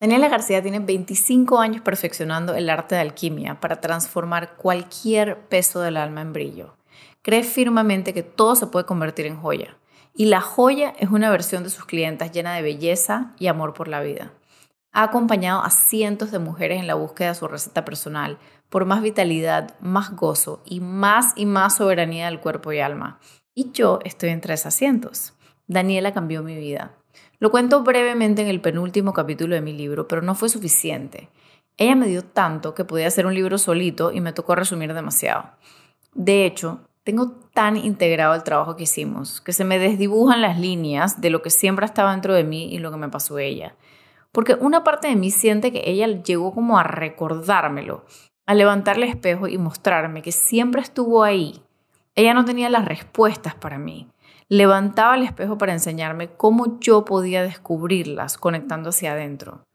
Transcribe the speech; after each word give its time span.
Daniela 0.00 0.28
García 0.28 0.62
tiene 0.62 0.78
25 0.78 1.58
años 1.58 1.82
perfeccionando 1.82 2.54
el 2.54 2.70
arte 2.70 2.94
de 2.94 3.00
alquimia 3.00 3.58
para 3.58 3.80
transformar 3.80 4.54
cualquier 4.56 5.48
peso 5.48 5.80
del 5.80 5.96
alma 5.96 6.20
en 6.20 6.32
brillo. 6.32 6.76
Cree 7.22 7.42
firmemente 7.42 8.14
que 8.14 8.22
todo 8.22 8.54
se 8.54 8.68
puede 8.68 8.86
convertir 8.86 9.26
en 9.26 9.40
joya. 9.40 9.76
Y 10.14 10.26
la 10.26 10.40
joya 10.40 10.94
es 11.00 11.10
una 11.10 11.30
versión 11.30 11.64
de 11.64 11.70
sus 11.70 11.84
clientes 11.84 12.30
llena 12.30 12.54
de 12.54 12.62
belleza 12.62 13.34
y 13.40 13.48
amor 13.48 13.74
por 13.74 13.88
la 13.88 14.00
vida. 14.00 14.32
Ha 14.92 15.02
acompañado 15.02 15.64
a 15.64 15.70
cientos 15.70 16.30
de 16.30 16.38
mujeres 16.38 16.78
en 16.78 16.86
la 16.86 16.94
búsqueda 16.94 17.30
de 17.30 17.34
su 17.34 17.48
receta 17.48 17.84
personal 17.84 18.38
por 18.68 18.84
más 18.84 19.02
vitalidad, 19.02 19.74
más 19.80 20.14
gozo 20.14 20.62
y 20.64 20.78
más 20.78 21.32
y 21.34 21.44
más 21.44 21.76
soberanía 21.76 22.26
del 22.26 22.40
cuerpo 22.40 22.72
y 22.72 22.78
alma. 22.78 23.18
Y 23.52 23.72
yo 23.72 23.98
estoy 24.04 24.30
entre 24.30 24.54
esas 24.54 24.74
cientos. 24.74 25.34
Daniela 25.66 26.14
cambió 26.14 26.44
mi 26.44 26.54
vida. 26.54 26.97
Lo 27.40 27.52
cuento 27.52 27.84
brevemente 27.84 28.42
en 28.42 28.48
el 28.48 28.60
penúltimo 28.60 29.12
capítulo 29.12 29.54
de 29.54 29.60
mi 29.60 29.72
libro, 29.72 30.08
pero 30.08 30.22
no 30.22 30.34
fue 30.34 30.48
suficiente. 30.48 31.28
Ella 31.76 31.94
me 31.94 32.08
dio 32.08 32.24
tanto 32.24 32.74
que 32.74 32.84
podía 32.84 33.06
hacer 33.06 33.26
un 33.26 33.34
libro 33.34 33.58
solito 33.58 34.10
y 34.10 34.20
me 34.20 34.32
tocó 34.32 34.56
resumir 34.56 34.92
demasiado. 34.92 35.52
De 36.14 36.44
hecho, 36.46 36.80
tengo 37.04 37.30
tan 37.54 37.76
integrado 37.76 38.34
el 38.34 38.42
trabajo 38.42 38.74
que 38.74 38.82
hicimos 38.82 39.40
que 39.40 39.52
se 39.52 39.64
me 39.64 39.78
desdibujan 39.78 40.42
las 40.42 40.58
líneas 40.58 41.20
de 41.20 41.30
lo 41.30 41.40
que 41.40 41.50
siempre 41.50 41.86
estaba 41.86 42.10
dentro 42.10 42.34
de 42.34 42.42
mí 42.42 42.74
y 42.74 42.78
lo 42.78 42.90
que 42.90 42.96
me 42.96 43.08
pasó 43.08 43.38
ella. 43.38 43.76
Porque 44.32 44.54
una 44.54 44.82
parte 44.82 45.06
de 45.06 45.14
mí 45.14 45.30
siente 45.30 45.70
que 45.70 45.88
ella 45.88 46.08
llegó 46.08 46.52
como 46.52 46.76
a 46.76 46.82
recordármelo, 46.82 48.04
a 48.46 48.54
levantar 48.54 48.96
el 48.96 49.04
espejo 49.04 49.46
y 49.46 49.58
mostrarme 49.58 50.22
que 50.22 50.32
siempre 50.32 50.82
estuvo 50.82 51.22
ahí. 51.22 51.62
Ella 52.16 52.34
no 52.34 52.44
tenía 52.44 52.68
las 52.68 52.84
respuestas 52.84 53.54
para 53.54 53.78
mí, 53.78 54.08
levantaba 54.48 55.16
el 55.16 55.22
espejo 55.22 55.58
para 55.58 55.72
enseñarme 55.72 56.30
cómo 56.30 56.78
yo 56.80 57.04
podía 57.04 57.42
descubrirlas 57.42 58.38
conectando 58.38 58.90
hacia 58.90 59.12
adentro. 59.12 59.66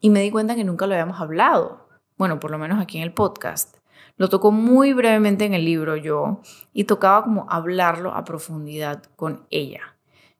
Y 0.00 0.10
me 0.10 0.20
di 0.20 0.30
cuenta 0.30 0.54
que 0.54 0.64
nunca 0.64 0.86
lo 0.86 0.94
habíamos 0.94 1.20
hablado, 1.20 1.88
bueno, 2.16 2.40
por 2.40 2.50
lo 2.50 2.58
menos 2.58 2.80
aquí 2.80 2.98
en 2.98 3.04
el 3.04 3.12
podcast. 3.12 3.76
Lo 4.16 4.28
tocó 4.28 4.50
muy 4.50 4.92
brevemente 4.92 5.44
en 5.44 5.54
el 5.54 5.64
libro 5.64 5.96
yo 5.96 6.40
y 6.72 6.84
tocaba 6.84 7.24
como 7.24 7.46
hablarlo 7.48 8.14
a 8.14 8.24
profundidad 8.24 9.02
con 9.16 9.46
ella. 9.50 9.96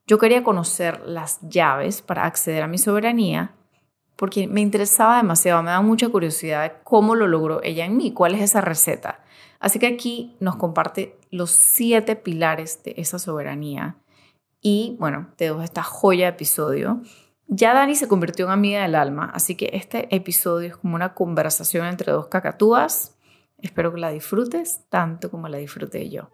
Yo 0.07 0.19
quería 0.19 0.43
conocer 0.43 1.01
las 1.07 1.41
llaves 1.49 2.03
para 2.03 2.25
acceder 2.25 2.63
a 2.63 2.69
mi 2.69 2.79
soberanía 2.79 3.55
porque 4.17 4.47
me 4.47 4.61
interesaba 4.61 5.17
demasiado, 5.17 5.63
me 5.63 5.71
daba 5.71 5.83
mucha 5.83 6.09
curiosidad 6.09 6.75
cómo 6.85 7.15
lo 7.15 7.27
logró 7.27 7.63
ella 7.63 7.85
en 7.85 7.97
mí, 7.97 8.13
cuál 8.13 8.35
es 8.35 8.43
esa 8.43 8.61
receta. 8.61 9.25
Así 9.63 9.79
que 9.79 9.87
aquí 9.87 10.37
nos 10.41 10.57
comparte 10.57 11.17
los 11.31 11.53
siete 11.53 12.17
pilares 12.17 12.83
de 12.83 12.95
esa 12.97 13.21
soberanía. 13.21 13.97
Y 14.61 14.97
bueno, 14.99 15.29
te 15.37 15.45
dejo 15.45 15.63
esta 15.63 15.85
joya 15.85 16.27
de 16.27 16.33
episodio. 16.33 17.01
Ya 17.47 17.73
Dani 17.73 17.95
se 17.95 18.09
convirtió 18.09 18.47
en 18.47 18.51
amiga 18.51 18.83
del 18.83 18.97
alma, 18.97 19.31
así 19.33 19.55
que 19.55 19.71
este 19.73 20.13
episodio 20.15 20.69
es 20.69 20.77
como 20.77 20.97
una 20.97 21.15
conversación 21.15 21.87
entre 21.87 22.11
dos 22.11 22.27
cacatúas. 22.27 23.15
Espero 23.59 23.95
que 23.95 24.01
la 24.01 24.11
disfrutes 24.11 24.81
tanto 24.89 25.31
como 25.31 25.47
la 25.49 25.59
disfruté 25.59 26.11
yo. 26.11 26.29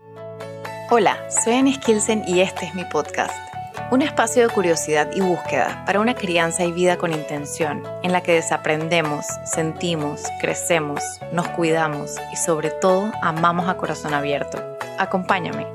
Hola, 0.91 1.19
soy 1.31 1.55
Annie 1.55 1.75
Skilsen 1.75 2.25
y 2.27 2.41
este 2.41 2.65
es 2.65 2.75
mi 2.75 2.87
podcast 2.87 3.58
un 3.91 4.03
espacio 4.03 4.47
de 4.47 4.53
curiosidad 4.53 5.11
y 5.15 5.21
búsqueda 5.21 5.83
para 5.87 6.01
una 6.01 6.15
crianza 6.15 6.65
y 6.65 6.73
vida 6.73 6.99
con 6.99 7.13
intención, 7.13 7.83
en 8.03 8.13
la 8.13 8.23
que 8.23 8.33
desaprendemos, 8.33 9.27
sentimos, 9.45 10.23
crecemos, 10.41 11.03
nos 11.33 11.49
cuidamos 11.49 12.17
y 12.33 12.37
sobre 12.37 12.71
todo 12.71 13.11
amamos 13.23 13.69
a 13.69 13.77
corazón 13.77 14.15
abierto. 14.15 14.59
Acompáñame. 14.99 15.67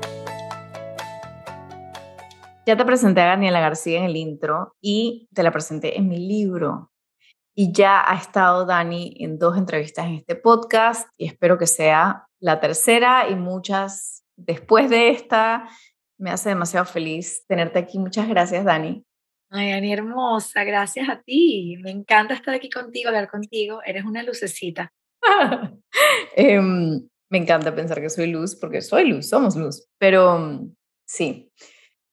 Ya 2.66 2.76
te 2.76 2.84
presenté 2.84 3.20
a 3.20 3.26
Daniela 3.26 3.60
García 3.60 3.98
en 3.98 4.04
el 4.04 4.16
intro 4.16 4.74
y 4.80 5.28
te 5.34 5.42
la 5.42 5.50
presenté 5.50 5.98
en 5.98 6.08
mi 6.08 6.18
libro. 6.18 6.90
Y 7.54 7.72
ya 7.72 8.02
ha 8.10 8.16
estado 8.16 8.64
Dani 8.64 9.14
en 9.20 9.38
dos 9.38 9.56
entrevistas 9.56 10.06
en 10.06 10.14
este 10.14 10.34
podcast 10.34 11.08
y 11.16 11.26
espero 11.26 11.58
que 11.58 11.66
sea 11.66 12.26
la 12.40 12.60
tercera 12.60 13.28
y 13.28 13.36
muchas 13.36 14.24
después 14.36 14.90
de 14.90 15.10
esta 15.10 15.68
me 16.18 16.30
hace 16.30 16.50
demasiado 16.50 16.86
feliz 16.86 17.44
tenerte 17.46 17.78
aquí. 17.78 17.98
Muchas 17.98 18.28
gracias, 18.28 18.64
Dani. 18.64 19.04
Ay, 19.50 19.70
Dani, 19.70 19.92
hermosa, 19.92 20.64
gracias 20.64 21.08
a 21.08 21.22
ti. 21.22 21.76
Me 21.82 21.90
encanta 21.90 22.34
estar 22.34 22.54
aquí 22.54 22.70
contigo, 22.70 23.08
hablar 23.08 23.30
contigo. 23.30 23.80
Eres 23.84 24.04
una 24.04 24.22
lucecita. 24.22 24.92
Em, 26.36 27.08
me 27.30 27.38
encanta 27.38 27.74
pensar 27.74 28.00
que 28.00 28.10
soy 28.10 28.26
luz, 28.26 28.56
porque 28.56 28.80
soy 28.80 29.08
luz, 29.08 29.28
somos 29.28 29.56
luz. 29.56 29.86
Pero 29.98 30.38
mm, 30.38 30.74
sí, 31.06 31.52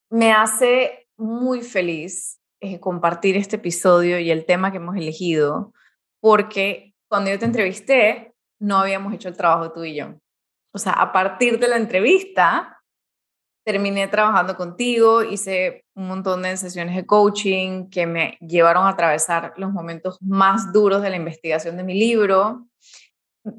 me 0.09 0.31
hace 0.31 1.07
muy 1.17 1.61
feliz 1.61 2.39
eh, 2.59 2.79
compartir 2.79 3.37
este 3.37 3.55
episodio 3.55 4.19
y 4.19 4.29
el 4.29 4.45
tema 4.45 4.71
que 4.71 4.77
hemos 4.77 4.95
elegido, 4.95 5.73
porque 6.19 6.93
cuando 7.09 7.31
yo 7.31 7.39
te 7.39 7.45
entrevisté, 7.45 8.33
no 8.59 8.77
habíamos 8.77 9.13
hecho 9.13 9.29
el 9.29 9.37
trabajo 9.37 9.73
tú 9.73 9.83
y 9.83 9.95
yo. 9.95 10.15
O 10.73 10.77
sea, 10.77 10.93
a 10.93 11.11
partir 11.11 11.59
de 11.59 11.67
la 11.67 11.77
entrevista, 11.77 12.80
terminé 13.63 14.07
trabajando 14.07 14.55
contigo, 14.55 15.23
hice 15.23 15.85
un 15.95 16.07
montón 16.07 16.43
de 16.43 16.57
sesiones 16.57 16.95
de 16.95 17.05
coaching 17.05 17.89
que 17.89 18.05
me 18.05 18.37
llevaron 18.39 18.85
a 18.85 18.89
atravesar 18.89 19.53
los 19.57 19.71
momentos 19.71 20.17
más 20.21 20.73
duros 20.73 21.01
de 21.01 21.09
la 21.09 21.15
investigación 21.17 21.77
de 21.77 21.83
mi 21.83 21.93
libro. 21.93 22.67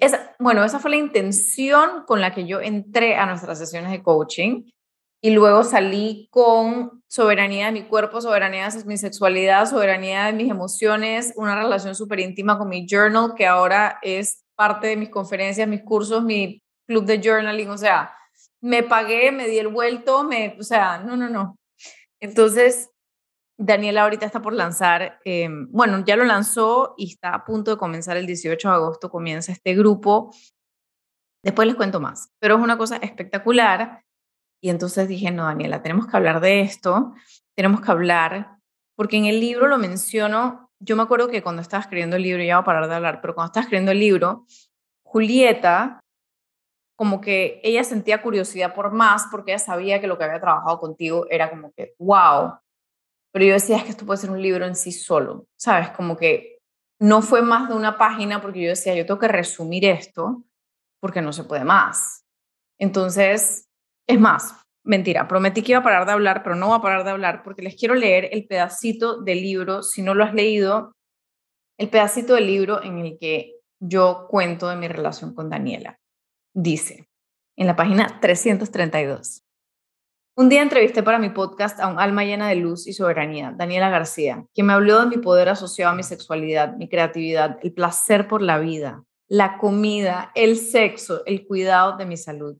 Esa, 0.00 0.34
bueno, 0.38 0.64
esa 0.64 0.78
fue 0.78 0.90
la 0.90 0.96
intención 0.96 2.04
con 2.06 2.20
la 2.20 2.34
que 2.34 2.46
yo 2.46 2.60
entré 2.60 3.16
a 3.16 3.26
nuestras 3.26 3.58
sesiones 3.58 3.90
de 3.90 4.02
coaching 4.02 4.64
y 5.24 5.30
luego 5.30 5.62
salí 5.62 6.28
con 6.30 7.02
soberanía 7.06 7.66
de 7.66 7.72
mi 7.72 7.82
cuerpo, 7.84 8.20
soberanía 8.20 8.68
de 8.68 8.84
mi 8.84 8.96
sexualidad, 8.96 9.66
soberanía 9.70 10.26
de 10.26 10.32
mis 10.32 10.50
emociones, 10.50 11.32
una 11.36 11.54
relación 11.54 11.94
súper 11.94 12.18
íntima 12.20 12.58
con 12.58 12.68
mi 12.68 12.86
journal 12.88 13.34
que 13.36 13.46
ahora 13.46 13.98
es 14.02 14.44
parte 14.56 14.88
de 14.88 14.96
mis 14.96 15.10
conferencias, 15.10 15.68
mis 15.68 15.82
cursos, 15.82 16.24
mi 16.24 16.60
club 16.88 17.04
de 17.04 17.20
journaling, 17.22 17.70
o 17.70 17.78
sea, 17.78 18.12
me 18.62 18.82
pagué, 18.82 19.32
me 19.32 19.48
di 19.48 19.58
el 19.58 19.68
vuelto, 19.68 20.24
me, 20.24 20.56
o 20.58 20.62
sea, 20.62 20.98
no, 20.98 21.16
no, 21.16 21.28
no. 21.28 21.58
Entonces, 22.20 22.90
Daniela 23.58 24.04
ahorita 24.04 24.24
está 24.24 24.40
por 24.40 24.54
lanzar, 24.54 25.20
em, 25.24 25.68
bueno, 25.70 26.04
ya 26.04 26.16
lo 26.16 26.24
lanzó 26.24 26.94
y 26.96 27.12
está 27.12 27.34
a 27.34 27.44
punto 27.44 27.72
de 27.72 27.76
comenzar 27.76 28.16
el 28.16 28.26
18 28.26 28.68
de 28.68 28.74
agosto, 28.74 29.10
comienza 29.10 29.52
este 29.52 29.74
grupo. 29.74 30.32
Después 31.44 31.66
les 31.66 31.76
cuento 31.76 32.00
más, 32.00 32.30
pero 32.40 32.56
es 32.56 32.62
una 32.62 32.78
cosa 32.78 32.96
espectacular. 32.96 34.02
Y 34.62 34.70
entonces 34.70 35.08
dije, 35.08 35.32
no, 35.32 35.44
Daniela, 35.44 35.82
tenemos 35.82 36.06
que 36.06 36.16
hablar 36.16 36.40
de 36.40 36.60
esto, 36.60 37.14
tenemos 37.56 37.80
que 37.80 37.90
hablar, 37.90 38.58
porque 38.96 39.16
en 39.16 39.26
el 39.26 39.40
libro 39.40 39.66
lo 39.66 39.78
menciono, 39.78 40.70
yo 40.80 40.94
me 40.94 41.02
acuerdo 41.02 41.28
que 41.28 41.42
cuando 41.42 41.62
estaba 41.62 41.80
escribiendo 41.80 42.14
el 42.16 42.22
libro, 42.22 42.44
ya 42.44 42.56
voy 42.56 42.62
a 42.62 42.64
parar 42.64 42.88
de 42.88 42.94
hablar, 42.94 43.20
pero 43.20 43.34
cuando 43.34 43.48
estaba 43.48 43.62
escribiendo 43.64 43.90
el 43.90 43.98
libro, 43.98 44.46
Julieta 45.04 46.01
como 47.02 47.20
que 47.20 47.60
ella 47.64 47.82
sentía 47.82 48.22
curiosidad 48.22 48.76
por 48.76 48.92
más 48.92 49.26
porque 49.28 49.50
ella 49.50 49.58
sabía 49.58 50.00
que 50.00 50.06
lo 50.06 50.16
que 50.16 50.22
había 50.22 50.40
trabajado 50.40 50.78
contigo 50.78 51.26
era 51.30 51.50
como 51.50 51.72
que, 51.72 51.96
wow. 51.98 52.60
Pero 53.32 53.44
yo 53.44 53.54
decía, 53.54 53.78
es 53.78 53.82
que 53.82 53.90
esto 53.90 54.06
puede 54.06 54.18
ser 54.18 54.30
un 54.30 54.40
libro 54.40 54.66
en 54.66 54.76
sí 54.76 54.92
solo, 54.92 55.48
¿sabes? 55.56 55.90
Como 55.90 56.16
que 56.16 56.60
no 57.00 57.20
fue 57.20 57.42
más 57.42 57.68
de 57.68 57.74
una 57.74 57.98
página 57.98 58.40
porque 58.40 58.62
yo 58.62 58.68
decía, 58.68 58.94
yo 58.94 59.04
tengo 59.04 59.18
que 59.18 59.26
resumir 59.26 59.84
esto 59.84 60.44
porque 61.00 61.20
no 61.20 61.32
se 61.32 61.42
puede 61.42 61.64
más. 61.64 62.24
Entonces, 62.78 63.66
es 64.06 64.20
más, 64.20 64.54
mentira, 64.84 65.26
prometí 65.26 65.62
que 65.62 65.72
iba 65.72 65.80
a 65.80 65.82
parar 65.82 66.06
de 66.06 66.12
hablar, 66.12 66.44
pero 66.44 66.54
no 66.54 66.68
voy 66.68 66.78
a 66.78 66.82
parar 66.82 67.02
de 67.02 67.10
hablar 67.10 67.42
porque 67.42 67.62
les 67.62 67.74
quiero 67.74 67.96
leer 67.96 68.28
el 68.30 68.46
pedacito 68.46 69.20
del 69.20 69.42
libro, 69.42 69.82
si 69.82 70.02
no 70.02 70.14
lo 70.14 70.22
has 70.22 70.34
leído, 70.34 70.92
el 71.80 71.88
pedacito 71.88 72.34
del 72.34 72.46
libro 72.46 72.80
en 72.80 72.98
el 72.98 73.18
que 73.18 73.56
yo 73.80 74.28
cuento 74.30 74.68
de 74.68 74.76
mi 74.76 74.86
relación 74.86 75.34
con 75.34 75.50
Daniela 75.50 75.98
dice 76.54 77.08
en 77.56 77.66
la 77.66 77.76
página 77.76 78.18
332. 78.20 79.42
Un 80.34 80.48
día 80.48 80.62
entrevisté 80.62 81.02
para 81.02 81.18
mi 81.18 81.28
podcast 81.28 81.78
a 81.78 81.88
un 81.88 81.98
alma 81.98 82.24
llena 82.24 82.48
de 82.48 82.56
luz 82.56 82.86
y 82.86 82.94
soberanía, 82.94 83.52
Daniela 83.54 83.90
García, 83.90 84.46
que 84.54 84.62
me 84.62 84.72
habló 84.72 85.00
de 85.00 85.06
mi 85.06 85.18
poder 85.18 85.50
asociado 85.50 85.92
a 85.92 85.94
mi 85.94 86.02
sexualidad, 86.02 86.74
mi 86.76 86.88
creatividad, 86.88 87.58
el 87.62 87.74
placer 87.74 88.28
por 88.28 88.40
la 88.40 88.58
vida, 88.58 89.04
la 89.28 89.58
comida, 89.58 90.32
el 90.34 90.56
sexo, 90.56 91.22
el 91.26 91.46
cuidado 91.46 91.98
de 91.98 92.06
mi 92.06 92.16
salud. 92.16 92.56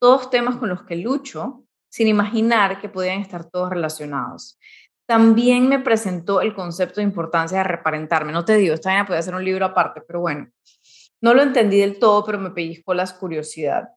Todos 0.00 0.30
temas 0.30 0.56
con 0.56 0.68
los 0.68 0.82
que 0.82 0.96
lucho 0.96 1.64
sin 1.88 2.08
imaginar 2.08 2.80
que 2.80 2.88
podían 2.88 3.20
estar 3.20 3.44
todos 3.44 3.70
relacionados. 3.70 4.58
También 5.06 5.68
me 5.68 5.78
presentó 5.78 6.40
el 6.40 6.54
concepto 6.54 6.96
de 6.96 7.04
importancia 7.04 7.58
de 7.58 7.64
reparentarme. 7.64 8.32
No 8.32 8.44
te 8.44 8.56
digo, 8.56 8.74
esta 8.74 8.90
vaina 8.90 9.06
puede 9.06 9.22
ser 9.22 9.34
un 9.34 9.44
libro 9.44 9.66
aparte, 9.66 10.00
pero 10.00 10.20
bueno, 10.20 10.48
no 11.22 11.34
lo 11.34 11.42
entendí 11.42 11.78
del 11.78 11.98
todo, 11.98 12.24
pero 12.24 12.38
me 12.38 12.50
pellizcó 12.50 12.92
la 12.92 13.06
curiosidad. 13.06 13.88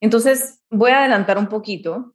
Entonces, 0.00 0.62
voy 0.70 0.90
a 0.90 1.00
adelantar 1.00 1.38
un 1.38 1.48
poquito 1.48 2.14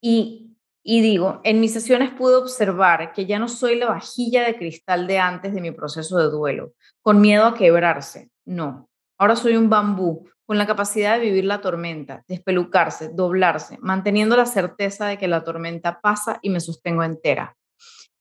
y, 0.00 0.56
y 0.82 1.02
digo, 1.02 1.40
en 1.44 1.60
mis 1.60 1.72
sesiones 1.72 2.10
pude 2.12 2.36
observar 2.36 3.12
que 3.12 3.26
ya 3.26 3.38
no 3.38 3.48
soy 3.48 3.76
la 3.76 3.88
vajilla 3.88 4.44
de 4.44 4.56
cristal 4.56 5.06
de 5.06 5.18
antes 5.18 5.52
de 5.52 5.60
mi 5.60 5.72
proceso 5.72 6.16
de 6.18 6.30
duelo, 6.30 6.72
con 7.02 7.20
miedo 7.20 7.44
a 7.44 7.54
quebrarse. 7.54 8.30
No, 8.44 8.88
ahora 9.18 9.36
soy 9.36 9.56
un 9.56 9.68
bambú 9.68 10.28
con 10.46 10.58
la 10.58 10.66
capacidad 10.66 11.18
de 11.18 11.24
vivir 11.24 11.44
la 11.44 11.60
tormenta, 11.60 12.24
despelucarse, 12.28 13.10
doblarse, 13.12 13.78
manteniendo 13.80 14.36
la 14.36 14.46
certeza 14.46 15.06
de 15.08 15.18
que 15.18 15.26
la 15.26 15.42
tormenta 15.42 16.00
pasa 16.00 16.38
y 16.40 16.50
me 16.50 16.60
sostengo 16.60 17.02
entera. 17.02 17.56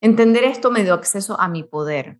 Entender 0.01 0.44
esto 0.44 0.71
me 0.71 0.83
dio 0.83 0.95
acceso 0.95 1.39
a 1.39 1.48
mi 1.48 1.63
poder, 1.63 2.19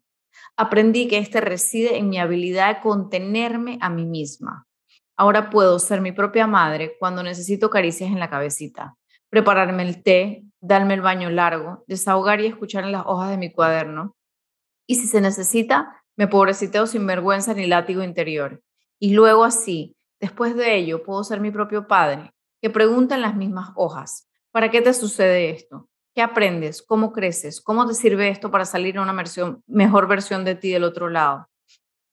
aprendí 0.57 1.07
que 1.07 1.18
este 1.18 1.42
reside 1.42 1.98
en 1.98 2.10
mi 2.10 2.18
habilidad 2.19 2.75
de 2.75 2.81
contenerme 2.81 3.78
a 3.81 3.90
mí 3.90 4.06
misma. 4.06 4.66
Ahora 5.18 5.50
puedo 5.50 5.80
ser 5.80 6.02
mi 6.02 6.12
propia 6.12 6.48
madre 6.48 6.96
cuando 7.00 7.24
necesito 7.24 7.69
caricias 7.69 8.12
en 8.12 8.19
la 8.19 8.30
cabecita, 8.30 8.96
prepararme 9.30 9.84
el 9.84 10.04
té, 10.04 10.44
darme 10.60 10.94
el 10.94 11.02
baño 11.02 11.30
largo, 11.30 11.84
desahogar 11.88 12.42
y 12.42 12.48
escuchar 12.48 12.84
en 12.84 12.92
las 12.92 13.06
hojas 13.06 13.30
de 13.30 13.38
mi 13.38 13.52
cuaderno. 13.52 14.16
Y 14.88 14.96
si 14.96 15.07
se 15.07 15.22
necesita, 15.22 16.04
me 16.18 16.28
pobreciteo 16.28 16.88
sin 16.88 17.07
vergüenza 17.07 17.54
ni 17.54 17.68
látigo 17.68 18.04
interior. 18.04 18.62
Y 19.00 19.13
luego 19.13 19.44
así, 19.44 19.96
después 20.19 20.56
de 20.56 20.75
ello, 20.75 21.04
puedo 21.04 21.24
ser 21.24 21.40
mi 21.40 21.52
propio 21.52 21.88
padre, 21.88 22.34
que 22.62 22.69
pregunta 22.69 23.16
en 23.16 23.22
las 23.22 23.36
mismas 23.36 23.72
hojas, 23.75 24.28
¿para 24.52 24.72
qué 24.72 24.81
te 24.81 24.94
sucede 24.94 25.52
esto? 25.52 25.90
¿Qué 26.16 26.22
aprendes? 26.22 26.82
¿Cómo 26.82 27.12
creces? 27.12 27.60
¿Cómo 27.60 27.86
te 27.86 27.94
sirve 27.94 28.30
esto 28.30 28.50
para 28.50 28.64
salir 28.64 28.98
a 28.98 29.02
una 29.02 29.14
mejor 29.68 30.08
versión 30.08 30.46
de 30.46 30.56
ti 30.56 30.72
del 30.72 30.86
otro 30.86 31.10
lado? 31.10 31.50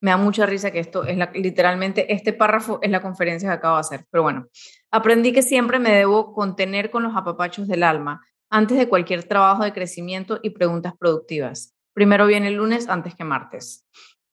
Me 0.01 0.11
da 0.11 0.17
mucha 0.17 0.45
risa 0.45 0.73
que 0.73 0.81
esto 0.81 1.05
es 1.05 1.17
literalmente, 1.35 2.13
este 2.13 2.33
párrafo 2.33 2.81
es 2.83 2.91
la 2.91 3.01
conferencia 3.01 3.49
que 3.49 3.55
acabo 3.55 3.77
de 3.77 3.81
hacer. 3.83 4.05
Pero 4.11 4.25
bueno, 4.25 4.49
aprendí 4.91 5.33
que 5.33 5.43
siempre 5.43 5.79
me 5.79 5.93
debo 5.93 6.33
contener 6.33 6.91
con 6.91 7.05
los 7.05 7.15
apapachos 7.15 7.69
del 7.69 7.85
alma 7.85 8.21
antes 8.51 8.77
de 8.77 8.89
cualquier 8.89 9.23
trabajo 9.23 9.63
de 9.63 9.73
crecimiento 9.73 10.41
y 10.43 10.51
preguntas 10.51 10.95
productivas. 10.99 11.77
Primero 11.95 12.27
viene 12.27 12.49
el 12.49 12.55
lunes 12.55 12.89
antes 12.89 13.15
que 13.15 13.23
martes. 13.23 13.87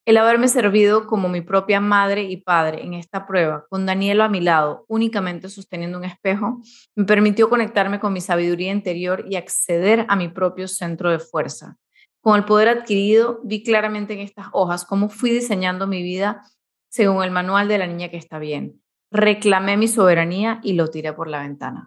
El 0.09 0.17
haberme 0.17 0.47
servido 0.47 1.05
como 1.05 1.29
mi 1.29 1.41
propia 1.41 1.79
madre 1.79 2.23
y 2.23 2.37
padre 2.37 2.83
en 2.83 2.95
esta 2.95 3.27
prueba, 3.27 3.67
con 3.69 3.85
Danielo 3.85 4.23
a 4.23 4.27
mi 4.27 4.41
lado, 4.41 4.83
únicamente 4.87 5.49
sosteniendo 5.49 5.99
un 5.99 6.03
espejo, 6.03 6.63
me 6.95 7.05
permitió 7.05 7.47
conectarme 7.47 7.99
con 7.99 8.11
mi 8.11 8.19
sabiduría 8.19 8.71
interior 8.71 9.23
y 9.29 9.35
acceder 9.35 10.07
a 10.09 10.15
mi 10.15 10.27
propio 10.27 10.67
centro 10.67 11.11
de 11.11 11.19
fuerza. 11.19 11.77
Con 12.21 12.37
el 12.37 12.45
poder 12.45 12.69
adquirido, 12.69 13.39
vi 13.43 13.61
claramente 13.61 14.15
en 14.15 14.21
estas 14.21 14.47
hojas 14.51 14.83
cómo 14.83 15.09
fui 15.09 15.29
diseñando 15.29 15.85
mi 15.85 16.01
vida 16.01 16.41
según 16.89 17.23
el 17.23 17.29
manual 17.29 17.67
de 17.67 17.77
la 17.77 17.85
niña 17.85 18.09
que 18.09 18.17
está 18.17 18.39
bien. 18.39 18.81
Reclamé 19.11 19.77
mi 19.77 19.87
soberanía 19.87 20.59
y 20.63 20.73
lo 20.73 20.87
tiré 20.87 21.13
por 21.13 21.27
la 21.27 21.43
ventana. 21.43 21.85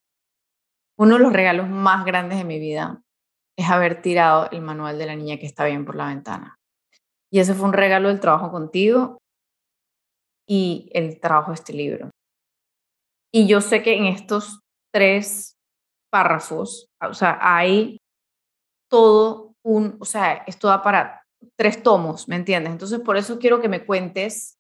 Uno 0.97 1.17
de 1.17 1.25
los 1.25 1.33
regalos 1.33 1.69
más 1.69 2.05
grandes 2.05 2.39
de 2.39 2.45
mi 2.45 2.61
vida 2.61 3.03
es 3.59 3.69
haber 3.69 4.01
tirado 4.01 4.49
el 4.53 4.61
manual 4.61 4.97
de 4.97 5.07
la 5.07 5.17
niña 5.17 5.39
que 5.39 5.47
está 5.47 5.65
bien 5.65 5.85
por 5.85 5.97
la 5.97 6.07
ventana. 6.07 6.61
Y 7.33 7.41
ese 7.41 7.55
fue 7.55 7.67
un 7.67 7.73
regalo 7.73 8.09
del 8.09 8.21
trabajo 8.21 8.51
contigo 8.51 9.19
y 10.47 10.91
el 10.93 11.19
trabajo 11.19 11.51
de 11.51 11.55
este 11.55 11.73
libro. 11.73 12.11
Y 13.33 13.49
yo 13.49 13.63
sé 13.63 13.83
que 13.83 13.97
en 13.97 14.05
estos 14.05 14.61
tres 14.93 15.55
párrafos, 16.13 16.89
o 17.01 17.15
sea, 17.15 17.39
hay 17.41 17.99
todo 18.91 19.55
un, 19.65 19.97
o 19.99 20.05
sea, 20.05 20.45
esto 20.47 20.69
da 20.69 20.83
para 20.83 21.23
tres 21.59 21.83
tomos, 21.83 22.29
¿me 22.29 22.37
entiendes? 22.37 22.73
Entonces, 22.73 23.01
por 23.01 23.17
eso 23.17 23.39
quiero 23.39 23.63
que 23.63 23.71
me 23.71 23.87
cuentes, 23.87 24.59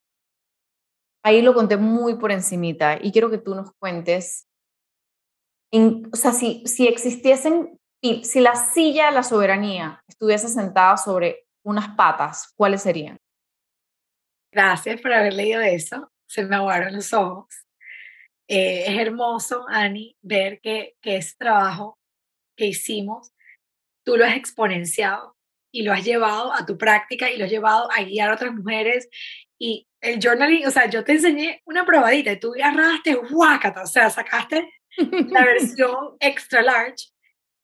ahí 1.23 1.43
lo 1.43 1.53
conté 1.53 1.77
muy 1.77 2.15
por 2.15 2.33
encimita 2.33 2.99
y 2.99 3.13
quiero 3.13 3.29
que 3.29 3.37
tú 3.37 3.55
nos 3.55 3.71
cuentes, 3.79 4.47
o 5.75 6.17
sea, 6.17 6.33
si, 6.33 6.67
si 6.67 6.89
existiesen, 6.89 7.79
si 8.01 8.41
la 8.41 8.57
silla 8.57 9.07
de 9.07 9.13
la 9.13 9.23
soberanía 9.23 10.03
estuviese 10.09 10.49
sentada 10.49 10.97
sobre 10.97 11.45
unas 11.63 11.95
patas, 11.97 12.53
¿cuáles 12.57 12.83
serían? 12.83 13.19
Gracias 14.53 15.01
por 15.01 15.13
haber 15.13 15.35
leído 15.35 15.61
eso. 15.61 16.13
Se 16.27 16.45
me 16.45 16.57
aguaron 16.57 16.95
los 16.95 17.13
ojos. 17.13 17.47
Eh, 18.49 18.85
es 18.87 18.99
hermoso, 18.99 19.65
Ani, 19.69 20.17
ver 20.21 20.61
que, 20.61 20.97
que 21.01 21.17
ese 21.17 21.37
trabajo 21.39 21.99
que 22.57 22.67
hicimos, 22.67 23.33
tú 24.05 24.17
lo 24.17 24.25
has 24.25 24.37
exponenciado 24.37 25.37
y 25.73 25.83
lo 25.85 25.93
has 25.93 26.05
llevado 26.05 26.53
a 26.53 26.67
tu 26.67 26.77
práctica 26.77 27.31
y 27.31 27.39
lo 27.39 27.47
has 27.47 27.51
llevado 27.51 27.91
a 27.91 28.03
guiar 28.03 28.31
a 28.31 28.35
otras 28.35 28.53
mujeres. 28.53 29.09
Y 29.59 29.89
el 30.01 30.21
journaling, 30.21 30.67
o 30.67 30.71
sea, 30.71 30.91
yo 30.91 31.03
te 31.05 31.13
enseñé 31.13 31.63
una 31.65 31.87
probadita 31.87 32.33
y 32.33 32.41
tú 32.41 32.53
agarraste, 32.55 33.15
guácata, 33.15 33.83
o 33.83 33.87
sea, 33.87 34.11
sacaste 34.11 34.71
la 34.99 35.45
versión 35.45 36.17
extra 36.21 36.63
large 36.63 37.11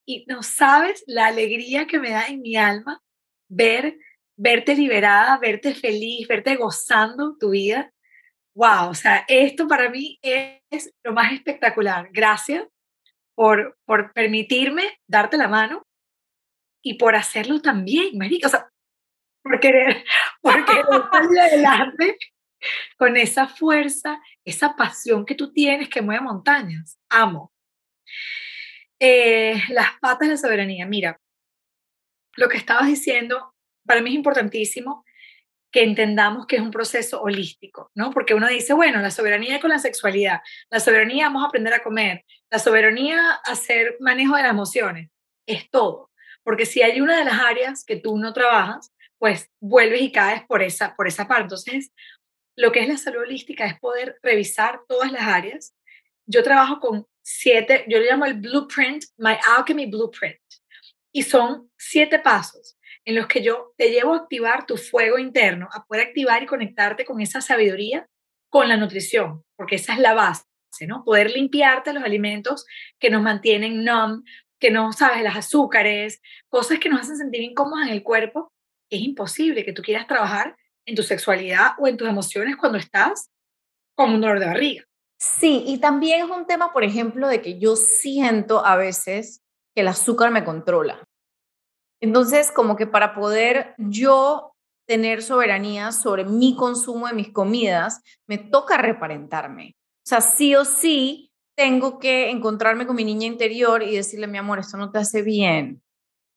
y 0.07 0.25
no 0.27 0.43
sabes 0.43 1.05
la 1.07 1.27
alegría 1.27 1.87
que 1.87 1.99
me 1.99 2.11
da 2.11 2.29
en 2.29 2.41
mi 2.41 2.57
alma 2.57 3.03
ver, 3.49 3.99
verte 4.37 4.75
liberada, 4.75 5.39
verte 5.39 5.75
feliz, 5.75 6.27
verte 6.29 6.57
gozando 6.57 7.37
tu 7.39 7.51
vida. 7.51 7.93
Wow, 8.55 8.91
o 8.91 8.95
sea, 8.95 9.25
esto 9.29 9.69
para 9.69 9.89
mí 9.89 10.19
es 10.23 10.93
lo 11.05 11.13
más 11.13 11.33
espectacular. 11.33 12.09
Gracias 12.13 12.65
por, 13.35 13.79
por 13.85 14.13
permitirme 14.13 14.99
darte 15.07 15.37
la 15.37 15.49
mano 15.49 15.83
y 16.83 16.95
por 16.95 17.15
hacerlo 17.15 17.61
también, 17.61 18.17
marica. 18.19 18.49
O 18.49 18.51
sea, 18.51 18.69
por 19.43 19.61
querer, 19.61 20.05
por 20.43 20.65
querer 20.65 20.85
adelante 21.41 22.17
con 22.97 23.17
esa 23.17 23.47
fuerza, 23.47 24.21
esa 24.45 24.75
pasión 24.75 25.25
que 25.25 25.35
tú 25.35 25.53
tienes 25.53 25.89
que 25.89 26.03
mueve 26.03 26.23
montañas. 26.23 26.99
Amo. 27.09 27.53
Eh, 29.01 29.63
las 29.69 29.93
patas 30.01 30.29
de 30.29 30.35
la 30.35 30.37
soberanía. 30.37 30.87
Mira, 30.87 31.21
lo 32.39 32.49
que 32.49 32.57
estabas 32.57 32.87
diciendo, 32.87 33.53
para 33.85 34.01
mí 34.01 34.11
es 34.11 34.17
importantísimo 34.17 35.05
que 35.73 35.83
entendamos 35.83 36.47
que 36.47 36.57
es 36.57 36.63
un 36.63 36.71
proceso 36.71 37.21
holístico, 37.21 37.91
¿no? 37.95 38.11
Porque 38.11 38.33
uno 38.33 38.47
dice, 38.49 38.73
bueno, 38.73 39.03
la 39.03 39.11
soberanía 39.11 39.61
con 39.61 39.71
la 39.71 39.81
sexualidad, 39.81 40.41
la 40.71 40.79
soberanía 40.79 41.27
vamos 41.27 41.43
a 41.43 41.49
aprender 41.49 41.75
a 41.75 41.83
comer, 41.83 42.25
la 42.49 42.59
soberanía 42.61 43.33
hacer 43.45 43.97
manejo 43.99 44.37
de 44.37 44.43
las 44.43 44.53
emociones, 44.53 45.11
es 45.47 45.69
todo. 45.69 46.11
Porque 46.45 46.65
si 46.65 46.81
hay 46.81 47.01
una 47.01 47.19
de 47.19 47.25
las 47.25 47.41
áreas 47.41 47.85
que 47.85 47.97
tú 47.97 48.17
no 48.17 48.33
trabajas, 48.33 48.93
pues 49.19 49.51
vuelves 49.61 50.01
y 50.01 50.13
caes 50.13 50.45
por 50.47 50.63
esa, 50.63 50.95
por 50.95 51.09
esa 51.09 51.27
parte. 51.27 51.43
Entonces, 51.43 51.93
lo 52.57 52.71
que 52.71 52.81
es 52.81 52.89
la 52.89 52.97
salud 52.97 53.23
holística 53.23 53.67
es 53.67 53.79
poder 53.81 54.17
revisar 54.23 54.81
todas 54.89 55.11
las 55.11 55.23
áreas. 55.23 55.75
Yo 56.25 56.45
trabajo 56.45 56.79
con 56.79 57.07
siete, 57.21 57.85
yo 57.89 57.99
le 57.99 58.07
llamo 58.07 58.27
el 58.27 58.35
blueprint, 58.35 59.05
my 59.17 59.35
alchemy 59.57 59.87
blueprint. 59.87 60.39
Y 61.13 61.23
son 61.23 61.71
siete 61.77 62.19
pasos 62.19 62.79
en 63.05 63.15
los 63.15 63.27
que 63.27 63.43
yo 63.43 63.73
te 63.79 63.91
llevo 63.91 64.15
a 64.15 64.19
activar 64.19 64.67
tu 64.67 64.77
fuego 64.77 65.19
interno, 65.19 65.69
a 65.73 65.85
poder 65.85 66.09
activar 66.09 66.43
y 66.43 66.47
conectarte 66.47 67.05
con 67.05 67.21
esa 67.21 67.41
sabiduría, 67.41 68.07
con 68.51 68.69
la 68.69 68.77
nutrición, 68.77 69.45
porque 69.57 69.77
esa 69.77 69.95
es 69.95 69.99
la 69.99 70.15
base, 70.15 70.45
¿no? 70.87 71.05
Poder 71.05 71.31
limpiarte 71.31 71.93
los 71.93 72.05
alimentos 72.05 72.67
que 72.99 73.11
nos 73.11 73.23
mantienen 73.23 73.85
numb, 73.85 74.25
que 74.59 74.71
no 74.71 74.93
sabes, 74.93 75.23
las 75.23 75.37
azúcares, 75.37 76.21
cosas 76.49 76.79
que 76.79 76.89
nos 76.89 77.01
hacen 77.01 77.17
sentir 77.17 77.43
incómodas 77.43 77.89
en 77.89 77.95
el 77.95 78.03
cuerpo. 78.03 78.53
Es 78.91 79.01
imposible 79.01 79.65
que 79.65 79.73
tú 79.73 79.83
quieras 79.83 80.07
trabajar 80.07 80.57
en 80.85 80.95
tu 80.95 81.03
sexualidad 81.03 81.73
o 81.79 81.87
en 81.87 81.97
tus 81.97 82.09
emociones 82.09 82.57
cuando 82.57 82.79
estás 82.79 83.31
con 83.95 84.11
un 84.11 84.21
dolor 84.21 84.41
de 84.41 84.47
barriga. 84.47 84.85
Sí, 85.19 85.65
y 85.67 85.79
también 85.79 86.25
es 86.25 86.31
un 86.31 86.47
tema, 86.47 86.73
por 86.73 86.85
ejemplo, 86.85 87.27
de 87.27 87.43
que 87.43 87.59
yo 87.59 87.75
siento 87.75 88.65
a 88.65 88.77
veces 88.77 89.43
el 89.81 89.89
azúcar 89.89 90.31
me 90.31 90.45
controla. 90.45 91.05
Entonces, 92.01 92.53
como 92.53 92.77
que 92.77 92.87
para 92.87 93.15
poder 93.15 93.75
yo 93.79 94.53
tener 94.87 95.23
soberanía 95.23 95.93
sobre 95.93 96.25
mi 96.25 96.57
consumo 96.57 97.09
de 97.09 97.13
mis 97.13 97.31
comidas, 97.31 98.03
me 98.27 98.39
toca 98.39 98.79
reparentarme. 98.79 99.77
O 99.77 100.09
sea, 100.09 100.21
sí 100.21 100.55
o 100.55 100.65
sí 100.65 101.31
tengo 101.57 101.99
que 101.99 102.31
encontrarme 102.31 102.87
con 102.87 102.97
mi 102.97 103.05
niña 103.05 103.27
interior 103.27 103.83
y 103.83 103.97
decirle, 103.97 104.27
mi 104.27 104.39
amor, 104.39 104.61
esto 104.61 104.79
no 104.79 104.91
te 104.91 104.99
hace 104.99 105.23
bien. 105.23 105.83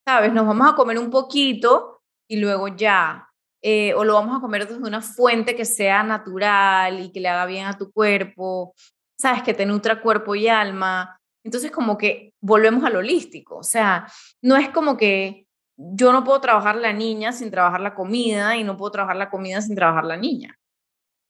¿Sabes? 0.05 0.33
Nos 0.33 0.47
vamos 0.47 0.69
a 0.69 0.75
comer 0.75 0.97
un 0.97 1.09
poquito 1.11 2.01
y 2.27 2.37
luego 2.37 2.67
ya. 2.67 3.29
Eh, 3.63 3.93
o 3.93 4.03
lo 4.03 4.15
vamos 4.15 4.35
a 4.35 4.41
comer 4.41 4.67
desde 4.67 4.81
una 4.81 5.01
fuente 5.01 5.55
que 5.55 5.65
sea 5.65 6.01
natural 6.01 6.99
y 6.99 7.11
que 7.11 7.19
le 7.19 7.29
haga 7.29 7.45
bien 7.45 7.67
a 7.67 7.77
tu 7.77 7.91
cuerpo, 7.91 8.73
¿sabes? 9.17 9.43
Que 9.43 9.53
te 9.53 9.67
nutra 9.67 10.01
cuerpo 10.01 10.33
y 10.33 10.47
alma. 10.47 11.20
Entonces, 11.43 11.71
como 11.71 11.97
que 11.97 12.33
volvemos 12.39 12.83
al 12.83 12.95
holístico, 12.95 13.57
o 13.57 13.63
sea, 13.63 14.07
no 14.41 14.57
es 14.57 14.69
como 14.69 14.97
que 14.97 15.47
yo 15.75 16.11
no 16.11 16.23
puedo 16.23 16.39
trabajar 16.41 16.75
la 16.75 16.93
niña 16.93 17.31
sin 17.31 17.49
trabajar 17.49 17.81
la 17.81 17.95
comida 17.95 18.55
y 18.55 18.63
no 18.63 18.77
puedo 18.77 18.91
trabajar 18.91 19.15
la 19.15 19.29
comida 19.29 19.61
sin 19.61 19.75
trabajar 19.75 20.05
la 20.05 20.17
niña. 20.17 20.57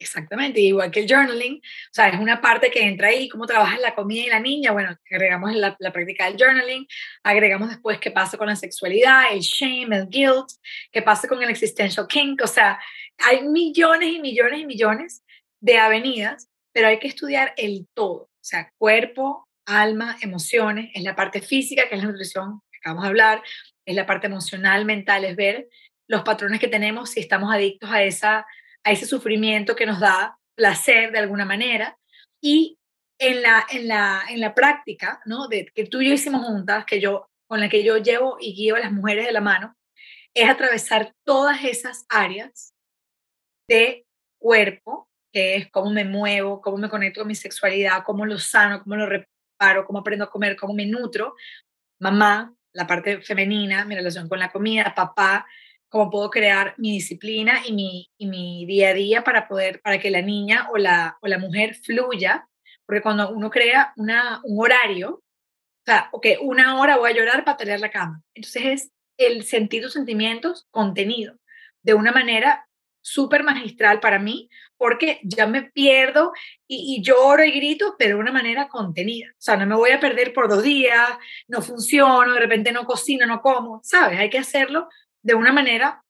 Exactamente, 0.02 0.60
igual 0.60 0.90
que 0.90 1.02
el 1.02 1.08
journaling, 1.08 1.58
o 1.58 1.94
sea, 1.94 2.10
es 2.10 2.20
una 2.20 2.42
parte 2.42 2.72
que 2.72 2.82
entra 2.82 3.10
ahí, 3.10 3.30
cómo 3.30 3.46
trabajas 3.46 3.80
la 3.80 3.94
comida 3.94 4.24
y 4.24 4.30
la 4.30 4.40
niña, 4.40 4.72
bueno, 4.72 4.98
agregamos 5.12 5.54
la, 5.54 5.76
la 5.78 5.94
práctica 5.94 6.26
del 6.26 6.38
journaling, 6.40 6.88
agregamos 7.22 7.70
después 7.70 8.00
qué 8.00 8.10
pasa 8.10 8.36
con 8.36 8.48
la 8.48 8.56
sexualidad, 8.56 9.32
el 9.32 9.42
shame, 9.42 9.96
el 9.96 10.10
guilt, 10.10 10.50
qué 10.92 11.04
pasa 11.04 11.28
con 11.28 11.42
el 11.44 11.52
existential 11.52 12.08
kink, 12.08 12.42
o 12.44 12.48
sea, 12.48 12.80
hay 13.20 13.48
millones 13.48 14.10
y 14.10 14.20
millones 14.20 14.62
y 14.62 14.66
millones 14.66 15.24
de 15.60 15.78
avenidas, 15.78 16.50
pero 16.74 16.88
hay 16.88 16.98
que 16.98 17.08
estudiar 17.08 17.54
el 17.56 17.88
todo, 17.94 18.24
o 18.24 18.30
sea, 18.44 18.74
cuerpo, 18.80 19.48
alma, 19.66 20.18
emociones, 20.22 20.92
es 20.94 21.04
la 21.04 21.16
parte 21.16 21.42
física, 21.42 21.88
que 21.88 21.96
es 21.96 22.04
la 22.04 22.10
nutrición 22.10 22.62
que 22.72 22.78
acabamos 22.80 23.04
de 23.04 23.10
hablar, 23.10 23.44
es 23.86 23.96
la 23.96 24.06
parte 24.06 24.28
emocional, 24.28 24.86
mental, 24.86 25.26
es 25.26 25.36
ver 25.36 25.68
los 26.08 26.24
patrones 26.24 26.60
que 26.60 26.68
tenemos, 26.68 27.12
si 27.12 27.20
estamos 27.20 27.54
adictos 27.54 27.90
a, 27.90 28.04
esa, 28.04 28.46
a 28.84 28.92
ese 28.92 29.06
sufrimiento 29.06 29.76
que 29.76 29.86
nos 29.86 30.00
da 30.00 30.38
placer 30.56 31.12
de 31.12 31.20
alguna 31.20 31.46
manera. 31.46 31.98
Y 32.42 32.78
en 33.18 33.42
la, 33.44 33.66
en 33.70 33.88
la, 33.88 34.24
en 34.30 34.42
la 34.42 34.54
práctica, 34.54 35.22
¿no? 35.26 35.48
De, 35.48 35.68
que 35.74 35.86
tú 35.86 36.02
y 36.02 36.08
yo 36.08 36.14
hicimos 36.14 36.46
juntas, 36.46 36.86
que 36.86 37.00
yo, 37.00 37.30
con 37.48 37.60
la 37.60 37.70
que 37.70 37.84
yo 37.84 37.98
llevo 37.98 38.38
y 38.40 38.56
guío 38.56 38.76
a 38.76 38.80
las 38.80 38.92
mujeres 38.92 39.26
de 39.26 39.32
la 39.32 39.42
mano, 39.42 39.76
es 40.34 40.50
atravesar 40.50 41.14
todas 41.24 41.64
esas 41.64 42.06
áreas 42.10 42.74
de 43.68 44.06
cuerpo, 44.40 45.08
que 45.32 45.56
es 45.56 45.72
cómo 45.72 45.92
me 45.92 46.04
muevo, 46.04 46.62
cómo 46.62 46.78
me 46.78 46.90
conecto 46.90 47.22
con 47.22 47.28
mi 47.28 47.36
sexualidad, 47.36 48.04
cómo 48.06 48.26
lo 48.26 48.40
sano, 48.40 48.82
cómo 48.84 48.96
lo 48.96 49.08
reparo, 49.62 49.86
cómo 49.86 50.00
aprendo 50.00 50.26
a 50.26 50.30
comer, 50.30 50.56
cómo 50.56 50.74
me 50.74 50.86
nutro, 50.86 51.36
mamá, 52.00 52.54
la 52.74 52.88
parte 52.88 53.22
femenina, 53.22 53.86
mi 53.86 53.96
relación 53.96 54.28
con 54.28 54.40
la 54.40 54.52
comida, 54.52 54.94
papá, 54.96 55.46
cómo 55.90 56.10
puedo 56.10 56.30
crear 56.30 56.74
mi 56.78 56.92
disciplina 56.92 57.60
y 57.66 57.74
mi, 57.74 58.10
y 58.18 58.28
mi 58.28 58.66
día 58.66 58.90
a 58.90 58.94
día 58.94 59.24
para 59.24 59.48
poder, 59.48 59.82
para 59.82 60.00
que 60.00 60.10
la 60.10 60.22
niña 60.22 60.68
o 60.72 60.78
la, 60.78 61.18
o 61.22 61.28
la 61.28 61.38
mujer 61.38 61.76
fluya, 61.76 62.48
porque 62.86 63.02
cuando 63.02 63.30
uno 63.30 63.50
crea 63.50 63.94
una, 63.98 64.42
un 64.44 64.64
horario, 64.64 65.16
o 65.16 65.86
sea, 65.86 66.10
ok, 66.12 66.28
una 66.42 66.80
hora 66.80 66.98
voy 66.98 67.12
a 67.12 67.16
llorar 67.16 67.44
para 67.44 67.58
tener 67.58 67.80
la 67.80 67.92
cama, 67.92 68.24
entonces 68.34 68.64
es 68.66 68.92
el 69.18 69.44
sentir 69.44 69.84
tus 69.84 69.94
sentimientos 69.94 70.68
contenido, 70.72 71.36
de 71.84 71.94
una 71.94 72.12
manera 72.12 72.68
súper 73.02 73.44
magistral 73.44 74.00
para 74.00 74.20
mí, 74.20 74.50
porque 74.78 75.20
ya 75.24 75.48
me 75.48 75.64
pierdo 75.64 76.32
y, 76.68 77.02
lloro 77.04 77.44
y 77.44 77.52
grito, 77.52 77.96
pero 77.98 78.16
de 78.16 78.22
una 78.22 78.32
manera 78.32 78.68
contenida. 78.68 79.28
O 79.32 79.42
sea, 79.42 79.58
no 79.58 79.66
me 79.66 79.76
voy 79.76 79.92
a 79.92 80.00
perder 80.00 80.34
por 80.34 80.50
dos 80.50 80.64
días, 80.64 81.10
no 81.48 81.62
funciono, 81.62 82.34
de 82.34 82.40
repente 82.40 82.72
no 82.72 82.86
cocino, 82.86 83.26
no 83.26 83.42
como, 83.42 83.82
¿sabes? 83.84 84.20
Hay 84.20 84.30
que 84.30 84.40
hacerlo 84.40 84.88
de 85.22 85.36
una 85.36 85.52
manera 85.52 86.04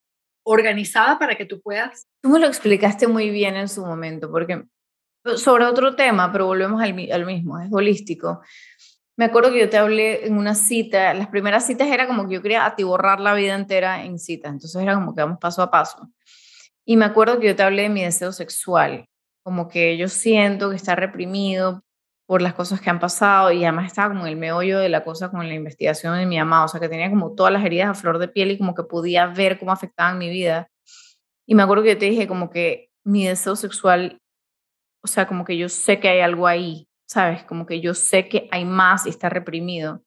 organizada 0.43 1.19
para 1.19 1.35
que 1.35 1.45
tú 1.45 1.61
puedas. 1.61 2.07
Tú 2.21 2.29
me 2.29 2.39
lo 2.39 2.47
explicaste 2.47 3.07
muy 3.07 3.29
bien 3.29 3.55
en 3.55 3.67
su 3.67 3.85
momento, 3.85 4.31
porque 4.31 4.63
sobre 5.35 5.65
otro 5.65 5.95
tema, 5.95 6.31
pero 6.31 6.47
volvemos 6.47 6.81
al, 6.81 7.11
al 7.11 7.25
mismo, 7.25 7.59
es 7.59 7.71
holístico. 7.71 8.41
Me 9.17 9.25
acuerdo 9.25 9.51
que 9.51 9.59
yo 9.59 9.69
te 9.69 9.77
hablé 9.77 10.25
en 10.25 10.37
una 10.37 10.55
cita, 10.55 11.13
las 11.13 11.27
primeras 11.27 11.67
citas 11.67 11.87
era 11.89 12.07
como 12.07 12.27
que 12.27 12.35
yo 12.35 12.41
quería 12.41 12.65
atiborrar 12.65 13.19
la 13.19 13.33
vida 13.33 13.53
entera 13.53 14.03
en 14.03 14.17
citas, 14.17 14.51
entonces 14.51 14.81
era 14.81 14.95
como 14.95 15.13
que 15.13 15.21
vamos 15.21 15.37
paso 15.39 15.61
a 15.61 15.69
paso. 15.69 16.09
Y 16.85 16.97
me 16.97 17.05
acuerdo 17.05 17.39
que 17.39 17.47
yo 17.47 17.55
te 17.55 17.63
hablé 17.63 17.83
de 17.83 17.89
mi 17.89 18.03
deseo 18.03 18.31
sexual, 18.31 19.05
como 19.43 19.67
que 19.67 19.97
yo 19.97 20.07
siento 20.07 20.69
que 20.69 20.75
está 20.75 20.95
reprimido 20.95 21.83
por 22.31 22.41
las 22.41 22.53
cosas 22.53 22.79
que 22.79 22.89
han 22.89 22.99
pasado 22.99 23.51
y 23.51 23.63
además 23.63 23.87
estaba 23.87 24.13
como 24.13 24.25
el 24.25 24.37
meollo 24.37 24.79
de 24.79 24.87
la 24.87 25.03
cosa 25.03 25.29
con 25.29 25.47
la 25.47 25.53
investigación 25.53 26.17
de 26.17 26.25
mi 26.25 26.37
mamá, 26.37 26.63
o 26.63 26.67
sea 26.67 26.79
que 26.79 26.87
tenía 26.87 27.09
como 27.09 27.35
todas 27.35 27.51
las 27.51 27.65
heridas 27.65 27.89
a 27.89 27.93
flor 27.93 28.19
de 28.19 28.29
piel 28.29 28.51
y 28.51 28.57
como 28.57 28.73
que 28.73 28.83
podía 28.83 29.27
ver 29.27 29.59
cómo 29.59 29.71
afectaban 29.71 30.17
mi 30.17 30.29
vida. 30.29 30.69
Y 31.45 31.55
me 31.55 31.63
acuerdo 31.63 31.83
que 31.83 31.89
yo 31.89 31.97
te 31.97 32.05
dije 32.05 32.27
como 32.27 32.49
que 32.49 32.89
mi 33.03 33.27
deseo 33.27 33.55
sexual, 33.55 34.21
o 35.03 35.07
sea, 35.07 35.27
como 35.27 35.43
que 35.43 35.57
yo 35.57 35.67
sé 35.67 35.99
que 35.99 36.07
hay 36.07 36.21
algo 36.21 36.47
ahí, 36.47 36.87
¿sabes? 37.05 37.43
Como 37.43 37.65
que 37.65 37.81
yo 37.81 37.93
sé 37.93 38.29
que 38.29 38.47
hay 38.51 38.63
más 38.63 39.05
y 39.05 39.09
está 39.09 39.27
reprimido. 39.27 40.01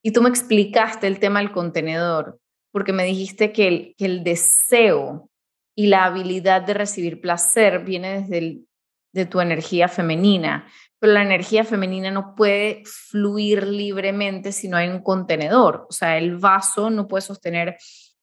Y 0.00 0.12
tú 0.12 0.22
me 0.22 0.28
explicaste 0.28 1.06
el 1.08 1.18
tema 1.18 1.40
del 1.40 1.50
contenedor, 1.50 2.38
porque 2.70 2.92
me 2.92 3.04
dijiste 3.04 3.52
que 3.52 3.66
el, 3.66 3.94
que 3.98 4.04
el 4.04 4.22
deseo 4.22 5.28
y 5.74 5.86
la 5.88 6.04
habilidad 6.04 6.62
de 6.62 6.74
recibir 6.74 7.20
placer 7.20 7.84
viene 7.84 8.22
desde 8.22 8.64
de 9.12 9.26
tu 9.26 9.40
energía 9.40 9.86
femenina, 9.86 10.66
pero 10.98 11.12
la 11.12 11.22
energía 11.22 11.64
femenina 11.64 12.10
no 12.10 12.34
puede 12.34 12.82
fluir 12.84 13.64
libremente 13.64 14.50
si 14.50 14.68
no 14.68 14.76
hay 14.76 14.88
un 14.88 15.02
contenedor, 15.02 15.86
o 15.88 15.92
sea, 15.92 16.18
el 16.18 16.36
vaso 16.36 16.90
no 16.90 17.06
puede 17.06 17.22
sostener, 17.22 17.76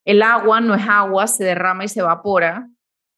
el 0.04 0.22
agua 0.22 0.60
no 0.60 0.76
es 0.76 0.86
agua, 0.86 1.28
se 1.28 1.46
derrama 1.46 1.86
y 1.86 1.88
se 1.88 2.02
evapora 2.02 2.68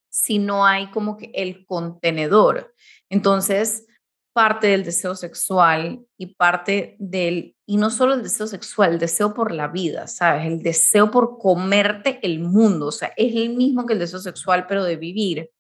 si 0.10 0.38
no 0.38 0.66
hay 0.66 0.92
como 0.92 1.18
que 1.18 1.32
el 1.34 1.66
contenedor. 1.66 2.76
Entonces, 3.10 3.88
parte 4.34 4.68
del 4.68 4.84
deseo 4.84 5.16
sexual 5.16 6.06
y 6.18 6.36
parte 6.36 6.96
del, 7.00 7.56
y 7.68 7.78
no 7.78 7.90
solo 7.90 8.14
el 8.14 8.24
deseo 8.24 8.48
sexual, 8.48 8.94
el 8.94 9.00
deseo 9.00 9.34
por 9.34 9.52
la 9.52 9.68
vida, 9.68 10.08
¿sabes? 10.08 10.48
El 10.48 10.64
deseo 10.64 11.12
por 11.12 11.38
comerte 11.38 12.20
el 12.24 12.40
mundo, 12.40 12.88
o 12.88 12.92
sea, 12.92 13.14
es 13.16 13.36
el 13.36 13.56
mismo 13.56 13.86
que 13.86 13.94
el 13.94 14.00
deseo 14.00 14.20
sexual, 14.20 14.66
pero 14.68 14.84
de 14.84 14.98
vivir 14.98 15.52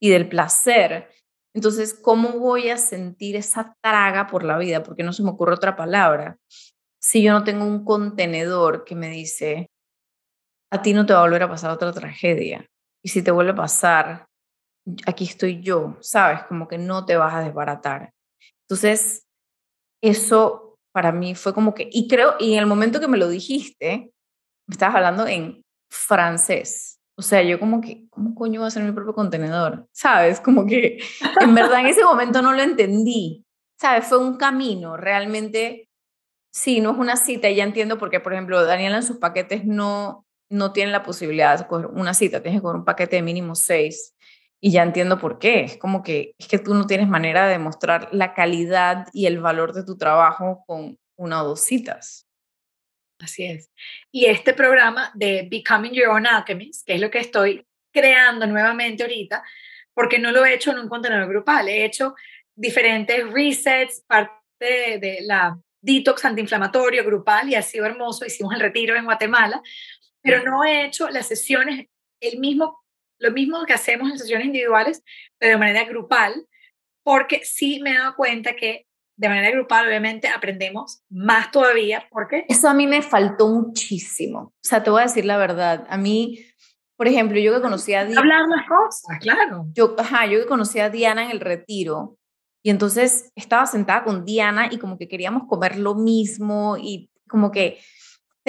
y 0.00 0.10
del 0.10 0.28
placer. 0.28 1.08
Entonces, 1.54 1.94
¿cómo 1.94 2.38
voy 2.38 2.68
a 2.68 2.76
sentir 2.76 3.36
esa 3.36 3.76
traga 3.82 4.26
por 4.26 4.44
la 4.44 4.58
vida? 4.58 4.82
Porque 4.82 5.02
no 5.02 5.12
se 5.12 5.22
me 5.22 5.30
ocurre 5.30 5.54
otra 5.54 5.74
palabra. 5.74 6.36
Si 7.00 7.22
yo 7.22 7.32
no 7.32 7.42
tengo 7.42 7.64
un 7.64 7.84
contenedor 7.84 8.84
que 8.84 8.94
me 8.94 9.08
dice, 9.08 9.70
a 10.70 10.82
ti 10.82 10.92
no 10.92 11.06
te 11.06 11.12
va 11.12 11.20
a 11.20 11.22
volver 11.22 11.42
a 11.42 11.48
pasar 11.48 11.70
otra 11.70 11.92
tragedia. 11.92 12.66
Y 13.02 13.08
si 13.08 13.22
te 13.22 13.30
vuelve 13.30 13.52
a 13.52 13.56
pasar, 13.56 14.26
aquí 15.06 15.24
estoy 15.24 15.60
yo, 15.62 15.96
¿sabes? 16.00 16.42
Como 16.44 16.68
que 16.68 16.78
no 16.78 17.04
te 17.04 17.16
vas 17.16 17.34
a 17.34 17.42
desbaratar. 17.42 18.12
Entonces, 18.68 19.24
eso 20.02 20.76
para 20.92 21.12
mí 21.12 21.34
fue 21.34 21.54
como 21.54 21.74
que, 21.74 21.88
y 21.90 22.08
creo, 22.08 22.34
y 22.38 22.54
en 22.54 22.60
el 22.60 22.66
momento 22.66 23.00
que 23.00 23.08
me 23.08 23.18
lo 23.18 23.28
dijiste, 23.28 24.10
me 24.66 24.72
estabas 24.72 24.96
hablando 24.96 25.26
en 25.26 25.62
francés. 25.90 26.98
O 27.16 27.22
sea, 27.22 27.42
yo 27.42 27.60
como 27.60 27.80
que, 27.80 28.08
¿cómo 28.08 28.34
coño 28.34 28.62
va 28.62 28.68
a 28.68 28.70
ser 28.70 28.82
mi 28.82 28.92
propio 28.92 29.14
contenedor? 29.14 29.86
¿Sabes? 29.92 30.40
Como 30.40 30.66
que 30.66 30.98
en 31.40 31.54
verdad 31.54 31.80
en 31.80 31.86
ese 31.86 32.04
momento 32.04 32.40
no 32.42 32.52
lo 32.52 32.62
entendí. 32.62 33.44
¿Sabes? 33.78 34.06
Fue 34.06 34.18
un 34.18 34.36
camino, 34.36 34.96
realmente, 34.96 35.88
sí, 36.52 36.80
no 36.80 36.92
es 36.92 36.98
una 36.98 37.16
cita, 37.16 37.48
y 37.48 37.56
ya 37.56 37.64
entiendo 37.64 37.98
porque, 37.98 38.20
por 38.20 38.34
ejemplo, 38.34 38.62
Daniela 38.64 38.96
en 38.96 39.02
sus 39.02 39.16
paquetes 39.16 39.64
no, 39.64 40.26
no 40.50 40.72
tiene 40.72 40.92
la 40.92 41.02
posibilidad 41.02 41.58
de 41.58 41.66
coger 41.66 41.86
una 41.86 42.12
cita, 42.12 42.42
tienes 42.42 42.60
que 42.60 42.62
coger 42.62 42.76
un 42.76 42.84
paquete 42.84 43.16
de 43.16 43.22
mínimo 43.22 43.54
seis. 43.54 44.14
Y 44.60 44.72
ya 44.72 44.82
entiendo 44.82 45.18
por 45.18 45.38
qué. 45.38 45.60
Es 45.60 45.78
como 45.78 46.02
que 46.02 46.34
es 46.38 46.48
que 46.48 46.58
tú 46.58 46.74
no 46.74 46.86
tienes 46.86 47.08
manera 47.08 47.46
de 47.46 47.52
demostrar 47.52 48.08
la 48.12 48.34
calidad 48.34 49.06
y 49.12 49.26
el 49.26 49.40
valor 49.40 49.72
de 49.72 49.84
tu 49.84 49.96
trabajo 49.96 50.64
con 50.66 50.98
una 51.16 51.42
o 51.42 51.48
dos 51.48 51.60
citas. 51.62 52.26
Así 53.18 53.44
es. 53.44 53.70
Y 54.10 54.26
este 54.26 54.54
programa 54.54 55.10
de 55.14 55.46
Becoming 55.50 55.92
Your 55.92 56.08
Own 56.08 56.26
Alchemist, 56.26 56.86
que 56.86 56.94
es 56.94 57.00
lo 57.00 57.10
que 57.10 57.18
estoy 57.18 57.66
creando 57.92 58.46
nuevamente 58.46 59.02
ahorita, 59.02 59.42
porque 59.94 60.18
no 60.18 60.32
lo 60.32 60.44
he 60.44 60.54
hecho 60.54 60.70
en 60.70 60.78
un 60.78 60.88
contenedor 60.88 61.28
grupal, 61.28 61.68
he 61.68 61.84
hecho 61.84 62.14
diferentes 62.54 63.30
resets, 63.30 64.02
parte 64.06 64.32
de, 64.98 65.18
la 65.22 65.58
detox 65.82 66.24
antiinflamatorio 66.24 67.04
grupal 67.04 67.48
y 67.48 67.54
ha 67.54 67.62
sido 67.62 67.86
hermoso. 67.86 68.24
Hicimos 68.24 68.54
el 68.54 68.60
retiro 68.60 68.96
en 68.96 69.04
Guatemala, 69.04 69.62
pero 70.22 70.42
no 70.44 70.64
he 70.64 70.84
hecho 70.84 71.08
las 71.08 71.26
sesiones, 71.26 71.86
el 72.20 72.38
mismo 72.38 72.82
lo 73.20 73.30
mismo 73.30 73.64
que 73.66 73.72
hacemos 73.72 74.10
en 74.10 74.18
sesiones 74.18 74.46
individuales, 74.46 75.04
pero 75.38 75.52
de 75.52 75.58
manera 75.58 75.84
grupal, 75.84 76.46
porque 77.02 77.42
sí 77.44 77.80
me 77.80 77.92
he 77.92 77.98
dado 77.98 78.16
cuenta 78.16 78.56
que 78.56 78.86
de 79.16 79.28
manera 79.28 79.50
grupal, 79.50 79.86
obviamente, 79.86 80.28
aprendemos 80.28 81.02
más 81.10 81.50
todavía. 81.50 82.08
¿Por 82.10 82.26
qué? 82.26 82.46
Eso 82.48 82.70
a 82.70 82.74
mí 82.74 82.86
me 82.86 83.02
faltó 83.02 83.48
muchísimo. 83.48 84.40
O 84.40 84.52
sea, 84.62 84.82
te 84.82 84.88
voy 84.88 85.00
a 85.00 85.06
decir 85.06 85.26
la 85.26 85.36
verdad. 85.36 85.86
A 85.90 85.98
mí, 85.98 86.38
por 86.96 87.06
ejemplo, 87.06 87.38
yo 87.38 87.54
que 87.54 87.60
conocí 87.60 87.92
a 87.92 88.06
Diana. 88.06 88.20
Hablar 88.20 88.48
las 88.48 88.66
cosas, 88.66 89.18
claro. 89.20 89.66
Yo, 89.74 89.94
ajá, 89.98 90.24
yo 90.24 90.40
que 90.40 90.46
conocí 90.46 90.80
a 90.80 90.88
Diana 90.88 91.24
en 91.24 91.32
el 91.32 91.40
retiro. 91.40 92.16
Y 92.62 92.70
entonces 92.70 93.30
estaba 93.36 93.66
sentada 93.66 94.04
con 94.04 94.24
Diana 94.24 94.68
y 94.70 94.78
como 94.78 94.96
que 94.96 95.08
queríamos 95.08 95.42
comer 95.46 95.78
lo 95.78 95.94
mismo 95.94 96.78
y 96.78 97.10
como 97.28 97.50
que 97.50 97.78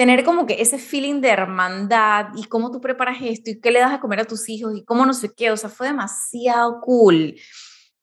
tener 0.02 0.24
como 0.24 0.46
que 0.46 0.60
ese 0.60 0.78
feeling 0.78 1.20
de 1.20 1.28
hermandad 1.28 2.30
y 2.34 2.42
cómo 2.48 2.72
tú 2.72 2.80
preparas 2.80 3.18
esto 3.22 3.52
y 3.52 3.60
qué 3.60 3.70
le 3.70 3.78
das 3.78 3.92
a 3.92 4.00
comer 4.00 4.18
a 4.18 4.24
tus 4.24 4.48
hijos 4.48 4.76
y 4.76 4.84
cómo 4.84 5.06
no 5.06 5.14
sé 5.14 5.30
qué, 5.32 5.52
o 5.52 5.56
sea, 5.56 5.70
fue 5.70 5.86
demasiado 5.86 6.80
cool. 6.80 7.36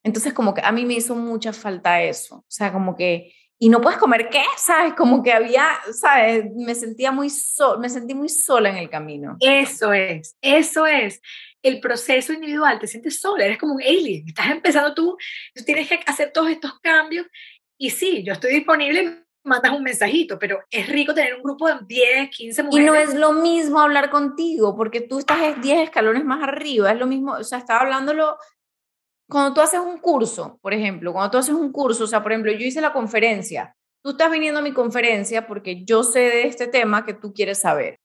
Entonces 0.02 0.32
como 0.32 0.54
que 0.54 0.62
a 0.64 0.72
mí 0.72 0.86
me 0.86 0.94
hizo 0.94 1.14
mucha 1.14 1.52
falta 1.52 2.02
eso, 2.02 2.38
o 2.38 2.46
sea, 2.48 2.72
como 2.72 2.96
que, 2.96 3.34
y 3.58 3.68
no 3.68 3.82
puedes 3.82 4.00
comer 4.00 4.30
qué, 4.30 4.44
¿sabes? 4.58 4.94
Como 4.94 5.22
que 5.22 5.34
había, 5.34 5.68
¿sabes? 5.92 6.46
Me 6.56 6.74
sentía 6.74 7.12
muy 7.12 7.30
sola, 7.30 7.78
me 7.82 7.90
sentí 7.90 8.14
muy 8.14 8.30
sola 8.30 8.70
en 8.70 8.78
el 8.78 8.90
camino. 8.90 9.36
Eso 9.42 9.92
es, 9.92 10.38
eso 10.40 10.88
es. 10.88 11.22
El 11.62 11.82
proceso 11.82 12.32
individual, 12.32 12.80
te 12.80 12.88
sientes 12.88 13.20
sola, 13.20 13.44
eres 13.44 13.58
como 13.58 13.74
un 13.74 13.82
alien, 13.82 14.24
estás 14.26 14.50
empezando 14.52 14.94
tú, 14.94 15.18
tú 15.54 15.66
tienes 15.66 15.90
que 15.90 16.00
hacer 16.06 16.32
todos 16.32 16.50
estos 16.50 16.80
cambios 16.80 17.28
y 17.78 17.90
sí, 17.90 18.24
yo 18.24 18.32
estoy 18.32 18.54
disponible 18.54 19.26
mandas 19.44 19.72
un 19.72 19.84
mensajito, 19.84 20.38
pero 20.38 20.60
es 20.70 20.88
rico 20.88 21.14
tener 21.14 21.36
un 21.36 21.44
grupo 21.44 21.68
de 21.68 21.76
10, 21.88 22.30
15 22.30 22.64
mujeres. 22.64 22.84
Y 22.84 22.88
no 22.88 22.96
es 22.96 23.14
lo 23.16 23.34
mismo 23.34 23.80
hablar 23.80 24.10
contigo, 24.10 24.76
porque 24.76 25.02
tú 25.02 25.20
estás 25.20 25.62
10 25.62 25.80
escalones 25.80 26.26
más 26.26 26.44
arriba, 26.44 26.92
es 26.92 26.98
lo 27.00 27.08
mismo, 27.08 27.34
o 27.34 27.44
sea, 27.44 27.58
estaba 27.58 27.82
hablándolo 27.82 28.38
cuando 29.30 29.54
tú 29.54 29.62
haces 29.62 29.80
un 29.80 30.00
curso, 30.00 30.58
por 30.62 30.74
ejemplo, 30.74 31.14
cuando 31.14 31.32
tú 31.32 31.38
haces 31.38 31.54
un 31.54 31.72
curso, 31.72 32.06
o 32.06 32.08
sea, 32.08 32.24
por 32.24 32.32
ejemplo, 32.32 32.52
yo 32.52 32.66
hice 32.66 32.82
la 32.82 32.92
conferencia, 32.92 33.76
tú 34.04 34.12
estás 34.12 34.32
viniendo 34.32 34.60
a 34.60 34.64
mi 34.64 34.74
conferencia 34.74 35.46
porque 35.46 35.86
yo 35.86 36.04
sé 36.04 36.20
de 36.20 36.48
este 36.48 36.68
tema 36.68 37.06
que 37.06 37.14
tú 37.14 37.32
quieres 37.32 37.60
saber. 37.60 38.00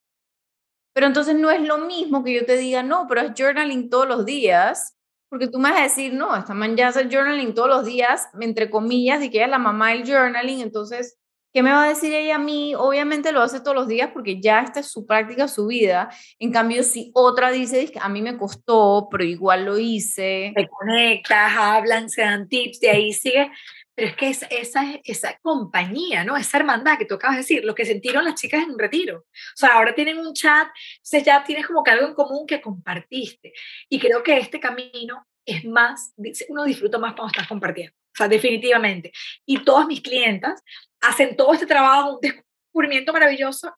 Pero 0.95 1.07
entonces 1.07 1.35
no 1.35 1.51
es 1.51 1.63
lo 1.63 1.79
mismo 1.79 2.23
que 2.23 2.35
yo 2.35 2.45
te 2.45 2.57
diga, 2.57 2.83
no, 2.83 3.07
pero 3.09 3.23
es 3.23 3.33
journaling 3.37 3.89
todos 3.89 4.07
los 4.07 4.25
días, 4.27 4.97
porque 5.31 5.49
tú 5.49 5.59
me 5.59 5.71
vas 5.71 5.81
a 5.81 5.85
decir, 5.85 6.13
no, 6.13 6.37
esta 6.37 6.55
man 6.55 6.77
ya 6.77 6.89
hace 6.89 7.09
journaling 7.09 7.55
todos 7.55 7.69
los 7.69 7.85
días, 7.87 8.29
entre 8.39 8.71
comillas, 8.71 9.23
y 9.23 9.31
que 9.31 9.39
ella 9.39 9.47
es 9.47 9.51
la 9.51 9.59
mamá 9.59 9.91
del 9.91 10.05
journaling, 10.07 10.61
entonces 10.61 11.19
¿Qué 11.55 11.63
me 11.63 11.71
va 11.71 11.85
a 11.85 11.89
decir 11.89 12.13
ella 12.13 12.35
a 12.35 12.39
mí? 12.41 12.75
Obviamente 12.75 13.31
lo 13.31 13.41
hace 13.41 13.61
todos 13.61 13.77
los 13.77 13.87
días 13.87 14.11
porque 14.13 14.41
ya 14.41 14.63
esta 14.63 14.81
es 14.81 14.91
su 14.91 15.07
práctica, 15.07 15.47
su 15.47 15.69
vida. 15.69 16.11
En 16.41 16.51
cambio, 16.51 16.83
si 16.83 17.13
otra 17.15 17.53
dice, 17.53 17.93
a 18.01 18.09
mí 18.09 18.23
me 18.23 18.37
costó, 18.37 19.07
pero 19.09 19.23
igual 19.23 19.65
lo 19.65 19.79
hice. 19.79 20.53
Te 20.57 20.67
conectas, 20.67 21.53
hablan, 21.57 22.11
se 22.11 22.23
dan 22.23 22.49
tips, 22.49 22.81
de 22.81 22.91
ahí 22.91 23.13
sigue. 23.13 23.53
pero 23.95 24.09
es 24.09 24.17
que 24.17 24.31
es, 24.31 24.45
esa, 24.51 24.83
esa 25.05 25.39
compañía, 25.43 26.25
¿no? 26.25 26.37
Esa 26.37 26.59
hermandad 26.59 26.99
que 26.99 27.05
tú 27.05 27.15
acabas 27.15 27.37
de 27.37 27.43
decir, 27.43 27.65
lo 27.65 27.77
que 27.77 27.85
sintieron 27.85 28.25
las 28.25 28.35
chicas 28.35 28.65
en 28.65 28.73
un 28.73 28.79
retiro. 28.81 29.19
O 29.19 29.25
sea, 29.55 29.75
ahora 29.75 29.95
tienen 29.95 30.19
un 30.19 30.35
chat, 30.35 30.67
entonces 30.97 31.23
ya 31.23 31.45
tienes 31.45 31.69
como 31.69 31.85
que 31.85 31.93
algo 31.93 32.09
en 32.09 32.15
común 32.15 32.49
que 32.49 32.61
compartiste. 32.61 33.53
Y 33.89 34.01
creo 34.01 34.25
que 34.25 34.39
este 34.39 34.59
camino 34.59 35.25
es 35.47 35.65
más, 35.65 36.15
uno 36.49 36.65
disfruta 36.65 36.99
más 36.99 37.15
cuando 37.15 37.33
estás 37.33 37.49
compartiendo. 37.49 37.95
O 37.97 38.17
sea, 38.17 38.29
definitivamente. 38.29 39.13
Y 39.45 39.65
todas 39.65 39.87
mis 39.87 40.01
clientas 40.01 40.63
hacen 41.01 41.37
todo 41.37 41.53
este 41.53 41.67
trabajo, 41.67 42.15
un 42.15 42.21
descubrimiento 42.21 43.13
maravilloso 43.13 43.75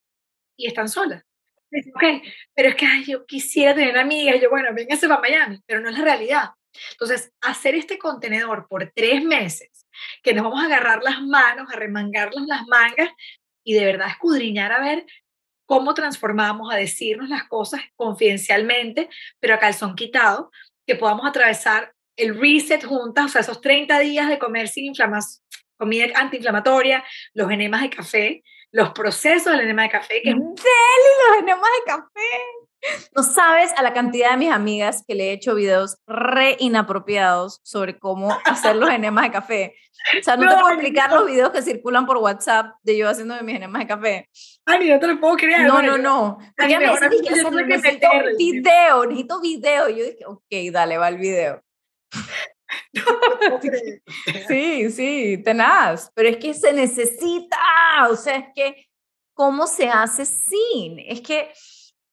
y 0.57 0.67
están 0.67 0.89
solas. 0.89 1.25
ok, 1.95 2.05
pero 2.55 2.69
es 2.69 2.75
que 2.77 2.87
yo 3.07 3.27
quisiera 3.27 3.75
tener 3.75 3.97
amigas, 3.99 4.41
yo, 4.41 4.51
bueno, 4.51 4.69
véngase 4.75 5.09
para 5.09 5.21
Miami, 5.21 5.61
pero 5.67 5.81
no 5.81 5.89
es 5.89 5.99
la 5.99 6.05
realidad. 6.05 6.51
Entonces, 6.93 7.33
hacer 7.41 7.75
este 7.75 7.99
contenedor 7.99 8.69
por 8.69 8.93
tres 8.95 9.25
meses, 9.25 9.87
que 10.23 10.35
nos 10.35 10.45
vamos 10.45 10.63
a 10.63 10.67
agarrar 10.67 11.03
las 11.03 11.23
manos, 11.23 11.73
a 11.73 11.77
remangarnos 11.77 12.47
las 12.47 12.67
mangas 12.67 13.11
y 13.65 13.75
de 13.75 13.85
verdad 13.85 14.09
escudriñar 14.09 14.73
a 14.73 14.81
ver 14.81 15.07
cómo 15.65 15.95
transformamos, 15.95 16.73
a 16.73 16.77
decirnos 16.77 17.29
las 17.29 17.45
cosas 17.45 17.81
confidencialmente, 17.97 19.09
pero 19.41 19.55
a 19.55 19.59
calzón 19.59 19.97
quitado, 19.97 20.51
que 20.87 20.97
podamos 20.97 21.27
atravesar 21.27 21.93
el 22.17 22.39
reset 22.39 22.85
juntas, 22.85 23.27
o 23.27 23.29
sea, 23.29 23.41
esos 23.43 23.61
30 23.61 23.99
días 23.99 24.29
de 24.29 24.39
comer 24.39 24.69
sin 24.69 24.87
inflamación, 24.87 25.43
comida 25.77 26.07
antiinflamatoria, 26.15 27.05
los 27.35 27.51
enemas 27.51 27.83
de 27.83 27.91
café, 27.91 28.43
los 28.73 28.91
procesos 28.91 29.53
del 29.53 29.61
enema 29.61 29.83
de 29.83 29.91
café. 29.91 30.23
Que... 30.23 30.31
¡Deli, 30.31 31.13
los 31.29 31.39
enemas 31.41 31.71
de 31.79 31.93
café! 31.93 32.66
No 33.15 33.23
sabes 33.23 33.73
a 33.77 33.83
la 33.83 33.93
cantidad 33.93 34.33
de 34.33 34.37
mis 34.37 34.53
amigas 34.53 35.03
que 35.07 35.15
le 35.15 35.31
he 35.31 35.33
hecho 35.33 35.55
videos 35.55 35.97
re 36.07 36.57
inapropiados 36.61 37.61
sobre 37.65 37.99
cómo 37.99 38.37
hacer 38.45 38.77
los 38.77 38.91
enemas 38.91 39.25
de 39.25 39.31
café. 39.31 39.75
O 40.21 40.23
sea, 40.23 40.37
no, 40.37 40.49
te 40.49 40.61
puedo 40.61 40.75
explicar 40.75 41.13
los 41.13 41.27
videos 41.27 41.51
que 41.51 41.63
circulan 41.63 42.07
por 42.07 42.19
WhatsApp 42.19 42.77
de 42.83 42.97
yo 42.97 43.09
haciendo 43.09 43.35
mis 43.43 43.57
enemas 43.57 43.81
de 43.81 43.87
café. 43.87 44.29
Ay, 44.65 44.89
no 44.89 45.01
te 45.01 45.07
lo 45.09 45.21
puedo 45.21 45.37
creer. 45.37 45.67
No, 45.67 45.83
no, 45.83 45.99
no. 45.99 46.39
Ella 46.59 46.79
me 46.79 47.09
dice, 47.09 47.51
necesito 47.51 48.09
video, 48.39 49.07
necesito 49.07 49.41
video. 49.41 49.89
Y 49.89 49.99
yo 49.99 50.05
dije, 50.05 50.27
ok, 50.27 50.73
dale, 50.73 50.99
va 50.99 51.09
el 51.09 51.19
video. 51.19 51.63
sí, 54.49 54.91
sí, 54.91 55.43
tenaz, 55.45 56.11
pero 56.15 56.29
es 56.29 56.37
que 56.37 56.55
se 56.55 56.73
necesita, 56.73 57.59
o 58.11 58.17
sea, 58.17 58.37
es 58.37 58.47
que, 58.55 58.87
¿cómo 59.35 59.67
se 59.67 59.89
hace 59.89 60.25
sin? 60.25 60.99
Es 61.01 61.21
que, 61.21 61.51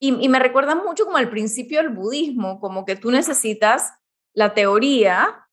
y, 0.05 0.27
me 0.27 0.39
recuerda 0.39 0.75
mucho 0.75 1.05
como 1.05 1.15
al 1.15 1.29
principio 1.29 1.81
del 1.81 1.87
budismo, 1.87 2.59
como 2.59 2.83
que 2.83 2.97
tú 2.97 3.09
necesitas 3.09 3.93
la 4.33 4.53
teoría, 4.53 5.47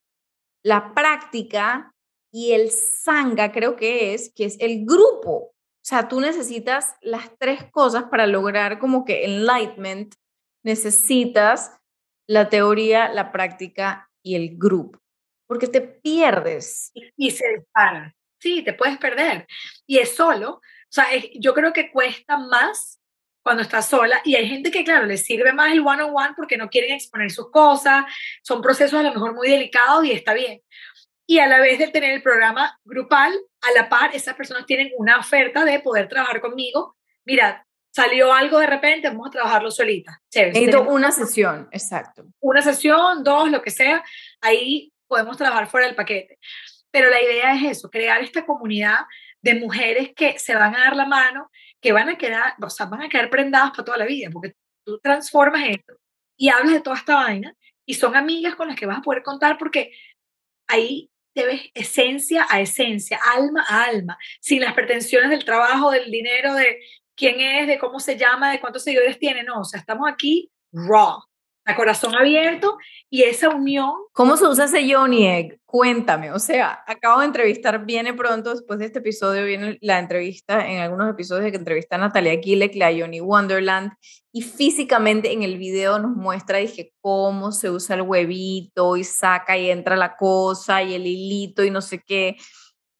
la 0.64 0.92
práctica 0.92 1.95
y 2.33 2.50
el 2.50 2.73
sangha, 2.73 3.52
creo 3.52 3.76
que 3.76 4.12
es, 4.12 4.33
que 4.35 4.47
es 4.47 4.57
el 4.59 4.85
grupo. 4.85 5.30
O 5.30 5.85
sea, 5.85 6.09
tú 6.09 6.21
necesitas 6.21 6.97
las 7.00 7.30
tres 7.38 7.71
cosas 7.71 8.07
para 8.11 8.26
lograr 8.26 8.80
como 8.80 9.04
que 9.04 9.25
enlightenment, 9.25 10.16
necesitas 10.64 11.78
la 12.26 12.49
teoría, 12.49 13.09
la 13.09 13.30
práctica 13.30 14.11
y 14.21 14.35
el 14.35 14.59
grupo, 14.59 14.99
porque 15.47 15.69
te 15.69 15.80
pierdes. 15.80 16.90
Y, 17.16 17.30
se 17.30 17.49
dispara. 17.57 18.16
Sí, 18.40 18.64
te 18.64 18.73
puedes 18.73 18.99
perder. 18.99 19.47
Y 19.87 19.99
es 19.99 20.16
solo. 20.16 20.54
O 20.54 20.92
sea, 20.92 21.07
yo 21.38 21.54
creo 21.54 21.73
que 21.73 21.92
cuesta 21.92 22.37
más 22.37 23.00
cuando 23.42 23.62
estás 23.62 23.88
sola 23.88 24.20
y 24.25 24.35
hay 24.37 24.49
gente 24.49 24.70
que, 24.70 24.85
claro, 24.85 25.06
le 25.06 25.16
sirve 25.16 25.52
más 25.52 25.73
el 25.73 25.80
one-on-one 25.80 26.35
porque 26.37 26.56
no 26.56 26.68
quieren 26.68 26.92
exponer 26.92 27.30
sus 27.30 27.50
cosas, 27.50 28.04
son 28.42 28.61
procesos 28.61 29.00
a 29.00 29.02
lo 29.02 29.12
mejor 29.12 29.35
muy 29.35 29.49
delicados 29.49 30.04
y 30.04 30.12
está 30.12 30.35
bien. 30.35 30.61
Y 31.26 31.38
a 31.38 31.47
la 31.47 31.61
vez 31.61 31.78
de 31.78 31.88
tener 31.88 32.12
el 32.12 32.23
programa 32.23 32.78
grupal, 32.85 33.32
a 33.61 33.73
la 33.73 33.88
par, 33.88 34.14
esas 34.14 34.35
personas 34.35 34.66
tienen 34.66 34.90
una 34.97 35.18
oferta 35.18 35.64
de 35.64 35.78
poder 35.80 36.09
trabajar 36.09 36.40
conmigo. 36.40 36.97
Mira, 37.25 37.66
salió 37.90 38.32
algo 38.32 38.59
de 38.59 38.66
repente, 38.66 39.09
vamos 39.09 39.28
a 39.28 39.30
trabajarlo 39.30 39.70
solita. 39.70 40.20
Necesito 40.35 40.82
una 40.82 41.12
sesión, 41.12 41.68
exacto. 41.70 42.25
Una 42.40 42.62
sesión, 42.62 43.23
dos, 43.23 43.50
lo 43.50 43.62
que 43.62 43.70
sea, 43.70 44.02
ahí 44.40 44.92
podemos 45.06 45.37
trabajar 45.37 45.68
fuera 45.68 45.87
del 45.87 45.97
paquete. 45.97 46.38
Pero 46.90 47.09
la 47.11 47.22
idea 47.22 47.55
es 47.55 47.79
eso, 47.79 47.90
crear 47.90 48.20
esta 48.22 48.44
comunidad 48.44 48.98
de 49.42 49.55
mujeres 49.55 50.11
que 50.14 50.38
se 50.38 50.55
van 50.55 50.74
a 50.74 50.81
dar 50.81 50.96
la 50.96 51.07
mano, 51.07 51.50
que 51.81 51.92
van 51.92 52.09
a 52.09 52.18
quedar, 52.18 52.55
o 52.61 52.70
sea, 52.70 52.87
van 52.87 53.03
a 53.03 53.09
quedar 53.09 53.31
prendadas 53.31 53.70
para 53.70 53.85
toda 53.85 53.98
la 53.98 54.07
vida, 54.07 54.29
porque 54.33 54.55
tú 54.85 54.98
transformas 55.00 55.62
esto 55.68 55.94
y 56.37 56.48
hablas 56.48 56.74
de 56.74 56.81
toda 56.81 56.96
esta 56.96 57.16
vaina 57.16 57.55
y 57.87 57.94
son 57.94 58.16
amigas 58.16 58.55
con 58.55 58.68
las 58.68 58.76
que 58.76 58.87
vas 58.87 58.98
a 58.98 59.03
poder 59.03 59.22
contar 59.22 59.59
porque 59.59 59.92
ahí 60.66 61.11
te 61.35 61.44
ves 61.44 61.62
esencia 61.74 62.46
a 62.50 62.61
esencia, 62.61 63.18
alma 63.35 63.64
a 63.68 63.85
alma, 63.85 64.18
sin 64.40 64.61
las 64.61 64.74
pretensiones 64.74 65.31
del 65.31 65.44
trabajo, 65.44 65.90
del 65.90 66.11
dinero, 66.11 66.55
de 66.55 66.81
quién 67.14 67.40
es, 67.40 67.66
de 67.66 67.79
cómo 67.79 68.00
se 68.00 68.16
llama, 68.16 68.50
de 68.50 68.61
cuántos 68.61 68.85
seguidores 68.85 69.18
tiene, 69.18 69.42
no, 69.42 69.61
o 69.61 69.64
sea, 69.64 69.81
estamos 69.81 70.09
aquí 70.11 70.50
raw, 70.72 71.20
a 71.70 71.76
corazón 71.76 72.14
abierto 72.14 72.76
y 73.09 73.22
esa 73.22 73.48
unión. 73.48 73.92
¿Cómo 74.12 74.37
se 74.37 74.46
usa 74.46 74.66
ese 74.66 74.92
Johnny 74.92 75.26
Egg? 75.26 75.59
Cuéntame, 75.64 76.33
o 76.33 76.38
sea, 76.38 76.83
acabo 76.87 77.20
de 77.20 77.26
entrevistar, 77.26 77.85
viene 77.85 78.12
pronto, 78.12 78.50
después 78.50 78.78
de 78.78 78.87
este 78.87 78.98
episodio, 78.98 79.44
viene 79.44 79.78
la 79.80 79.98
entrevista, 79.98 80.68
en 80.68 80.80
algunos 80.80 81.09
episodios 81.09 81.44
de 81.44 81.52
que 81.52 81.59
entrevista 81.59 81.96
a 81.96 81.98
Natalia 81.98 82.40
Kilek, 82.40 82.74
la 82.74 82.92
Johnny 82.92 83.20
Wonderland, 83.20 83.92
y 84.33 84.42
físicamente 84.42 85.33
en 85.33 85.42
el 85.42 85.59
video 85.59 85.98
nos 85.98 86.16
muestra, 86.16 86.59
dije, 86.59 86.92
cómo 87.00 87.52
se 87.52 87.70
usa 87.70 87.96
el 87.96 88.02
huevito 88.02 88.96
y 88.96 89.04
saca 89.04 89.56
y 89.56 89.70
entra 89.70 89.96
la 89.96 90.16
cosa 90.16 90.83
y 90.83 90.94
el 90.94 91.06
hilito 91.06 91.64
y 91.64 91.70
no 91.70 91.80
sé 91.80 92.02
qué. 92.04 92.37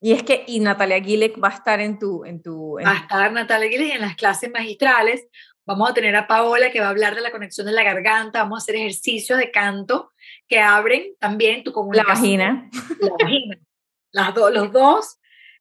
Y 0.03 0.13
es 0.13 0.23
que, 0.23 0.45
y 0.47 0.61
Natalia 0.61 1.03
Gilek 1.03 1.43
va 1.43 1.49
a 1.49 1.55
estar 1.55 1.79
en 1.79 1.99
tu... 1.99 2.25
En 2.25 2.43
tu 2.43 2.79
Va 2.85 2.93
a 2.93 2.99
estar 3.01 3.31
Natalia 3.33 3.69
Gilek 3.69 3.95
en 3.97 4.01
las 4.01 4.17
clases 4.17 4.51
magistrales. 4.51 5.27
Vamos 5.67 5.91
a 5.91 5.95
tener 5.95 6.17
a 6.17 6.27
Paola 6.27 6.71
que 6.71 6.81
va 6.81 6.87
a 6.87 6.91
hablar 6.91 7.15
de 7.15 7.21
la 7.21 7.31
conexión 7.31 7.67
de 7.67 7.73
la 7.73 7.83
garganta. 7.83 8.43
Vamos 8.43 8.61
a 8.61 8.63
hacer 8.63 8.77
ejercicios 8.77 9.39
de 9.39 9.51
canto 9.51 10.13
que 10.49 10.61
abren 10.61 11.15
también 11.19 11.63
tu 11.63 11.73
comunicación. 11.73 12.39
La 12.39 12.47
vagina. 12.47 12.71
La 13.01 13.11
vagina. 13.19 13.59
Las 14.13 14.35
los 14.35 14.73
dos, 14.73 15.19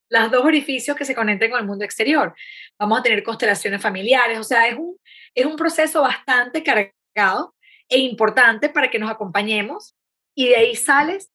las 0.08 0.32
dos 0.32 0.44
orificios 0.44 0.98
que 0.98 1.06
se 1.06 1.14
conecten 1.14 1.52
con 1.52 1.60
el 1.60 1.68
mundo 1.68 1.86
exterior. 1.86 2.34
Vamos 2.80 3.00
a 3.00 3.04
tener 3.04 3.24
constelaciones 3.24 3.82
familiares. 3.82 4.40
O 4.40 4.44
sea, 4.44 4.68
es 4.68 4.78
un, 4.78 4.98
es 5.36 5.46
un 5.46 5.56
proceso 5.56 6.02
bastante 6.02 6.64
cargado 6.64 7.56
e 7.88 8.00
importante 8.00 8.70
para 8.70 8.90
que 8.90 9.00
nos 9.00 9.12
acompañemos 9.12 9.96
y 10.36 10.50
de 10.50 10.56
ahí 10.56 10.76
sales 10.76 11.32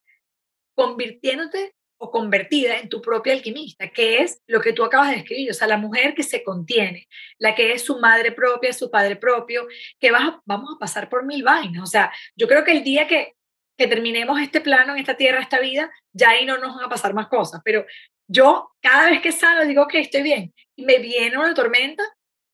convirtiéndote 0.75 1.74
o 1.99 2.11
convertida 2.11 2.79
en 2.79 2.89
tu 2.89 3.01
propia 3.01 3.33
alquimista, 3.33 3.89
que 3.89 4.19
es 4.19 4.41
lo 4.47 4.61
que 4.61 4.73
tú 4.73 4.85
acabas 4.85 5.11
de 5.11 5.17
describir, 5.17 5.51
o 5.51 5.55
sea, 5.55 5.67
la 5.67 5.79
mujer 5.79 6.15
que 6.15 6.23
se 6.23 6.43
contiene, 6.43 7.09
la 7.39 7.55
que 7.55 7.73
es 7.73 7.85
su 7.85 7.99
madre 7.99 8.33
propia, 8.33 8.73
su 8.73 8.91
padre 8.91 9.17
propio, 9.17 9.67
que 10.01 10.11
vas 10.11 10.35
vamos 10.45 10.75
a 10.75 10.79
pasar 10.79 11.09
por 11.09 11.25
mil 11.25 11.43
vainas. 11.43 11.83
O 11.83 11.87
sea, 11.87 12.13
yo 12.37 12.49
creo 12.49 12.65
que 12.65 12.73
el 12.73 12.85
día 12.85 13.07
que, 13.07 13.35
que 13.77 13.87
terminemos 13.87 14.41
este 14.41 14.61
plano 14.61 14.93
en 14.93 15.01
esta 15.01 15.17
tierra, 15.17 15.41
esta 15.41 15.61
vida, 15.61 15.91
ya 16.13 16.31
ahí 16.31 16.45
no 16.45 16.59
nos 16.59 16.75
van 16.75 16.85
a 16.85 16.89
pasar 16.89 17.15
más 17.15 17.29
cosas. 17.29 17.61
Pero 17.65 17.87
yo 18.29 18.73
cada 18.81 19.11
vez 19.11 19.21
que 19.21 19.33
salgo 19.33 19.65
digo, 19.65 19.87
que 19.87 20.01
estoy 20.01 20.23
bien. 20.23 20.55
Y 20.77 20.85
me 20.85 20.99
viene 20.99 21.39
una 21.39 21.55
tormenta, 21.55 22.03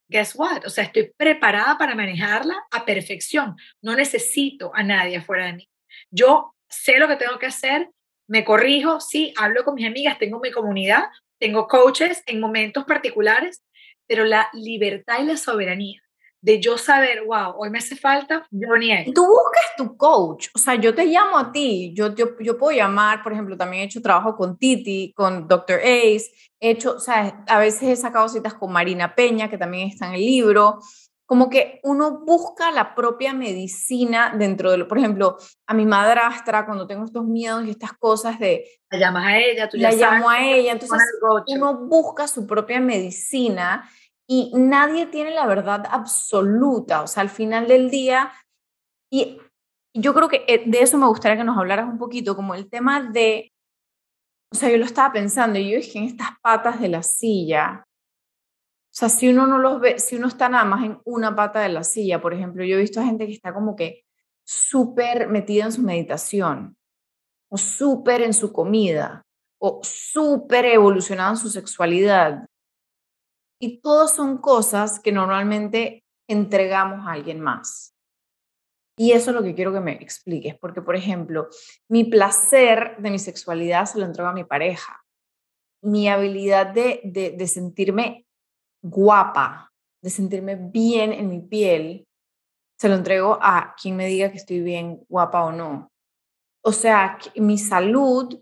guess 0.09 0.35
what? 0.37 0.65
O 0.67 0.71
sea, 0.71 0.85
estoy 0.85 1.13
preparada 1.17 1.79
para 1.79 1.95
manejarla 1.95 2.55
a 2.71 2.85
perfección. 2.85 3.57
No 3.81 3.95
necesito 3.95 4.71
a 4.75 4.83
nadie 4.83 5.19
afuera 5.19 5.47
de 5.47 5.53
mí. 5.55 5.69
Yo 6.11 6.55
sé 6.69 6.99
lo 6.99 7.09
que 7.09 7.17
tengo 7.17 7.39
que 7.39 7.47
hacer, 7.47 7.91
me 8.31 8.45
corrijo, 8.45 9.01
sí, 9.01 9.35
hablo 9.37 9.65
con 9.65 9.75
mis 9.75 9.89
amigas, 9.89 10.17
tengo 10.17 10.39
mi 10.39 10.53
comunidad, 10.53 11.07
tengo 11.41 11.67
coaches 11.67 12.23
en 12.27 12.39
momentos 12.39 12.85
particulares, 12.85 13.65
pero 14.07 14.25
la 14.25 14.49
libertad 14.53 15.19
y 15.21 15.25
la 15.25 15.37
soberanía 15.37 16.01
de 16.41 16.61
yo 16.61 16.79
saber, 16.79 17.25
wow, 17.27 17.55
hoy 17.59 17.71
me 17.71 17.79
hace 17.79 17.97
falta, 17.97 18.47
yo 18.53 18.77
ni 18.77 19.13
Tú 19.13 19.27
buscas 19.27 19.77
tu 19.77 19.97
coach, 19.97 20.47
o 20.55 20.59
sea, 20.59 20.77
yo 20.77 20.95
te 20.95 21.07
llamo 21.07 21.37
a 21.37 21.51
ti, 21.51 21.93
yo, 21.93 22.15
yo, 22.15 22.39
yo 22.39 22.57
puedo 22.57 22.77
llamar, 22.77 23.23
por 23.25 23.33
ejemplo, 23.33 23.57
también 23.57 23.83
he 23.83 23.87
hecho 23.87 24.01
trabajo 24.01 24.37
con 24.37 24.57
Titi, 24.57 25.13
con 25.15 25.49
Dr. 25.49 25.81
Ace, 25.81 26.31
he 26.61 26.71
hecho, 26.71 26.95
o 26.95 27.01
sea, 27.01 27.45
a 27.49 27.59
veces 27.59 27.83
he 27.83 27.97
sacado 27.97 28.29
citas 28.29 28.55
con 28.55 28.73
Marina 28.73 29.15
Peña, 29.15 29.51
que 29.51 29.59
también 29.59 29.89
está 29.89 30.07
en 30.07 30.15
el 30.15 30.21
libro, 30.21 30.79
como 31.31 31.49
que 31.49 31.79
uno 31.85 32.25
busca 32.25 32.73
la 32.73 32.93
propia 32.93 33.33
medicina 33.33 34.35
dentro 34.37 34.73
de 34.73 34.79
lo, 34.79 34.89
por 34.89 34.99
ejemplo, 34.99 35.37
a 35.65 35.75
mi 35.75 35.87
madrastra, 35.87 36.67
cuando 36.67 36.89
tengo 36.89 37.05
estos 37.05 37.25
miedos 37.25 37.65
y 37.65 37.71
estas 37.71 37.93
cosas 37.93 38.41
de... 38.41 38.65
La 38.91 38.99
llamas 38.99 39.27
a 39.29 39.39
ella, 39.39 39.69
tú 39.69 39.77
La 39.77 39.93
llamo 39.93 40.29
a 40.29 40.45
ella, 40.45 40.73
entonces 40.73 40.99
uno 41.47 41.87
busca 41.87 42.27
su 42.27 42.49
propia 42.49 42.81
medicina 42.81 43.89
y 44.29 44.51
nadie 44.57 45.07
tiene 45.07 45.31
la 45.31 45.47
verdad 45.47 45.85
absoluta, 45.89 47.03
o 47.03 47.07
sea, 47.07 47.21
al 47.21 47.31
final 47.31 47.69
del 47.69 47.91
día, 47.91 48.33
y 49.09 49.39
yo 49.95 50.13
creo 50.13 50.27
que 50.27 50.45
eh, 50.49 50.65
de 50.67 50.83
eso 50.83 50.99
me 50.99 51.07
gustaría 51.07 51.39
que 51.39 51.45
nos 51.45 51.59
hablaras 51.59 51.89
un 51.89 51.99
poquito, 51.99 52.35
como 52.35 52.57
el 52.57 52.69
tema 52.69 53.03
de, 53.03 53.53
o 54.53 54.57
sea, 54.57 54.69
yo 54.69 54.79
lo 54.79 54.85
estaba 54.85 55.13
pensando 55.13 55.61
y 55.61 55.71
yo 55.71 55.77
dije, 55.77 55.97
en 55.97 56.07
estas 56.07 56.31
patas 56.43 56.81
de 56.81 56.89
la 56.89 57.05
silla, 57.05 57.85
sea, 58.93 59.09
si 59.09 59.29
uno 59.29 59.47
no 59.47 59.59
los 59.59 59.81
ve, 59.81 59.99
si 59.99 60.17
uno 60.17 60.27
está 60.27 60.49
nada 60.49 60.65
más 60.65 60.85
en 60.85 61.01
una 61.05 61.35
pata 61.37 61.61
de 61.61 61.69
la 61.69 61.85
silla, 61.85 62.21
por 62.21 62.35
ejemplo, 62.35 62.65
yo 62.65 62.77
he 62.77 62.81
visto 62.81 63.01
a 63.01 63.05
gente 63.05 63.27
que 63.27 63.33
está 63.33 63.55
como 63.55 63.77
que 63.77 64.05
súper 64.45 65.29
metida 65.29 65.67
en 65.67 65.73
su 65.73 65.83
meditación 65.83 66.77
o 67.49 67.57
súper 67.57 68.23
en 68.23 68.35
su 68.35 68.53
comida 68.53 69.25
o 69.61 69.81
súper 69.85 70.65
evolucionado 70.65 71.31
en 71.31 71.37
su 71.37 71.51
sexualidad. 71.51 72.47
Y 73.61 73.81
todas 73.81 74.15
son 74.15 74.39
cosas 74.39 74.99
que 74.99 75.13
normalmente 75.13 76.05
entregamos 76.29 77.07
a 77.07 77.13
alguien 77.13 77.41
más. 77.41 77.95
Y 78.97 79.13
eso 79.13 79.31
es 79.31 79.37
lo 79.37 79.43
que 79.43 79.55
quiero 79.55 79.73
que 79.73 79.81
me 79.81 79.93
expliques, 79.93 80.59
porque, 80.59 80.83
por 80.83 80.97
ejemplo, 80.97 81.49
mi 81.89 82.05
placer 82.05 82.97
de 82.99 83.11
mi 83.11 83.19
sexualidad 83.19 83.87
se 83.87 83.99
lo 83.99 84.05
entrego 84.05 84.29
a 84.29 84.35
mi 84.35 84.45
pareja. 84.45 85.05
Mi 85.83 86.09
habilidad 86.09 86.67
de, 86.67 87.01
de 87.05 87.47
sentirme 87.47 88.27
guapa, 88.83 89.71
de 90.03 90.11
sentirme 90.11 90.57
bien 90.57 91.13
en 91.13 91.29
mi 91.29 91.41
piel, 91.41 92.07
se 92.79 92.89
lo 92.89 92.95
entrego 92.95 93.39
a 93.43 93.75
quien 93.81 93.97
me 93.97 94.07
diga 94.07 94.31
que 94.31 94.39
estoy 94.39 94.61
bien, 94.61 95.05
guapa 95.09 95.45
o 95.45 95.53
no. 95.53 95.91
O 96.65 96.73
sea, 96.73 97.19
mi 97.37 97.59
salud, 97.59 98.41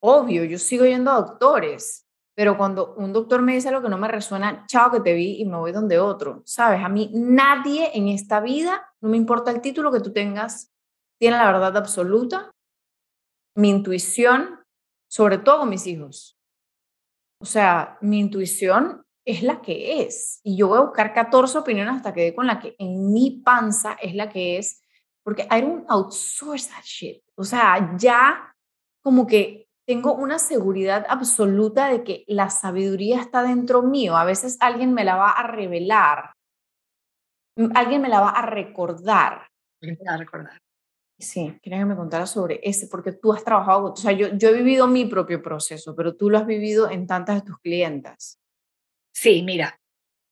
obvio, 0.00 0.44
yo 0.44 0.58
sigo 0.58 0.84
yendo 0.84 1.10
a 1.10 1.20
doctores, 1.20 2.06
pero 2.36 2.56
cuando 2.56 2.94
un 2.94 3.12
doctor 3.12 3.42
me 3.42 3.54
dice 3.54 3.68
algo 3.68 3.82
que 3.82 3.88
no 3.88 3.98
me 3.98 4.08
resuena, 4.08 4.64
chao 4.68 4.90
que 4.90 5.00
te 5.00 5.14
vi 5.14 5.40
y 5.40 5.46
me 5.46 5.56
voy 5.56 5.72
donde 5.72 5.98
otro, 5.98 6.42
¿sabes? 6.44 6.84
A 6.84 6.88
mí 6.88 7.10
nadie 7.14 7.90
en 7.94 8.08
esta 8.08 8.40
vida, 8.40 8.92
no 9.00 9.08
me 9.08 9.16
importa 9.16 9.50
el 9.50 9.60
título 9.60 9.90
que 9.90 10.00
tú 10.00 10.12
tengas, 10.12 10.70
tiene 11.18 11.38
la 11.38 11.50
verdad 11.50 11.76
absoluta. 11.76 12.50
Mi 13.56 13.70
intuición, 13.70 14.60
sobre 15.10 15.38
todo 15.38 15.64
mis 15.64 15.86
hijos. 15.86 16.36
O 17.40 17.46
sea, 17.46 17.96
mi 18.02 18.20
intuición 18.20 19.05
es 19.26 19.42
la 19.42 19.60
que 19.60 20.02
es. 20.02 20.40
Y 20.44 20.56
yo 20.56 20.68
voy 20.68 20.78
a 20.78 20.82
buscar 20.82 21.12
14 21.12 21.58
opiniones 21.58 21.96
hasta 21.96 22.14
que 22.14 22.22
dé 22.22 22.34
con 22.34 22.46
la 22.46 22.60
que 22.60 22.76
en 22.78 23.12
mi 23.12 23.42
panza 23.44 23.96
es 24.00 24.14
la 24.14 24.30
que 24.30 24.56
es, 24.56 24.80
porque 25.22 25.42
I 25.50 25.60
don't 25.60 25.84
outsource 25.88 26.70
that 26.70 26.84
shit. 26.84 27.22
O 27.34 27.44
sea, 27.44 27.96
ya 27.98 28.54
como 29.02 29.26
que 29.26 29.68
tengo 29.84 30.14
una 30.14 30.38
seguridad 30.38 31.04
absoluta 31.08 31.88
de 31.88 32.04
que 32.04 32.24
la 32.28 32.50
sabiduría 32.50 33.20
está 33.20 33.42
dentro 33.42 33.82
mío. 33.82 34.16
A 34.16 34.24
veces 34.24 34.56
alguien 34.60 34.94
me 34.94 35.04
la 35.04 35.16
va 35.16 35.30
a 35.30 35.46
revelar, 35.46 36.32
alguien 37.74 38.02
me 38.02 38.08
la 38.08 38.20
va 38.20 38.30
a 38.30 38.46
recordar. 38.46 39.48
Me 39.80 39.96
va 39.96 40.14
a 40.14 40.18
recordar. 40.18 40.58
Sí, 41.18 41.58
quería 41.62 41.78
que 41.78 41.86
me 41.86 41.96
contaras 41.96 42.30
sobre 42.30 42.60
ese, 42.62 42.88
porque 42.88 43.12
tú 43.12 43.32
has 43.32 43.42
trabajado, 43.42 43.92
o 43.92 43.96
sea, 43.96 44.12
yo, 44.12 44.28
yo 44.36 44.50
he 44.50 44.54
vivido 44.54 44.86
mi 44.86 45.06
propio 45.06 45.42
proceso, 45.42 45.96
pero 45.96 46.14
tú 46.14 46.28
lo 46.28 46.38
has 46.38 46.46
vivido 46.46 46.90
en 46.90 47.06
tantas 47.06 47.36
de 47.36 47.46
tus 47.46 47.58
clientas. 47.58 48.38
Sí, 49.16 49.42
mira, 49.42 49.80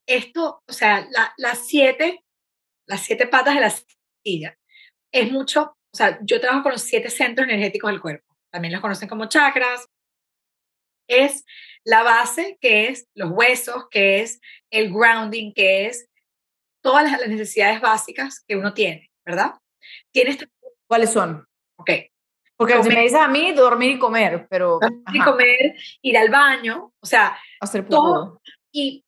esto, 0.06 0.62
o 0.68 0.72
sea, 0.72 1.08
las 1.38 1.66
siete, 1.66 2.22
las 2.86 3.00
siete 3.00 3.26
patas 3.26 3.54
de 3.54 3.60
la 3.62 3.74
silla, 4.22 4.58
es 5.10 5.32
mucho, 5.32 5.78
o 5.90 5.96
sea, 5.96 6.18
yo 6.20 6.38
trabajo 6.38 6.64
con 6.64 6.72
los 6.72 6.82
siete 6.82 7.08
centros 7.08 7.48
energéticos 7.48 7.90
del 7.90 8.02
cuerpo, 8.02 8.36
también 8.52 8.72
los 8.72 8.82
conocen 8.82 9.08
como 9.08 9.26
chakras, 9.26 9.86
es 11.08 11.46
la 11.82 12.02
base, 12.02 12.58
que 12.60 12.88
es 12.88 13.08
los 13.14 13.30
huesos, 13.30 13.88
que 13.90 14.20
es 14.20 14.38
el 14.70 14.92
grounding, 14.92 15.54
que 15.54 15.86
es 15.86 16.10
todas 16.82 17.10
las 17.10 17.26
necesidades 17.26 17.80
básicas 17.80 18.44
que 18.46 18.56
uno 18.56 18.74
tiene, 18.74 19.10
¿verdad? 19.24 19.54
Tienes 20.12 20.46
¿Cuáles 20.86 21.10
son? 21.10 21.48
Ok. 21.76 21.90
Porque 22.54 22.82
si 22.82 22.90
me 22.90 23.00
dices 23.00 23.18
a 23.18 23.28
mí, 23.28 23.52
dormir 23.52 23.92
y 23.92 23.98
comer, 23.98 24.46
pero... 24.50 24.78
Dormir 24.78 25.04
y 25.14 25.20
comer, 25.20 25.74
ir 26.02 26.18
al 26.18 26.28
baño, 26.28 26.92
o 27.00 27.06
sea, 27.06 27.38
hacer 27.60 27.88
todo, 27.88 28.42
y 28.74 29.04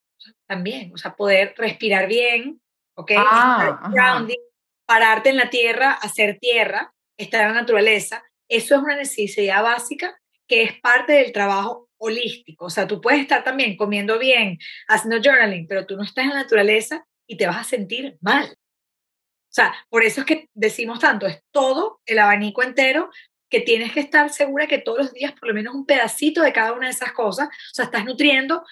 también, 0.47 0.93
o 0.95 0.97
sea, 0.97 1.17
poder 1.17 1.55
respirar 1.59 2.07
bien, 2.07 2.63
¿ok? 2.95 3.13
Ah, 3.17 3.91
grounding, 3.93 4.39
pararte 4.87 5.31
en 5.31 5.37
la 5.37 5.51
tierra, 5.51 5.91
hacer 5.91 6.39
tierra, 6.39 6.95
estar 7.19 7.43
en 7.43 7.49
la 7.49 7.61
naturaleza. 7.61 8.25
Eso 8.49 8.77
es 8.77 8.81
una 8.81 8.97
necesidad 8.97 9.63
básica 9.63 10.17
que 10.47 10.63
es 10.63 10.81
parte 10.81 11.15
del 11.15 11.33
trabajo 11.33 11.91
holístico. 11.99 12.67
O 12.67 12.71
sea, 12.71 12.87
tú 12.87 13.01
puedes 13.01 13.21
estar 13.21 13.43
también 13.43 13.77
comiendo 13.77 14.21
bien, 14.21 14.59
haciendo 14.87 15.21
journaling, 15.21 15.67
pero 15.67 15.85
tú 15.85 15.97
no 15.97 16.05
estás 16.05 16.25
en 16.25 16.31
la 16.31 16.43
naturaleza 16.43 17.05
y 17.27 17.37
te 17.37 17.49
vas 17.49 17.57
a 17.57 17.65
sentir 17.65 18.17
mal. 18.21 18.47
O 18.49 19.53
sea, 19.57 19.75
por 19.89 20.05
eso 20.05 20.21
es 20.21 20.27
que 20.27 20.49
decimos 20.55 21.01
tanto, 21.01 21.27
es 21.27 21.43
todo 21.51 22.01
el 22.07 22.21
abanico 22.21 22.63
entero 22.63 23.11
que 23.49 23.61
tienes 23.61 23.93
que 23.93 24.01
estar 24.01 24.31
segura 24.31 24.67
que 24.67 24.79
todos 24.79 24.99
los 24.99 25.13
días 25.13 25.33
por 25.33 25.49
lo 25.49 25.55
menos 25.55 25.75
un 25.75 25.87
pedacito 25.87 26.43
de 26.43 26.53
cada 26.53 26.73
una 26.73 26.87
de 26.87 26.93
esas 26.93 27.13
cosas, 27.13 27.49
o 27.49 27.75
sea, 27.75 27.87
estás 27.87 28.05
nutriendo 28.05 28.65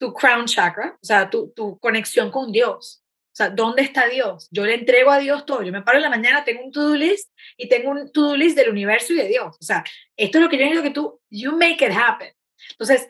tu 0.00 0.14
crown 0.14 0.46
chakra, 0.46 0.96
o 1.00 1.04
sea, 1.04 1.28
tu, 1.28 1.52
tu 1.54 1.78
conexión 1.78 2.30
con 2.30 2.50
Dios. 2.50 3.04
O 3.32 3.36
sea, 3.36 3.50
¿dónde 3.50 3.82
está 3.82 4.08
Dios? 4.08 4.48
Yo 4.50 4.64
le 4.64 4.74
entrego 4.74 5.10
a 5.10 5.18
Dios 5.18 5.44
todo. 5.44 5.62
Yo 5.62 5.72
me 5.72 5.82
paro 5.82 5.98
en 5.98 6.02
la 6.02 6.10
mañana, 6.10 6.42
tengo 6.42 6.64
un 6.64 6.72
to-do 6.72 6.96
list 6.96 7.30
y 7.56 7.68
tengo 7.68 7.90
un 7.90 8.10
to-do 8.10 8.34
list 8.34 8.56
del 8.56 8.70
universo 8.70 9.12
y 9.12 9.16
de 9.16 9.28
Dios. 9.28 9.56
O 9.60 9.62
sea, 9.62 9.84
esto 10.16 10.38
es 10.38 10.44
lo 10.44 10.50
que 10.50 10.56
yo 10.56 10.64
necesito 10.64 10.82
que 10.82 10.94
tú, 10.94 11.20
you 11.30 11.52
make 11.52 11.84
it 11.84 11.92
happen. 11.92 12.32
Entonces, 12.70 13.08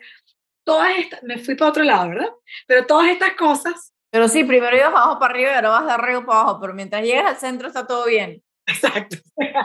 todas 0.65 0.97
estas, 0.99 1.23
me 1.23 1.37
fui 1.37 1.55
para 1.55 1.71
otro 1.71 1.83
lado, 1.83 2.09
¿verdad? 2.09 2.29
Pero 2.67 2.85
todas 2.85 3.09
estas 3.09 3.33
cosas. 3.35 3.93
Pero 4.11 4.27
sí, 4.27 4.43
primero 4.43 4.75
ibas 4.75 4.89
abajo 4.89 5.17
para 5.17 5.33
arriba 5.33 5.51
y 5.51 5.55
ahora 5.55 5.69
vas 5.69 5.85
de 5.85 5.91
arriba 5.93 6.25
para 6.25 6.41
abajo, 6.41 6.59
pero 6.59 6.73
mientras 6.73 7.03
llegas 7.03 7.25
al 7.25 7.37
centro 7.37 7.69
está 7.69 7.87
todo 7.87 8.05
bien. 8.05 8.43
Exacto. 8.67 9.15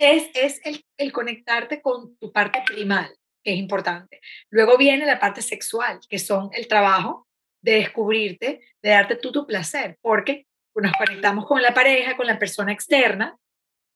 Es, 0.00 0.30
es 0.34 0.60
el, 0.64 0.84
el 0.96 1.10
conectarte 1.10 1.82
con 1.82 2.16
tu 2.18 2.30
parte 2.30 2.62
primal 2.64 3.17
que 3.42 3.52
es 3.52 3.58
importante. 3.58 4.20
Luego 4.50 4.76
viene 4.76 5.06
la 5.06 5.18
parte 5.18 5.42
sexual, 5.42 6.00
que 6.08 6.18
son 6.18 6.50
el 6.52 6.68
trabajo 6.68 7.26
de 7.62 7.72
descubrirte, 7.72 8.60
de 8.82 8.90
darte 8.90 9.16
tú 9.16 9.32
tu 9.32 9.46
placer, 9.46 9.98
porque 10.00 10.46
nos 10.74 10.92
conectamos 10.92 11.46
con 11.46 11.60
la 11.60 11.74
pareja, 11.74 12.16
con 12.16 12.26
la 12.26 12.38
persona 12.38 12.72
externa, 12.72 13.36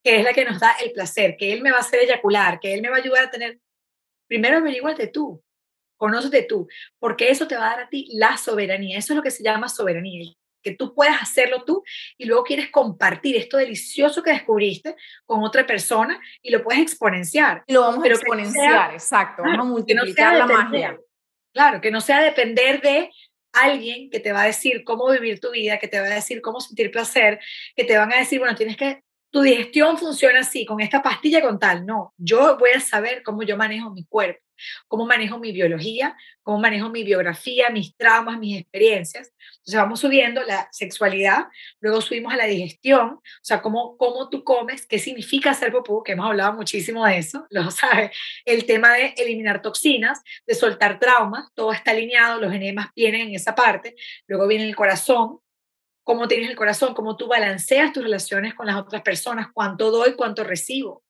que 0.04 0.16
es 0.16 0.24
la 0.24 0.32
que 0.32 0.44
nos 0.44 0.58
da 0.58 0.72
el 0.82 0.92
placer, 0.92 1.36
que 1.36 1.52
él 1.52 1.62
me 1.62 1.70
va 1.70 1.78
a 1.78 1.80
hacer 1.80 2.00
eyacular, 2.00 2.58
que 2.58 2.74
él 2.74 2.82
me 2.82 2.88
va 2.88 2.96
a 2.96 3.00
ayudar 3.00 3.24
a 3.24 3.30
tener. 3.30 3.60
Primero 4.28 4.58
averíguate 4.58 5.06
tú, 5.06 5.42
conócete 5.96 6.42
tú, 6.42 6.66
porque 6.98 7.30
eso 7.30 7.46
te 7.46 7.56
va 7.56 7.68
a 7.68 7.76
dar 7.76 7.84
a 7.84 7.88
ti 7.88 8.08
la 8.14 8.36
soberanía. 8.36 8.98
Eso 8.98 9.12
es 9.12 9.16
lo 9.16 9.22
que 9.22 9.30
se 9.30 9.44
llama 9.44 9.68
soberanía 9.68 10.32
que 10.62 10.74
tú 10.74 10.94
puedas 10.94 11.20
hacerlo 11.20 11.64
tú 11.64 11.82
y 12.16 12.24
luego 12.24 12.44
quieres 12.44 12.70
compartir 12.70 13.36
esto 13.36 13.56
delicioso 13.56 14.22
que 14.22 14.32
descubriste 14.32 14.96
con 15.24 15.42
otra 15.42 15.66
persona 15.66 16.20
y 16.40 16.50
lo 16.50 16.62
puedes 16.62 16.82
exponenciar. 16.82 17.64
Y 17.66 17.72
lo 17.72 17.82
vamos 17.82 18.04
a 18.04 18.08
exponenciar, 18.08 18.92
exacto, 18.92 19.42
vamos 19.42 19.66
a 19.66 19.70
multiplicar 19.70 20.36
la 20.36 20.46
magia. 20.46 20.98
Claro, 21.52 21.80
que 21.80 21.90
no 21.90 22.00
sea 22.00 22.22
depender 22.22 22.80
de 22.80 23.10
alguien 23.52 24.08
que 24.10 24.20
te 24.20 24.32
va 24.32 24.42
a 24.42 24.46
decir 24.46 24.84
cómo 24.84 25.10
vivir 25.10 25.40
tu 25.40 25.50
vida, 25.50 25.78
que 25.78 25.88
te 25.88 26.00
va 26.00 26.06
a 26.06 26.14
decir 26.14 26.40
cómo 26.40 26.60
sentir 26.60 26.90
placer, 26.90 27.38
que 27.76 27.84
te 27.84 27.98
van 27.98 28.12
a 28.12 28.18
decir, 28.18 28.38
bueno, 28.38 28.54
tienes 28.54 28.76
que, 28.76 29.02
tu 29.30 29.42
digestión 29.42 29.98
funciona 29.98 30.40
así, 30.40 30.64
con 30.64 30.80
esta 30.80 31.02
pastilla 31.02 31.40
con 31.40 31.58
tal. 31.58 31.84
No, 31.86 32.14
yo 32.16 32.56
voy 32.58 32.70
a 32.70 32.80
saber 32.80 33.22
cómo 33.22 33.42
yo 33.42 33.56
manejo 33.56 33.90
mi 33.90 34.04
cuerpo 34.04 34.42
cómo 34.88 35.06
manejo 35.06 35.38
mi 35.38 35.52
biología, 35.52 36.16
cómo 36.42 36.58
manejo 36.58 36.90
mi 36.90 37.04
biografía, 37.04 37.70
mis 37.70 37.96
traumas, 37.96 38.38
mis 38.38 38.60
experiencias. 38.60 39.32
Entonces 39.58 39.74
vamos 39.74 40.00
subiendo 40.00 40.42
la 40.42 40.68
sexualidad, 40.72 41.46
luego 41.80 42.00
subimos 42.00 42.32
a 42.32 42.36
la 42.36 42.46
digestión, 42.46 43.10
o 43.10 43.22
sea, 43.42 43.62
cómo, 43.62 43.96
cómo 43.96 44.28
tú 44.28 44.44
comes, 44.44 44.86
qué 44.86 44.98
significa 44.98 45.50
hacer 45.50 45.72
popó, 45.72 46.02
que 46.02 46.12
hemos 46.12 46.26
hablado 46.26 46.52
muchísimo 46.54 47.06
de 47.06 47.18
eso, 47.18 47.46
lo 47.50 47.70
sabes, 47.70 48.10
el 48.44 48.66
tema 48.66 48.92
de 48.94 49.14
eliminar 49.16 49.62
toxinas, 49.62 50.22
de 50.46 50.54
soltar 50.54 50.98
traumas, 50.98 51.48
todo 51.54 51.72
está 51.72 51.92
alineado, 51.92 52.40
los 52.40 52.52
enemas 52.52 52.88
vienen 52.94 53.28
en 53.28 53.34
esa 53.34 53.54
parte, 53.54 53.94
luego 54.26 54.46
viene 54.46 54.68
el 54.68 54.76
corazón, 54.76 55.38
cómo 56.02 56.28
tienes 56.28 56.50
el 56.50 56.56
corazón, 56.56 56.94
cómo 56.94 57.16
tú 57.16 57.28
balanceas 57.28 57.92
tus 57.92 58.02
relaciones 58.02 58.54
con 58.54 58.66
las 58.66 58.76
otras 58.76 59.02
personas, 59.02 59.48
cuánto 59.52 59.90
doy, 59.90 60.14
cuánto 60.14 60.44
recibo. 60.44 61.04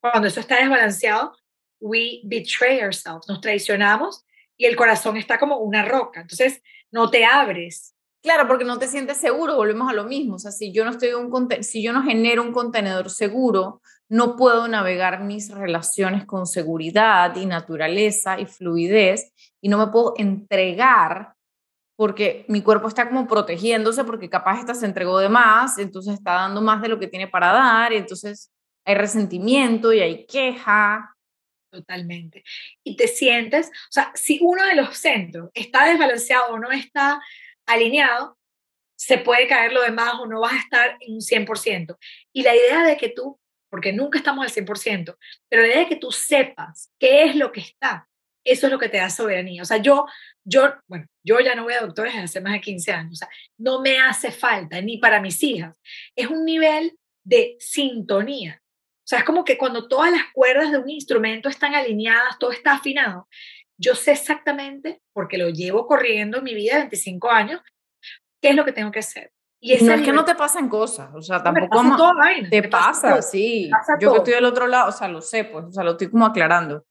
Cuando 0.00 0.28
eso 0.28 0.40
está 0.40 0.56
desbalanceado, 0.56 1.36
we 1.84 2.22
betray 2.24 2.80
ourselves, 2.80 3.28
nos 3.28 3.40
traicionamos 3.40 4.24
y 4.56 4.64
el 4.64 4.74
corazón 4.74 5.16
está 5.16 5.38
como 5.38 5.58
una 5.58 5.84
roca. 5.84 6.22
Entonces, 6.22 6.62
no 6.90 7.10
te 7.10 7.24
abres. 7.24 7.94
Claro, 8.22 8.48
porque 8.48 8.64
no 8.64 8.78
te 8.78 8.88
sientes 8.88 9.18
seguro, 9.18 9.56
volvemos 9.56 9.90
a 9.90 9.92
lo 9.92 10.04
mismo. 10.04 10.36
O 10.36 10.38
sea, 10.38 10.50
si 10.50 10.72
yo 10.72 10.84
no 10.84 10.92
estoy 10.92 11.12
un 11.12 11.62
si 11.62 11.82
yo 11.82 11.92
no 11.92 12.02
genero 12.02 12.42
un 12.42 12.52
contenedor 12.52 13.10
seguro, 13.10 13.82
no 14.08 14.34
puedo 14.36 14.66
navegar 14.66 15.22
mis 15.22 15.50
relaciones 15.50 16.24
con 16.24 16.46
seguridad 16.46 17.36
y 17.36 17.44
naturaleza 17.44 18.40
y 18.40 18.46
fluidez 18.46 19.32
y 19.60 19.68
no 19.68 19.76
me 19.76 19.88
puedo 19.88 20.14
entregar 20.16 21.34
porque 21.96 22.46
mi 22.48 22.62
cuerpo 22.62 22.88
está 22.88 23.08
como 23.08 23.26
protegiéndose 23.26 24.04
porque 24.04 24.30
capaz 24.30 24.60
esta 24.60 24.74
se 24.74 24.86
entregó 24.86 25.18
de 25.18 25.28
más, 25.28 25.78
entonces 25.78 26.14
está 26.14 26.32
dando 26.32 26.62
más 26.62 26.80
de 26.82 26.88
lo 26.88 26.98
que 26.98 27.06
tiene 27.06 27.28
para 27.28 27.52
dar, 27.52 27.92
y 27.92 27.96
entonces 27.96 28.50
hay 28.84 28.96
resentimiento 28.96 29.92
y 29.92 30.00
hay 30.00 30.26
queja 30.26 31.13
Totalmente. 31.74 32.44
Y 32.84 32.96
te 32.96 33.08
sientes, 33.08 33.66
o 33.66 33.90
sea, 33.90 34.12
si 34.14 34.38
uno 34.40 34.64
de 34.64 34.76
los 34.76 34.96
centros 34.96 35.50
está 35.54 35.86
desbalanceado 35.86 36.52
o 36.52 36.58
no 36.60 36.70
está 36.70 37.20
alineado, 37.66 38.38
se 38.96 39.18
puede 39.18 39.48
caer 39.48 39.72
lo 39.72 39.82
demás 39.82 40.14
o 40.20 40.26
no 40.26 40.40
vas 40.40 40.52
a 40.52 40.58
estar 40.58 40.96
en 41.00 41.14
un 41.14 41.20
100%. 41.20 41.98
Y 42.32 42.42
la 42.44 42.54
idea 42.54 42.84
de 42.84 42.96
que 42.96 43.08
tú, 43.08 43.40
porque 43.68 43.92
nunca 43.92 44.18
estamos 44.18 44.46
al 44.46 44.52
100%, 44.52 45.16
pero 45.48 45.62
la 45.62 45.68
idea 45.68 45.78
de 45.80 45.88
que 45.88 45.96
tú 45.96 46.12
sepas 46.12 46.92
qué 47.00 47.24
es 47.24 47.34
lo 47.34 47.50
que 47.50 47.60
está, 47.60 48.08
eso 48.44 48.66
es 48.66 48.72
lo 48.72 48.78
que 48.78 48.88
te 48.88 48.98
da 48.98 49.10
soberanía. 49.10 49.62
O 49.62 49.64
sea, 49.64 49.78
yo, 49.78 50.06
yo, 50.44 50.74
bueno, 50.86 51.06
yo 51.24 51.40
ya 51.40 51.56
no 51.56 51.64
voy 51.64 51.74
a 51.74 51.80
doctores 51.80 52.12
desde 52.12 52.24
hace 52.24 52.40
más 52.40 52.52
de 52.52 52.60
15 52.60 52.92
años, 52.92 53.12
o 53.14 53.16
sea, 53.16 53.28
no 53.58 53.80
me 53.80 53.98
hace 53.98 54.30
falta, 54.30 54.80
ni 54.80 54.98
para 54.98 55.20
mis 55.20 55.42
hijas. 55.42 55.76
Es 56.14 56.28
un 56.28 56.44
nivel 56.44 56.96
de 57.24 57.56
sintonía 57.58 58.62
O 59.04 59.06
sea, 59.06 59.18
es 59.18 59.24
como 59.24 59.44
que 59.44 59.58
cuando 59.58 59.86
todas 59.86 60.10
las 60.10 60.22
cuerdas 60.32 60.72
de 60.72 60.78
un 60.78 60.88
instrumento 60.88 61.50
están 61.50 61.74
alineadas, 61.74 62.38
todo 62.38 62.52
está 62.52 62.72
afinado, 62.72 63.28
yo 63.76 63.94
sé 63.94 64.12
exactamente, 64.12 65.02
porque 65.12 65.36
lo 65.36 65.50
llevo 65.50 65.86
corriendo 65.86 66.38
en 66.38 66.44
mi 66.44 66.54
vida 66.54 66.74
de 66.74 66.80
25 66.80 67.30
años, 67.30 67.60
qué 68.40 68.50
es 68.50 68.54
lo 68.54 68.64
que 68.64 68.72
tengo 68.72 68.90
que 68.90 69.00
hacer. 69.00 69.30
Y 69.60 69.76
no 69.82 69.94
es 69.94 70.02
que 70.02 70.12
no 70.12 70.24
te 70.24 70.34
pasan 70.34 70.68
cosas, 70.68 71.10
o 71.14 71.22
sea, 71.22 71.42
tampoco 71.42 71.82
te 72.50 72.68
pasa, 72.68 73.20
sí. 73.22 73.70
yo 74.00 74.12
que 74.12 74.18
estoy 74.18 74.34
del 74.34 74.44
otro 74.44 74.66
lado, 74.66 74.88
o 74.88 74.92
sea, 74.92 75.08
lo 75.08 75.20
sé, 75.20 75.44
pues, 75.44 75.64
o 75.66 75.72
sea, 75.72 75.84
lo 75.84 75.92
estoy 75.92 76.10
como 76.10 76.26
aclarando. 76.26 76.84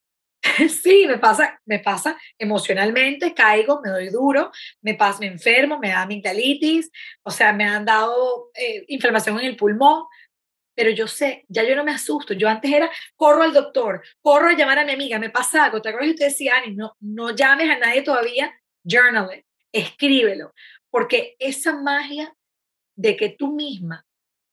Sí, 0.69 1.05
me 1.07 1.17
pasa, 1.17 1.61
me 1.65 1.79
pasa 1.79 2.17
emocionalmente, 2.37 3.33
caigo, 3.33 3.79
me 3.81 3.89
doy 3.89 4.09
duro, 4.09 4.51
me 4.81 4.93
pasa, 4.95 5.19
me 5.19 5.27
enfermo, 5.27 5.79
me 5.79 5.89
da 5.89 6.01
amigdalitis, 6.01 6.91
o 7.23 7.31
sea, 7.31 7.53
me 7.53 7.63
han 7.63 7.85
dado 7.85 8.49
eh, 8.55 8.83
inflamación 8.87 9.39
en 9.39 9.45
el 9.45 9.55
pulmón, 9.55 10.03
pero 10.75 10.89
yo 10.91 11.07
sé, 11.07 11.45
ya 11.47 11.63
yo 11.63 11.75
no 11.75 11.83
me 11.83 11.91
asusto. 11.91 12.33
Yo 12.33 12.49
antes 12.49 12.71
era, 12.71 12.89
corro 13.15 13.43
al 13.43 13.53
doctor, 13.53 14.03
corro 14.21 14.49
a 14.49 14.53
llamar 14.53 14.79
a 14.79 14.85
mi 14.85 14.93
amiga, 14.93 15.19
me 15.19 15.29
pasa 15.29 15.65
algo. 15.65 15.81
¿Te 15.81 15.89
acuerdas 15.89 16.07
que 16.07 16.13
usted 16.13 16.27
decía, 16.27 16.57
Ani, 16.57 16.75
no, 16.75 16.95
no 16.99 17.35
llames 17.35 17.69
a 17.69 17.77
nadie 17.77 18.01
todavía, 18.01 18.53
journal 18.83 19.29
it, 19.37 19.45
escríbelo, 19.71 20.53
porque 20.89 21.35
esa 21.39 21.73
magia 21.73 22.35
de 22.95 23.15
que 23.17 23.29
tú 23.29 23.53
misma 23.53 24.05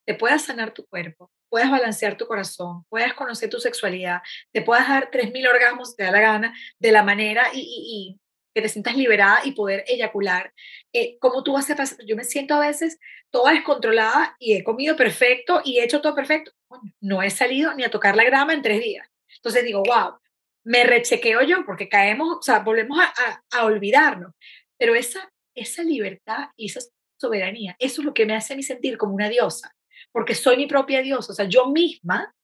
te 0.06 0.14
puedas 0.14 0.42
sanar 0.42 0.72
tu 0.72 0.86
cuerpo, 0.86 1.30
puedas 1.50 1.70
balancear 1.70 2.16
tu 2.16 2.26
corazón, 2.26 2.84
puedas 2.88 3.12
conocer 3.14 3.50
tu 3.50 3.58
sexualidad, 3.58 4.22
te 4.52 4.62
puedas 4.62 4.88
dar 4.88 5.10
3.000 5.10 5.48
orgasmos, 5.48 5.96
te 5.96 6.04
da 6.04 6.12
la 6.12 6.20
gana, 6.20 6.54
de 6.78 6.92
la 6.92 7.02
manera 7.02 7.48
y, 7.52 8.18
que 8.54 8.62
te 8.62 8.68
sientas 8.68 8.96
liberada 8.96 9.40
y 9.44 9.52
poder 9.52 9.84
eyacular. 9.86 10.52
Eh, 10.92 11.18
¿Cómo 11.20 11.42
tú 11.42 11.52
vas 11.52 11.70
a 11.70 11.76
pasar? 11.76 11.98
Yo 12.06 12.16
me 12.16 12.24
siento 12.24 12.54
a 12.54 12.66
veces 12.66 12.98
toda 13.30 13.52
descontrolada 13.52 14.36
y 14.38 14.54
he 14.54 14.64
comido 14.64 14.96
perfecto 14.96 15.60
y 15.64 15.78
he 15.78 15.84
hecho 15.84 16.00
todo 16.00 16.14
perfecto. 16.14 16.52
no 17.00 17.22
he 17.22 17.30
salido 17.30 17.74
ni 17.74 17.84
a 17.84 17.90
tocar 17.90 18.16
la 18.16 18.24
grama 18.24 18.54
en 18.54 18.62
tres 18.62 18.80
días. 18.80 19.08
Entonces 19.36 19.64
digo, 19.64 19.82
wow, 19.84 20.18
me 20.64 20.84
rechequeo 20.84 21.42
yo 21.42 21.64
porque 21.64 21.88
caemos, 21.88 22.38
o 22.38 22.42
sea, 22.42 22.60
volvemos 22.60 22.98
a, 22.98 23.42
a, 23.50 23.64
olvidarnos. 23.64 24.32
Pero 24.78 24.94
esa, 24.94 25.30
esa 25.54 25.82
libertad 25.82 26.48
y 26.56 26.66
esa 26.66 26.80
soberanía, 27.18 27.76
eso 27.78 28.02
es 28.02 28.06
lo 28.06 28.14
que 28.14 28.26
me 28.26 28.34
hace 28.34 28.54
a 28.54 28.62
sentir 28.62 28.96
como 28.96 29.14
una 29.14 29.28
diosa, 29.28 29.74
porque 30.12 30.34
soy 30.34 30.56
mi 30.56 30.66
propia 30.66 31.02
diosa. 31.02 31.32
O 31.32 31.34
sea, 31.34 31.46
yo 31.46 31.66
misma 31.66 32.34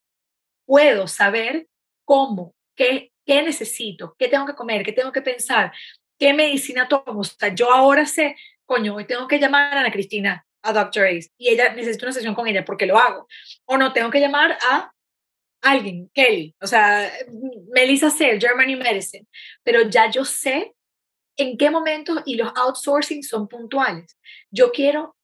puedo 0.67 1.07
saber 1.07 1.69
cómo, 2.05 2.55
qué, 2.77 3.13
qué 3.27 3.43
necesito, 3.43 4.15
qué 4.19 4.29
tengo 4.29 4.47
que 4.47 4.55
comer, 4.55 4.85
qué 4.85 4.93
tengo 4.93 5.13
que 5.13 5.23
pensar, 5.23 5.73
qué 6.19 6.33
medicina 6.33 6.89
tomo. 6.89 7.21
O 7.21 7.25
sea, 7.25 7.55
yo 7.55 7.73
ahora 7.73 8.07
sé, 8.07 8.37
coño, 8.65 8.95
hoy 8.95 9.05
tengo 9.05 9.27
que 9.29 9.39
llamar 9.39 9.77
a 9.77 9.81
Ana 9.81 9.93
Cristina, 9.93 10.47
a 10.63 10.73
Dr. 10.73 11.07
Ace, 11.07 11.31
y 11.37 11.49
ella 11.49 11.75
necesita 11.75 12.07
una 12.07 12.13
sesión 12.13 12.35
con 12.35 12.47
ella 12.47 12.65
porque 12.65 12.87
lo 12.87 12.99
hago. 12.99 13.27
O 13.67 13.77
no, 13.77 13.93
tengo 13.93 14.11
que 14.11 14.21
llamar 14.21 14.57
a 14.71 14.93
alguien, 15.63 16.11
Kelly, 16.15 16.55
o 16.61 16.67
sea, 16.67 17.13
Melissa 17.73 18.11
Sell, 18.11 18.41
Germany 18.41 18.77
Medicine, 18.77 19.27
pero 19.65 19.89
ya 19.89 20.11
yo 20.11 20.25
sé 20.25 20.75
en 21.37 21.59
qué 21.59 21.71
momentos 21.71 22.23
y 22.25 22.37
los 22.37 22.53
outsourcing 22.55 23.23
son 23.23 23.49
puntuales. 23.49 24.17
Yo 24.51 24.71
quiero 24.71 25.17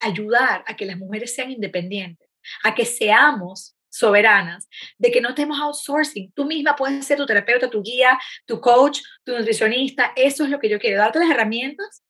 ayudar 0.00 0.64
a 0.66 0.76
que 0.76 0.86
las 0.86 0.96
mujeres 0.96 1.34
sean 1.34 1.50
independientes, 1.50 2.28
a 2.62 2.74
que 2.74 2.86
seamos 2.86 3.76
soberanas, 3.90 4.68
de 4.98 5.10
que 5.10 5.20
no 5.20 5.30
estemos 5.30 5.60
outsourcing. 5.60 6.32
Tú 6.32 6.44
misma 6.44 6.76
puedes 6.76 7.04
ser 7.04 7.18
tu 7.18 7.26
terapeuta, 7.26 7.68
tu 7.68 7.82
guía, 7.82 8.18
tu 8.46 8.60
coach, 8.60 9.00
tu 9.24 9.36
nutricionista. 9.36 10.12
Eso 10.16 10.44
es 10.44 10.50
lo 10.50 10.58
que 10.58 10.68
yo 10.68 10.78
quiero, 10.78 10.98
darte 10.98 11.18
las 11.18 11.30
herramientas 11.30 12.02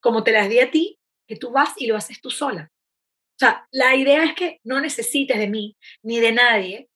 como 0.00 0.22
te 0.24 0.32
las 0.32 0.48
di 0.48 0.60
a 0.60 0.70
ti, 0.70 0.98
que 1.26 1.36
tú 1.36 1.50
vas 1.50 1.74
y 1.76 1.86
lo 1.86 1.96
haces 1.96 2.20
tú 2.20 2.30
sola. 2.30 2.70
O 2.72 3.38
sea, 3.38 3.66
la 3.70 3.94
idea 3.94 4.24
es 4.24 4.34
que 4.34 4.60
no 4.64 4.80
necesites 4.80 5.38
de 5.38 5.48
mí 5.48 5.76
ni 6.02 6.18
de 6.20 6.32
nadie 6.32 6.88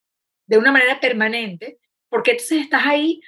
de 0.46 0.59
una 0.59 0.72
manera 0.72 1.00
permanente, 1.00 1.78
porque 2.09 2.33
entonces 2.33 2.62
estás 2.62 2.85
ahí 2.85 3.20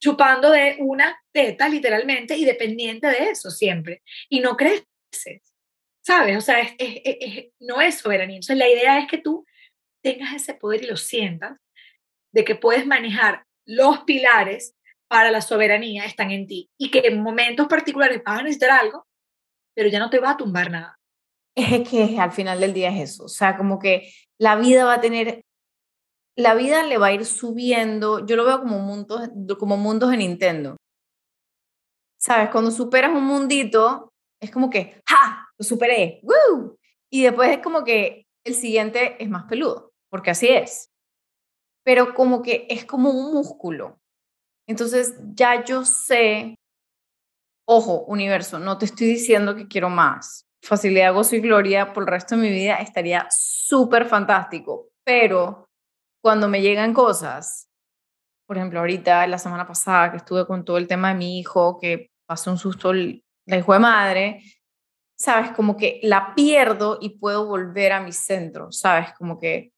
chupando 0.00 0.50
de 0.50 0.76
una 0.78 1.18
teta 1.32 1.68
literalmente 1.68 2.36
y 2.36 2.44
dependiente 2.44 3.06
de 3.08 3.30
eso 3.30 3.50
siempre. 3.50 4.02
Y 4.28 4.40
no 4.40 4.56
creces, 4.56 5.54
¿sabes? 6.02 6.36
O 6.36 6.40
sea, 6.40 6.58
no 7.60 7.80
es 7.80 7.98
soberanía. 7.98 8.36
Entonces 8.36 8.58
la 8.58 8.68
idea 8.68 8.98
es 8.98 9.08
que 9.08 9.18
tú 9.18 9.44
tengas 10.02 10.34
ese 10.34 10.54
poder 10.54 10.84
y 10.84 10.86
lo 10.86 10.96
sientas, 10.96 11.58
de 12.32 12.44
que 12.44 12.54
puedes 12.54 12.86
manejar 12.86 13.44
los 13.66 14.00
pilares 14.00 14.74
para 15.08 15.30
la 15.30 15.40
soberanía 15.40 16.04
están 16.04 16.30
en 16.30 16.46
ti 16.46 16.70
y 16.78 16.90
que 16.90 17.00
en 17.00 17.22
momentos 17.22 17.66
particulares 17.66 18.22
vas 18.24 18.40
a 18.40 18.42
necesitar 18.42 18.70
algo, 18.70 19.06
pero 19.74 19.88
ya 19.88 19.98
no 19.98 20.10
te 20.10 20.18
va 20.18 20.30
a 20.30 20.36
tumbar 20.36 20.70
nada. 20.70 20.98
Es 21.54 21.88
que 21.88 22.18
al 22.20 22.30
final 22.30 22.60
del 22.60 22.72
día 22.72 22.90
es 22.90 23.10
eso, 23.10 23.24
o 23.24 23.28
sea, 23.28 23.56
como 23.56 23.78
que 23.78 24.12
la 24.38 24.56
vida 24.56 24.84
va 24.84 24.94
a 24.94 25.00
tener, 25.00 25.42
la 26.36 26.54
vida 26.54 26.84
le 26.84 26.98
va 26.98 27.08
a 27.08 27.12
ir 27.12 27.24
subiendo, 27.24 28.24
yo 28.24 28.36
lo 28.36 28.44
veo 28.44 28.60
como 28.60 28.78
mundos, 28.78 29.28
como 29.58 29.76
mundos 29.76 30.10
de 30.10 30.18
Nintendo. 30.18 30.76
¿Sabes? 32.20 32.50
Cuando 32.50 32.70
superas 32.70 33.12
un 33.12 33.24
mundito, 33.24 34.12
es 34.40 34.50
como 34.50 34.70
que, 34.70 35.00
¡ja! 35.08 35.48
Lo 35.56 35.64
superé, 35.64 36.20
¡woo! 36.22 36.76
Y 37.10 37.22
después 37.22 37.50
es 37.50 37.58
como 37.58 37.82
que 37.82 38.27
el 38.48 38.54
siguiente 38.54 39.22
es 39.22 39.28
más 39.28 39.44
peludo, 39.44 39.92
porque 40.10 40.30
así 40.30 40.48
es. 40.48 40.90
Pero 41.84 42.14
como 42.14 42.42
que 42.42 42.66
es 42.68 42.84
como 42.84 43.10
un 43.10 43.32
músculo. 43.32 43.98
Entonces 44.66 45.14
ya 45.34 45.64
yo 45.64 45.84
sé, 45.84 46.54
ojo, 47.66 48.04
universo, 48.04 48.58
no 48.58 48.76
te 48.78 48.84
estoy 48.84 49.06
diciendo 49.06 49.54
que 49.54 49.68
quiero 49.68 49.88
más. 49.88 50.44
Facilidad, 50.62 51.14
gozo 51.14 51.36
y 51.36 51.40
gloria 51.40 51.92
por 51.92 52.02
el 52.02 52.08
resto 52.08 52.34
de 52.34 52.42
mi 52.42 52.50
vida 52.50 52.76
estaría 52.76 53.26
súper 53.30 54.06
fantástico, 54.06 54.88
pero 55.04 55.68
cuando 56.22 56.48
me 56.48 56.60
llegan 56.60 56.92
cosas, 56.92 57.68
por 58.46 58.56
ejemplo, 58.56 58.80
ahorita, 58.80 59.26
la 59.26 59.38
semana 59.38 59.66
pasada 59.66 60.10
que 60.10 60.16
estuve 60.16 60.46
con 60.46 60.64
todo 60.64 60.78
el 60.78 60.88
tema 60.88 61.10
de 61.10 61.14
mi 61.14 61.38
hijo, 61.38 61.78
que 61.78 62.10
pasó 62.26 62.50
un 62.50 62.58
susto 62.58 62.92
la 62.92 63.56
hijo 63.56 63.72
de 63.72 63.78
madre, 63.78 64.42
¿sabes? 65.18 65.50
Como 65.52 65.76
que 65.76 66.00
la 66.02 66.34
pierdo 66.34 66.98
y 67.00 67.18
puedo 67.18 67.46
volver 67.46 67.92
a 67.92 68.00
mi 68.00 68.12
centro, 68.12 68.70
¿sabes? 68.72 69.12
Como 69.18 69.38
que 69.38 69.72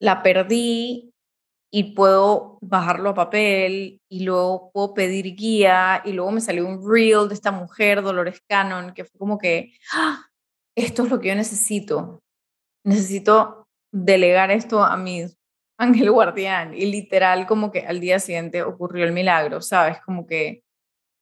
la 0.00 0.22
perdí 0.22 1.12
y 1.72 1.94
puedo 1.94 2.58
bajarlo 2.60 3.10
a 3.10 3.14
papel 3.14 4.00
y 4.08 4.24
luego 4.24 4.70
puedo 4.72 4.94
pedir 4.94 5.34
guía 5.34 6.02
y 6.04 6.12
luego 6.12 6.30
me 6.32 6.40
salió 6.40 6.66
un 6.66 6.88
reel 6.88 7.28
de 7.28 7.34
esta 7.34 7.52
mujer, 7.52 8.02
Dolores 8.02 8.40
Cannon, 8.48 8.94
que 8.94 9.04
fue 9.04 9.18
como 9.18 9.38
que, 9.38 9.72
¡Ah! 9.92 10.26
esto 10.76 11.04
es 11.04 11.10
lo 11.10 11.20
que 11.20 11.28
yo 11.28 11.34
necesito. 11.34 12.20
Necesito 12.84 13.64
delegar 13.92 14.50
esto 14.50 14.82
a 14.82 14.96
mi 14.96 15.24
ángel 15.78 16.10
guardián 16.10 16.74
y 16.74 16.86
literal 16.86 17.46
como 17.46 17.72
que 17.72 17.80
al 17.86 18.00
día 18.00 18.18
siguiente 18.20 18.62
ocurrió 18.62 19.04
el 19.04 19.12
milagro, 19.12 19.60
¿sabes? 19.60 20.00
Como 20.04 20.26
que, 20.26 20.62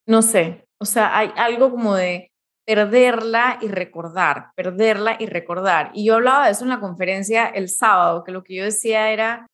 no 0.07 0.23
sé, 0.23 0.67
o 0.81 0.85
sea, 0.85 1.17
hay 1.17 1.31
algo 1.37 1.71
como 1.71 1.95
de 1.95 2.32
perderla 2.66 3.59
y 3.61 3.68
recordar, 3.68 4.53
perderla 4.55 5.16
y 5.18 5.27
recordar. 5.27 5.90
Y 5.94 6.07
yo 6.07 6.14
hablaba 6.14 6.46
de 6.46 6.53
eso 6.53 6.64
en 6.64 6.70
la 6.70 6.81
conferencia 6.81 7.46
el 7.46 7.68
sábado, 7.68 8.25
que 8.25 8.33
lo 8.33 8.42
que 8.44 8.55
yo 8.55 8.64
decía 8.64 9.11
era, 9.11 9.46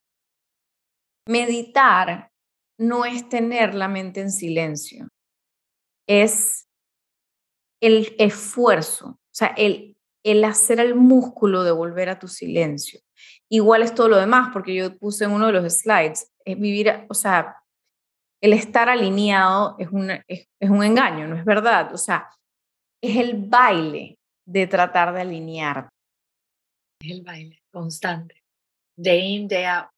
meditar 1.26 2.30
no 2.78 3.04
es 3.04 3.28
tener 3.28 3.74
la 3.74 3.88
mente 3.88 4.20
en 4.20 4.30
silencio, 4.30 5.08
es 6.06 6.66
el 7.80 8.14
esfuerzo, 8.18 9.08
o 9.08 9.34
sea, 9.34 9.48
el, 9.56 9.96
el 10.24 10.44
hacer 10.44 10.80
el 10.80 10.94
músculo 10.94 11.64
de 11.64 11.72
volver 11.72 12.08
a 12.08 12.18
tu 12.18 12.28
silencio. 12.28 13.00
Igual 13.50 13.82
es 13.82 13.94
todo 13.94 14.08
lo 14.08 14.16
demás, 14.16 14.50
porque 14.52 14.74
yo 14.74 14.96
puse 14.98 15.24
en 15.24 15.32
uno 15.32 15.46
de 15.46 15.52
los 15.54 15.72
slides, 15.72 16.30
es 16.44 16.58
vivir, 16.58 17.06
o 17.08 17.14
sea, 17.14 17.56
el 18.40 18.52
estar 18.52 18.88
alineado 18.88 19.74
es 19.78 19.88
un, 19.90 20.10
es 20.28 20.48
un 20.60 20.84
engaño, 20.84 21.26
no 21.26 21.36
es 21.36 21.44
verdad. 21.44 21.92
O 21.92 21.98
sea, 21.98 22.28
es 23.02 23.16
el 23.16 23.34
baile 23.36 24.16
de 24.46 24.66
tratar 24.66 25.12
de 25.12 25.20
alinear. 25.20 25.88
Es 27.00 27.10
el 27.10 27.22
baile 27.22 27.60
constante, 27.72 28.42
day 28.96 29.34
in, 29.34 29.48
day 29.48 29.64
out. 29.64 29.88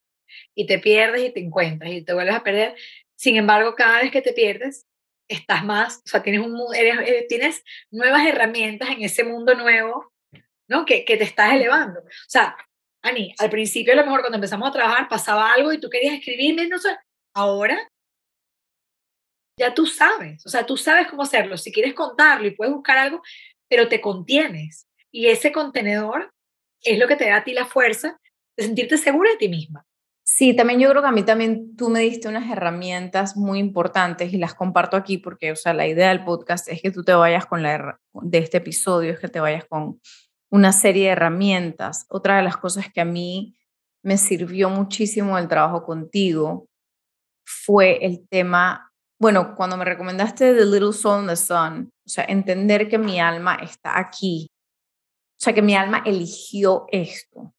Y 0.54 0.66
te 0.66 0.78
pierdes 0.78 1.22
y 1.22 1.32
te 1.32 1.40
encuentras 1.40 1.90
y 1.92 2.02
te 2.02 2.14
vuelves 2.14 2.34
a 2.34 2.42
perder. 2.42 2.76
Sin 3.18 3.36
embargo, 3.36 3.74
cada 3.74 4.00
vez 4.00 4.10
que 4.10 4.22
te 4.22 4.32
pierdes, 4.32 4.86
estás 5.28 5.64
más, 5.64 5.98
o 5.98 6.08
sea, 6.08 6.22
tienes, 6.22 6.40
un, 6.40 6.58
eres, 6.74 7.26
tienes 7.28 7.62
nuevas 7.90 8.26
herramientas 8.26 8.90
en 8.90 9.02
ese 9.02 9.24
mundo 9.24 9.54
nuevo, 9.54 10.12
¿no? 10.68 10.84
Que, 10.84 11.04
que 11.04 11.16
te 11.16 11.24
estás 11.24 11.52
elevando. 11.52 12.00
O 12.00 12.28
sea, 12.28 12.56
Ani, 13.02 13.34
al 13.38 13.50
principio 13.50 13.92
a 13.92 13.96
lo 13.96 14.04
mejor 14.04 14.20
cuando 14.20 14.36
empezamos 14.36 14.68
a 14.68 14.72
trabajar 14.72 15.08
pasaba 15.08 15.52
algo 15.52 15.72
y 15.72 15.80
tú 15.80 15.88
querías 15.88 16.14
escribirme, 16.14 16.68
no 16.68 16.78
sé, 16.78 16.96
ahora 17.34 17.78
ya 19.60 19.74
tú 19.74 19.86
sabes, 19.86 20.44
o 20.46 20.48
sea, 20.48 20.64
tú 20.64 20.76
sabes 20.78 21.06
cómo 21.08 21.22
hacerlo. 21.22 21.58
Si 21.58 21.70
quieres 21.70 21.92
contarlo 21.92 22.48
y 22.48 22.52
puedes 22.52 22.72
buscar 22.72 22.96
algo, 22.96 23.22
pero 23.68 23.88
te 23.88 24.00
contienes. 24.00 24.88
Y 25.12 25.26
ese 25.26 25.52
contenedor 25.52 26.32
es 26.82 26.98
lo 26.98 27.06
que 27.06 27.16
te 27.16 27.28
da 27.28 27.36
a 27.36 27.44
ti 27.44 27.52
la 27.52 27.66
fuerza 27.66 28.18
de 28.56 28.64
sentirte 28.64 28.96
segura 28.96 29.30
de 29.30 29.36
ti 29.36 29.48
misma. 29.48 29.86
Sí, 30.22 30.56
también 30.56 30.80
yo 30.80 30.88
creo 30.88 31.02
que 31.02 31.08
a 31.08 31.12
mí 31.12 31.24
también 31.24 31.76
tú 31.76 31.90
me 31.90 32.00
diste 32.00 32.28
unas 32.28 32.50
herramientas 32.50 33.36
muy 33.36 33.58
importantes 33.58 34.32
y 34.32 34.38
las 34.38 34.54
comparto 34.54 34.96
aquí 34.96 35.18
porque, 35.18 35.52
o 35.52 35.56
sea, 35.56 35.74
la 35.74 35.86
idea 35.86 36.08
del 36.08 36.24
podcast 36.24 36.68
es 36.68 36.80
que 36.80 36.90
tú 36.90 37.04
te 37.04 37.12
vayas 37.12 37.44
con 37.46 37.62
la 37.62 38.00
de 38.14 38.38
este 38.38 38.58
episodio, 38.58 39.12
es 39.12 39.18
que 39.18 39.28
te 39.28 39.40
vayas 39.40 39.64
con 39.66 40.00
una 40.50 40.72
serie 40.72 41.06
de 41.06 41.10
herramientas. 41.10 42.06
Otra 42.08 42.38
de 42.38 42.44
las 42.44 42.56
cosas 42.56 42.90
que 42.90 43.00
a 43.00 43.04
mí 43.04 43.58
me 44.02 44.16
sirvió 44.16 44.70
muchísimo 44.70 45.36
el 45.36 45.48
trabajo 45.48 45.84
contigo 45.84 46.68
fue 47.44 48.04
el 48.06 48.26
tema, 48.28 48.89
bueno, 49.20 49.54
cuando 49.54 49.76
me 49.76 49.84
recomendaste 49.84 50.54
The 50.54 50.64
Little 50.64 50.94
Soul 50.94 51.22
in 51.22 51.26
the 51.28 51.36
Sun, 51.36 51.90
o 52.06 52.08
sea, 52.08 52.24
entender 52.24 52.88
que 52.88 52.96
mi 52.96 53.20
alma 53.20 53.56
está 53.56 53.98
aquí, 53.98 54.48
o 55.38 55.42
sea, 55.42 55.52
que 55.52 55.62
mi 55.62 55.76
alma 55.76 56.02
eligió 56.06 56.86
esto. 56.90 57.52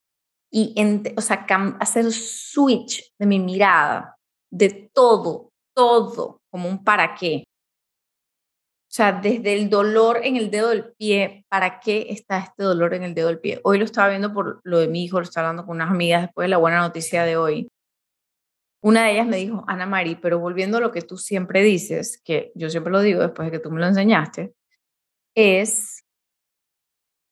Y, 0.51 0.75
o 1.15 1.21
sea, 1.21 1.45
hacer 1.79 2.11
switch 2.11 3.13
de 3.17 3.25
mi 3.25 3.39
mirada, 3.39 4.17
de 4.51 4.89
todo, 4.93 5.49
todo, 5.75 6.41
como 6.51 6.67
un 6.67 6.83
para 6.83 7.15
qué. 7.15 7.43
O 8.91 8.93
sea, 8.93 9.13
desde 9.13 9.53
el 9.53 9.69
dolor 9.69 10.19
en 10.23 10.35
el 10.35 10.51
dedo 10.51 10.69
del 10.69 10.91
pie, 10.97 11.45
¿para 11.47 11.79
qué 11.79 12.07
está 12.09 12.39
este 12.39 12.63
dolor 12.63 12.93
en 12.93 13.03
el 13.03 13.13
dedo 13.13 13.27
del 13.27 13.39
pie? 13.39 13.61
Hoy 13.63 13.77
lo 13.77 13.85
estaba 13.85 14.09
viendo 14.09 14.33
por 14.33 14.59
lo 14.63 14.79
de 14.79 14.89
mi 14.89 15.05
hijo, 15.05 15.19
lo 15.19 15.23
estaba 15.23 15.47
hablando 15.47 15.65
con 15.65 15.77
unas 15.77 15.91
amigas 15.91 16.23
después 16.23 16.45
de 16.45 16.49
la 16.49 16.57
buena 16.57 16.79
noticia 16.79 17.23
de 17.23 17.37
hoy. 17.37 17.70
Una 18.83 19.05
de 19.05 19.11
ellas 19.13 19.27
me 19.27 19.37
dijo, 19.37 19.63
Ana 19.67 19.85
Mari, 19.85 20.15
pero 20.15 20.39
volviendo 20.39 20.77
a 20.77 20.81
lo 20.81 20.91
que 20.91 21.01
tú 21.01 21.17
siempre 21.17 21.61
dices, 21.61 22.19
que 22.23 22.51
yo 22.55 22.69
siempre 22.69 22.91
lo 22.91 23.01
digo 23.01 23.21
después 23.21 23.45
de 23.47 23.51
que 23.51 23.63
tú 23.63 23.69
me 23.71 23.79
lo 23.79 23.85
enseñaste, 23.85 24.53
es, 25.35 26.03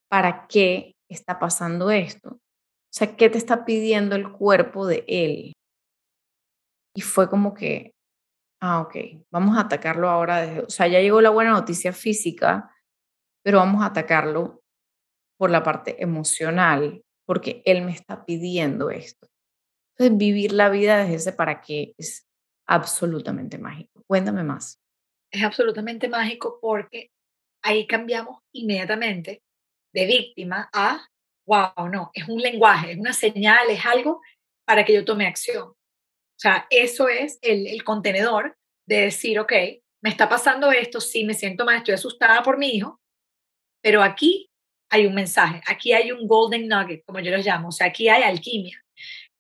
¿para 0.10 0.48
qué 0.48 0.96
está 1.10 1.40
pasando 1.40 1.90
esto? 1.90 2.30
O 2.34 2.92
sea, 2.92 3.16
¿qué 3.16 3.30
te 3.30 3.38
está 3.38 3.66
pidiendo 3.66 4.16
el 4.16 4.32
cuerpo 4.32 4.86
de 4.86 5.04
él? 5.08 5.54
Y 6.96 7.02
fue 7.02 7.30
como 7.30 7.54
que, 7.54 7.94
ah, 8.62 8.82
ok, 8.82 8.96
vamos 9.32 9.58
a 9.58 9.62
atacarlo 9.62 10.10
ahora. 10.10 10.42
Desde, 10.42 10.62
o 10.62 10.70
sea, 10.70 10.88
ya 10.88 11.00
llegó 11.00 11.22
la 11.22 11.30
buena 11.30 11.52
noticia 11.52 11.94
física, 11.94 12.76
pero 13.44 13.60
vamos 13.60 13.84
a 13.84 13.88
atacarlo 13.88 14.62
por 15.38 15.50
la 15.50 15.64
parte 15.64 16.02
emocional, 16.04 17.04
porque 17.26 17.62
él 17.66 17.84
me 17.86 17.94
está 17.94 18.26
pidiendo 18.26 18.90
esto. 18.90 19.28
Entonces, 20.00 20.18
vivir 20.18 20.54
la 20.54 20.70
vida 20.70 21.00
desde 21.00 21.16
ese 21.16 21.34
para 21.34 21.62
qué 21.62 21.94
es 21.98 22.26
absolutamente 22.66 23.58
mágico. 23.58 24.02
Cuéntame 24.08 24.44
más. 24.44 24.80
Es 25.30 25.44
absolutamente 25.44 26.08
mágico 26.08 26.58
porque 26.62 27.12
ahí 27.62 27.86
cambiamos 27.86 28.42
inmediatamente 28.54 29.44
de 29.94 30.06
víctima 30.06 30.70
a, 30.72 31.06
wow, 31.46 31.90
no, 31.92 32.12
es 32.14 32.30
un 32.30 32.42
lenguaje, 32.42 32.94
es 32.94 32.98
una 32.98 33.12
señal, 33.12 33.70
es 33.70 33.86
algo 33.86 34.22
para 34.66 34.86
que 34.86 34.94
yo 34.94 35.04
tome 35.04 35.28
acción. 35.28 35.68
O 35.68 36.40
sea, 36.40 36.66
eso 36.70 37.10
es 37.10 37.38
el, 37.42 37.68
el 37.68 37.84
contenedor 37.84 38.58
de 38.88 39.02
decir, 39.02 39.38
ok, 39.38 39.52
me 40.02 40.10
está 40.10 40.30
pasando 40.30 40.72
esto, 40.72 41.02
sí, 41.02 41.26
me 41.26 41.34
siento 41.34 41.66
mal, 41.66 41.78
estoy 41.78 41.96
asustada 41.96 42.42
por 42.42 42.58
mi 42.58 42.70
hijo, 42.70 43.02
pero 43.84 44.02
aquí 44.02 44.50
hay 44.90 45.06
un 45.06 45.14
mensaje, 45.14 45.62
aquí 45.68 45.92
hay 45.92 46.14
un 46.14 46.26
golden 46.26 46.70
nugget, 46.70 47.04
como 47.06 47.20
yo 47.20 47.32
los 47.32 47.46
llamo, 47.46 47.68
o 47.68 47.72
sea, 47.72 47.88
aquí 47.88 48.08
hay 48.08 48.24
alquimia 48.24 48.82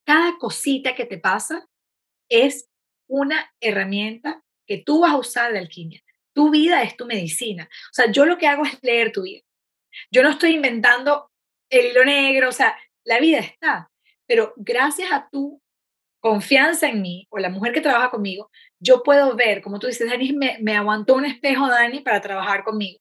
cada 0.10 0.40
cosita 0.40 0.96
que 0.96 1.06
te 1.06 1.20
pasa 1.20 1.70
es 2.32 2.68
una 3.08 3.54
herramienta 3.62 4.44
que 4.66 4.80
tú 4.80 5.02
vas 5.02 5.12
a 5.12 5.18
usar 5.18 5.54
de 5.54 5.60
alquimia. 5.60 6.02
Tu 6.34 6.50
vida 6.50 6.82
es 6.82 6.98
tu 6.98 7.06
medicina. 7.06 7.70
O 7.72 7.94
sea, 7.94 8.12
yo 8.12 8.26
lo 8.26 8.40
que 8.40 8.48
hago 8.48 8.66
es 8.66 8.80
leer 8.82 9.12
tu 9.12 9.22
vida. 9.22 9.44
Yo 10.10 10.24
no 10.24 10.32
estoy 10.32 10.56
inventando 10.56 11.30
el 11.70 11.92
hilo 11.92 12.06
negro, 12.06 12.50
o 12.50 12.52
sea, 12.52 12.76
la 13.06 13.20
vida 13.20 13.38
está. 13.38 13.92
Pero 14.26 14.52
gracias 14.58 15.12
a 15.12 15.30
tu 15.32 15.62
confianza 16.20 16.90
en 16.90 17.04
mí 17.04 17.28
o 17.30 17.38
la 17.38 17.50
mujer 17.50 17.72
que 17.72 17.82
trabaja 17.82 18.10
conmigo, 18.10 18.50
yo 18.80 19.04
puedo 19.04 19.36
ver, 19.36 19.62
como 19.62 19.78
tú 19.78 19.86
dices, 19.86 20.10
Dani, 20.10 20.34
me, 20.34 20.58
me 20.60 20.76
aguantó 20.76 21.14
un 21.14 21.26
espejo, 21.26 21.68
Dani, 21.68 22.00
para 22.00 22.20
trabajar 22.20 22.64
conmigo. 22.64 23.00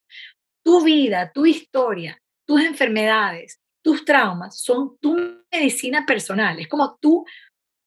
Tu 0.63 0.83
vida, 0.83 1.31
tu 1.33 1.47
historia, 1.47 2.21
tus 2.45 2.61
enfermedades, 2.61 3.58
tus 3.83 4.05
traumas 4.05 4.61
son 4.61 4.97
tu 4.99 5.15
medicina 5.51 6.05
personal, 6.05 6.59
es 6.59 6.67
como 6.67 6.97
tú, 6.99 7.25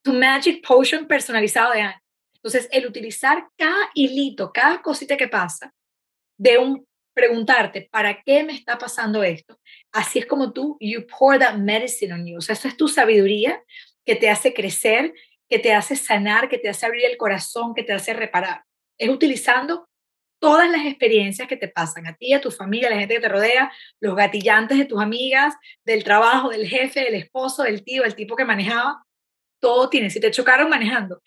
tu 0.03 0.13
magic 0.13 0.67
potion 0.67 1.07
personalizado 1.07 1.73
de 1.73 1.83
años. 1.83 2.03
Entonces, 2.35 2.69
el 2.73 2.87
utilizar 2.87 3.47
cada 3.57 3.91
hilito, 3.95 4.53
cada 4.53 4.83
cosita 4.83 5.17
que 5.17 5.29
pasa, 5.29 5.73
de 6.37 6.59
un 6.59 6.87
preguntarte, 7.15 7.89
¿para 7.91 8.23
qué 8.23 8.43
me 8.43 8.55
está 8.55 8.79
pasando 8.79 9.23
esto? 9.23 9.59
Así 9.93 10.19
es 10.19 10.27
como 10.27 10.53
tú, 10.53 10.77
you 10.81 11.07
pour 11.07 11.39
that 11.39 11.57
medicine 11.57 12.13
on 12.13 12.27
you. 12.27 12.39
O 12.39 12.41
sea, 12.41 12.55
eso 12.55 12.69
es 12.69 12.77
tu 12.77 12.89
sabiduría 12.89 13.63
que 14.05 14.17
te 14.17 14.29
hace 14.29 14.55
crecer, 14.55 15.13
que 15.49 15.59
te 15.59 15.73
hace 15.73 15.95
sanar, 15.95 16.49
que 16.49 16.59
te 16.59 16.69
hace 16.69 16.87
abrir 16.87 17.05
el 17.05 17.17
corazón, 17.17 17.75
que 17.75 17.85
te 17.85 17.93
hace 17.93 18.15
reparar. 18.15 18.65
Es 18.99 19.09
utilizando 19.09 19.89
todas 20.43 20.69
las 20.69 20.85
experiencias 20.85 21.47
que 21.47 21.57
te 21.57 21.69
pasan 21.69 22.09
a 22.09 22.17
ti, 22.17 22.33
a 22.33 22.41
tu 22.41 22.51
familia, 22.51 22.89
a 22.89 22.91
la 22.91 22.99
gente 22.99 23.15
que 23.15 23.21
te 23.21 23.29
rodea, 23.29 23.73
los 24.01 24.17
gatillantes 24.17 24.77
de 24.77 24.87
tus 24.87 25.01
amigas, 25.01 25.55
del 25.87 26.03
trabajo, 26.03 26.49
del 26.49 26.67
jefe, 26.67 26.99
del 27.05 27.15
esposo, 27.15 27.63
del 27.63 27.85
tío, 27.85 28.03
el 28.03 28.17
tipo 28.17 28.35
que 28.35 28.45
manejaba, 28.45 29.05
todo 29.61 29.89
tiene. 29.89 30.11
Si 30.11 30.19
te 30.19 30.33
chocaron 30.33 30.69
manejando, 30.69 31.23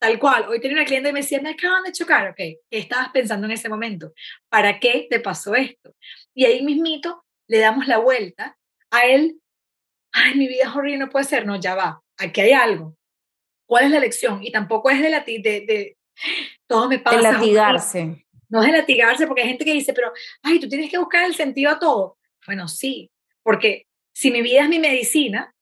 tal 0.00 0.18
cual. 0.18 0.46
Hoy 0.48 0.58
tenía 0.58 0.78
una 0.78 0.86
cliente 0.86 1.10
y 1.10 1.12
me 1.12 1.20
decía, 1.20 1.38
me 1.42 1.50
acaban 1.50 1.82
de 1.82 1.92
chocar, 1.92 2.30
ok, 2.30 2.36
¿qué 2.36 2.58
estabas 2.70 3.10
pensando 3.10 3.46
en 3.46 3.52
ese 3.52 3.68
momento? 3.68 4.14
¿Para 4.48 4.80
qué 4.80 5.06
te 5.10 5.20
pasó 5.20 5.54
esto? 5.54 5.94
Y 6.34 6.46
ahí 6.46 6.64
mismito 6.64 7.26
le 7.48 7.58
damos 7.58 7.86
la 7.86 7.98
vuelta 7.98 8.56
a 8.90 9.02
él, 9.04 9.38
ay, 10.12 10.34
mi 10.34 10.48
vida 10.48 10.64
es 10.64 10.74
horrible, 10.74 10.96
no 10.96 11.10
puede 11.10 11.26
ser, 11.26 11.44
no, 11.44 11.60
ya 11.60 11.74
va, 11.74 12.00
aquí 12.16 12.40
hay 12.40 12.52
algo. 12.52 12.96
¿Cuál 13.68 13.84
es 13.84 13.90
la 13.90 14.00
lección? 14.00 14.42
Y 14.42 14.50
tampoco 14.50 14.88
es 14.88 15.02
de, 15.02 15.10
la, 15.10 15.20
de, 15.20 15.40
de 15.42 15.98
todo 16.66 16.88
me 16.88 16.98
pasa. 17.00 17.18
De 17.18 17.22
latigarse. 17.22 18.25
No 18.48 18.62
es 18.62 18.70
de 18.70 18.78
latigarse, 18.78 19.26
porque 19.26 19.42
hay 19.42 19.48
gente 19.48 19.64
que 19.64 19.72
dice, 19.72 19.92
pero, 19.92 20.12
ay, 20.42 20.60
tú 20.60 20.68
tienes 20.68 20.90
que 20.90 20.98
buscar 20.98 21.24
el 21.24 21.34
sentido 21.34 21.70
a 21.70 21.78
todo. 21.78 22.18
Bueno, 22.46 22.68
sí, 22.68 23.10
porque 23.42 23.86
si 24.12 24.30
mi 24.30 24.42
vida 24.42 24.62
es 24.62 24.68
mi 24.68 24.78
medicina 24.78 25.54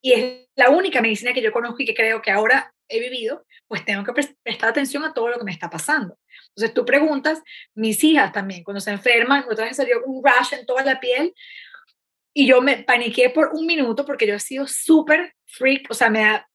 y 0.00 0.12
es 0.12 0.48
la 0.56 0.70
única 0.70 1.00
medicina 1.00 1.32
que 1.32 1.42
yo 1.42 1.52
conozco 1.52 1.82
y 1.82 1.86
que 1.86 1.94
creo 1.94 2.20
que 2.20 2.30
ahora 2.30 2.74
he 2.88 3.00
vivido, 3.00 3.46
pues 3.68 3.84
tengo 3.84 4.04
que 4.04 4.12
prestar 4.42 4.70
atención 4.70 5.04
a 5.04 5.14
todo 5.14 5.28
lo 5.28 5.38
que 5.38 5.44
me 5.44 5.52
está 5.52 5.70
pasando. 5.70 6.18
Entonces 6.48 6.74
tú 6.74 6.84
preguntas, 6.84 7.42
mis 7.74 8.02
hijas 8.04 8.32
también, 8.32 8.64
cuando 8.64 8.80
se 8.80 8.90
enferman, 8.90 9.44
otra 9.50 9.64
vez 9.64 9.76
salió 9.76 10.02
un 10.04 10.22
rash 10.24 10.52
en 10.52 10.66
toda 10.66 10.84
la 10.84 11.00
piel 11.00 11.32
y 12.34 12.46
yo 12.46 12.60
me 12.60 12.82
paniqué 12.82 13.30
por 13.30 13.50
un 13.54 13.66
minuto 13.66 14.04
porque 14.04 14.26
yo 14.26 14.34
he 14.34 14.40
sido 14.40 14.66
súper 14.66 15.34
freak, 15.46 15.90
o 15.90 15.94
sea, 15.94 16.10
me 16.10 16.20
da, 16.20 16.48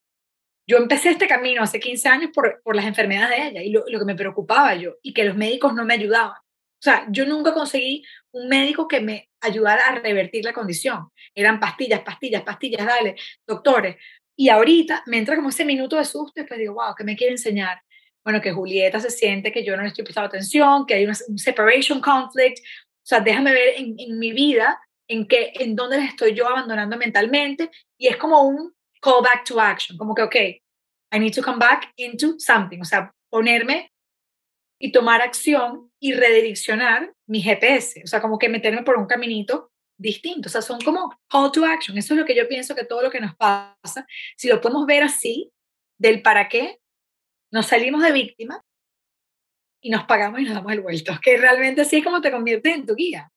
yo 0.67 0.77
empecé 0.77 1.09
este 1.09 1.27
camino 1.27 1.63
hace 1.63 1.79
15 1.79 2.09
años 2.09 2.31
por, 2.33 2.61
por 2.61 2.75
las 2.75 2.85
enfermedades 2.85 3.39
de 3.39 3.47
ella 3.47 3.63
y 3.63 3.69
lo, 3.69 3.85
lo, 3.87 3.99
que 3.99 4.05
me 4.05 4.15
preocupaba 4.15 4.75
yo 4.75 4.95
y 5.01 5.13
que 5.13 5.23
los 5.23 5.37
médicos 5.37 5.73
no 5.73 5.85
me 5.85 5.93
ayudaban. 5.93 6.35
O 6.35 6.81
sea, 6.81 7.07
yo 7.09 7.25
nunca 7.25 7.53
conseguí 7.53 8.03
un 8.31 8.49
médico 8.49 8.87
que 8.87 8.99
me 8.99 9.29
ayudara 9.41 9.87
a 9.87 9.95
revertir 9.95 10.43
la 10.43 10.53
condición. 10.53 11.09
Eran 11.33 11.59
pastillas, 11.59 12.01
pastillas, 12.01 12.43
pastillas, 12.43 12.85
dale, 12.85 13.15
doctores. 13.47 13.95
Y 14.35 14.49
ahorita 14.49 15.03
me 15.07 15.17
entra 15.17 15.35
como 15.35 15.49
ese 15.49 15.65
minuto 15.65 15.95
de 15.95 16.05
susto 16.05 16.41
y 16.41 16.43
pues 16.43 16.59
digo, 16.59 16.75
wow, 16.75 16.93
¿qué 16.95 17.03
me 17.03 17.15
quiere 17.15 17.31
enseñar? 17.31 17.81
Bueno, 18.23 18.41
que 18.41 18.51
Julieta 18.51 18.99
se 18.99 19.09
siente 19.09 19.51
que 19.51 19.63
yo 19.63 19.75
no 19.75 19.83
le 19.83 19.87
estoy 19.87 20.03
prestando 20.03 20.27
atención, 20.27 20.85
que 20.85 20.95
hay 20.95 21.05
un 21.05 21.15
separation 21.37 22.01
conflict. 22.01 22.59
O 22.59 23.07
sea, 23.07 23.21
déjame 23.21 23.53
ver 23.53 23.75
en, 23.77 23.95
en 23.97 24.19
mi 24.19 24.33
vida 24.33 24.79
en, 25.07 25.27
qué, 25.27 25.53
en 25.55 25.75
dónde 25.75 25.97
les 25.97 26.09
estoy 26.09 26.35
yo 26.35 26.47
abandonando 26.47 26.97
mentalmente. 26.97 27.71
Y 27.97 28.07
es 28.07 28.17
como 28.17 28.41
un 28.43 28.76
call 29.07 29.23
back 29.23 29.45
to 29.45 29.59
action, 29.59 29.97
como 29.97 30.13
que, 30.13 30.21
ok, 30.21 30.35
I 31.13 31.19
need 31.19 31.33
to 31.33 31.41
come 31.41 31.59
back 31.59 31.93
into 31.95 32.37
something, 32.39 32.81
o 32.81 32.85
sea, 32.85 33.13
ponerme 33.29 33.93
y 34.79 34.91
tomar 34.91 35.21
acción 35.21 35.89
y 35.99 36.13
redireccionar 36.13 37.13
mi 37.25 37.41
GPS, 37.41 38.01
o 38.03 38.07
sea, 38.07 38.21
como 38.21 38.37
que 38.37 38.49
meterme 38.49 38.83
por 38.83 38.97
un 38.97 39.07
caminito 39.07 39.71
distinto, 39.97 40.49
o 40.49 40.51
sea, 40.51 40.61
son 40.61 40.81
como 40.81 41.17
call 41.29 41.51
to 41.53 41.65
action, 41.65 41.97
eso 41.97 42.13
es 42.13 42.19
lo 42.19 42.25
que 42.25 42.35
yo 42.35 42.47
pienso 42.49 42.75
que 42.75 42.83
todo 42.83 43.01
lo 43.01 43.09
que 43.09 43.21
nos 43.21 43.33
pasa, 43.37 44.05
si 44.35 44.49
lo 44.49 44.59
podemos 44.59 44.85
ver 44.85 45.03
así, 45.03 45.51
del 45.97 46.21
para 46.21 46.49
qué, 46.49 46.79
nos 47.49 47.67
salimos 47.67 48.03
de 48.03 48.11
víctima 48.11 48.61
y 49.81 49.89
nos 49.89 50.03
pagamos 50.03 50.41
y 50.41 50.43
nos 50.43 50.53
damos 50.53 50.73
el 50.73 50.81
vuelto, 50.81 51.17
que 51.23 51.37
realmente 51.37 51.81
así 51.81 51.97
es 51.97 52.03
como 52.03 52.19
te 52.19 52.29
conviertes 52.29 52.75
en 52.75 52.85
tu 52.85 52.93
guía. 52.93 53.31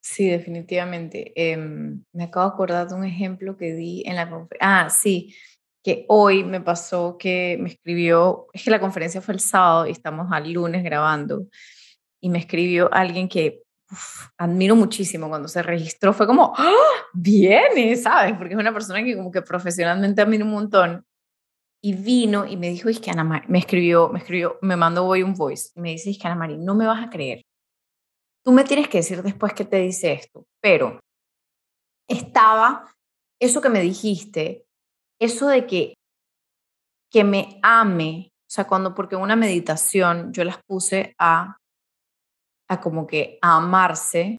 Sí, 0.00 0.28
definitivamente. 0.28 1.32
Em, 1.34 2.02
me 2.12 2.24
acabo 2.24 2.46
de 2.46 2.54
acordar 2.54 2.88
de 2.88 2.94
un 2.94 3.04
ejemplo 3.04 3.56
que 3.56 3.74
di 3.74 4.02
en 4.06 4.16
la 4.16 4.28
conferencia. 4.30 4.58
Ah, 4.60 4.90
sí, 4.90 5.34
que 5.82 6.04
hoy 6.08 6.44
me 6.44 6.60
pasó 6.60 7.16
que 7.18 7.56
me 7.60 7.70
escribió, 7.70 8.46
es 8.52 8.64
que 8.64 8.70
la 8.70 8.80
conferencia 8.80 9.20
fue 9.20 9.34
el 9.34 9.40
sábado 9.40 9.86
y 9.86 9.92
estamos 9.92 10.28
al 10.32 10.52
lunes 10.52 10.82
grabando, 10.84 11.46
y 12.20 12.30
me 12.30 12.38
escribió 12.38 12.92
alguien 12.92 13.28
que 13.28 13.62
admiro 14.36 14.76
muchísimo 14.76 15.28
cuando 15.28 15.48
se 15.48 15.62
registró, 15.62 16.12
fue 16.12 16.26
como, 16.26 16.52
¡Ah! 16.56 16.72
viene, 17.14 17.96
¿sabes? 17.96 18.34
Porque 18.36 18.54
es 18.54 18.60
una 18.60 18.72
persona 18.72 19.02
que 19.02 19.16
como 19.16 19.30
que 19.30 19.42
profesionalmente 19.42 20.20
admiro 20.20 20.44
un 20.44 20.52
montón. 20.52 21.04
Y 21.82 21.94
vino 21.94 22.44
y 22.44 22.56
me 22.56 22.70
dijo, 22.70 22.88
es 22.88 23.00
que 23.00 23.10
Ana 23.10 23.44
me 23.46 23.58
escribió, 23.58 24.08
me 24.08 24.18
escribió, 24.18 24.58
me 24.62 24.76
mandó 24.76 25.06
hoy 25.06 25.22
un 25.22 25.34
voice, 25.34 25.70
y 25.76 25.80
me 25.80 25.90
dice, 25.92 26.10
es 26.10 26.18
que 26.18 26.26
Ana 26.26 26.36
María, 26.36 26.56
no 26.58 26.74
me 26.74 26.86
vas 26.86 27.04
a 27.06 27.10
creer 27.10 27.44
Tú 28.48 28.54
me 28.54 28.64
tienes 28.64 28.88
que 28.88 28.96
decir 28.96 29.22
después 29.22 29.52
qué 29.52 29.66
te 29.66 29.76
dice 29.76 30.10
esto, 30.10 30.46
pero 30.62 31.00
estaba 32.08 32.90
eso 33.38 33.60
que 33.60 33.68
me 33.68 33.82
dijiste, 33.82 34.64
eso 35.20 35.48
de 35.48 35.66
que, 35.66 35.92
que 37.12 37.24
me 37.24 37.60
ame, 37.62 38.30
o 38.32 38.50
sea, 38.50 38.66
cuando, 38.66 38.94
porque 38.94 39.16
una 39.16 39.36
meditación 39.36 40.32
yo 40.32 40.44
las 40.44 40.62
puse 40.66 41.14
a, 41.18 41.58
a 42.70 42.80
como 42.80 43.06
que 43.06 43.38
a 43.42 43.58
amarse 43.58 44.38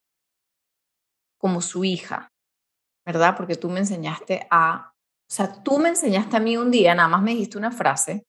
como 1.39 1.61
su 1.61 1.83
hija, 1.83 2.29
¿verdad? 3.05 3.37
Porque 3.37 3.57
tú 3.57 3.69
me 3.69 3.77
enseñaste 3.77 4.47
a 4.49 4.91
O 5.29 5.31
sea, 5.31 5.61
tú 5.61 5.77
me 5.77 5.89
enseñaste 5.89 6.35
a 6.35 6.39
mí 6.39 6.57
un 6.57 6.71
día, 6.71 6.95
nada 6.95 7.09
más 7.09 7.21
me 7.21 7.35
dijiste 7.35 7.59
una 7.59 7.71
frase 7.71 8.23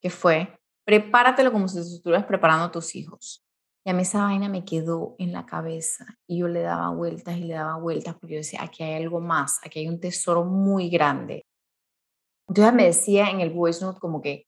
que 0.00 0.10
fue, 0.10 0.54
prepáratelo 0.86 1.50
como 1.50 1.66
si 1.66 1.80
estuvieras 1.80 2.24
preparando 2.24 2.66
a 2.66 2.70
tus 2.70 2.94
hijos. 2.94 3.43
Y 3.86 3.90
a 3.90 3.92
mí 3.92 4.02
esa 4.02 4.24
vaina 4.24 4.48
me 4.48 4.64
quedó 4.64 5.14
en 5.18 5.32
la 5.32 5.44
cabeza 5.44 6.06
y 6.26 6.38
yo 6.38 6.48
le 6.48 6.62
daba 6.62 6.90
vueltas 6.90 7.36
y 7.36 7.44
le 7.44 7.54
daba 7.54 7.76
vueltas 7.76 8.14
porque 8.14 8.34
yo 8.34 8.38
decía, 8.38 8.62
aquí 8.62 8.82
hay 8.82 8.94
algo 8.94 9.20
más, 9.20 9.60
aquí 9.62 9.80
hay 9.80 9.88
un 9.88 10.00
tesoro 10.00 10.44
muy 10.44 10.88
grande. 10.88 11.44
Entonces 12.48 12.74
me 12.74 12.84
decía 12.86 13.30
en 13.30 13.40
el 13.40 13.50
voice 13.50 13.84
note 13.84 14.00
como 14.00 14.22
que 14.22 14.46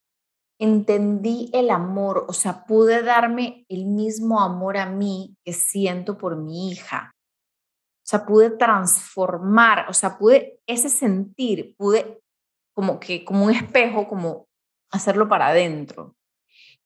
entendí 0.58 1.50
el 1.52 1.70
amor, 1.70 2.24
o 2.28 2.32
sea, 2.32 2.64
pude 2.64 3.02
darme 3.02 3.66
el 3.68 3.84
mismo 3.84 4.40
amor 4.40 4.78
a 4.78 4.86
mí 4.86 5.36
que 5.44 5.52
siento 5.52 6.16
por 6.16 6.36
mi 6.36 6.70
hija. 6.70 7.10
O 8.06 8.08
sea, 8.08 8.24
pude 8.24 8.50
transformar, 8.50 9.86
o 9.90 9.92
sea, 9.92 10.16
pude 10.16 10.60
ese 10.66 10.88
sentir, 10.88 11.74
pude 11.76 12.20
como 12.74 13.00
que 13.00 13.24
como 13.24 13.44
un 13.44 13.50
espejo, 13.50 14.08
como 14.08 14.46
hacerlo 14.90 15.28
para 15.28 15.48
adentro. 15.48 16.14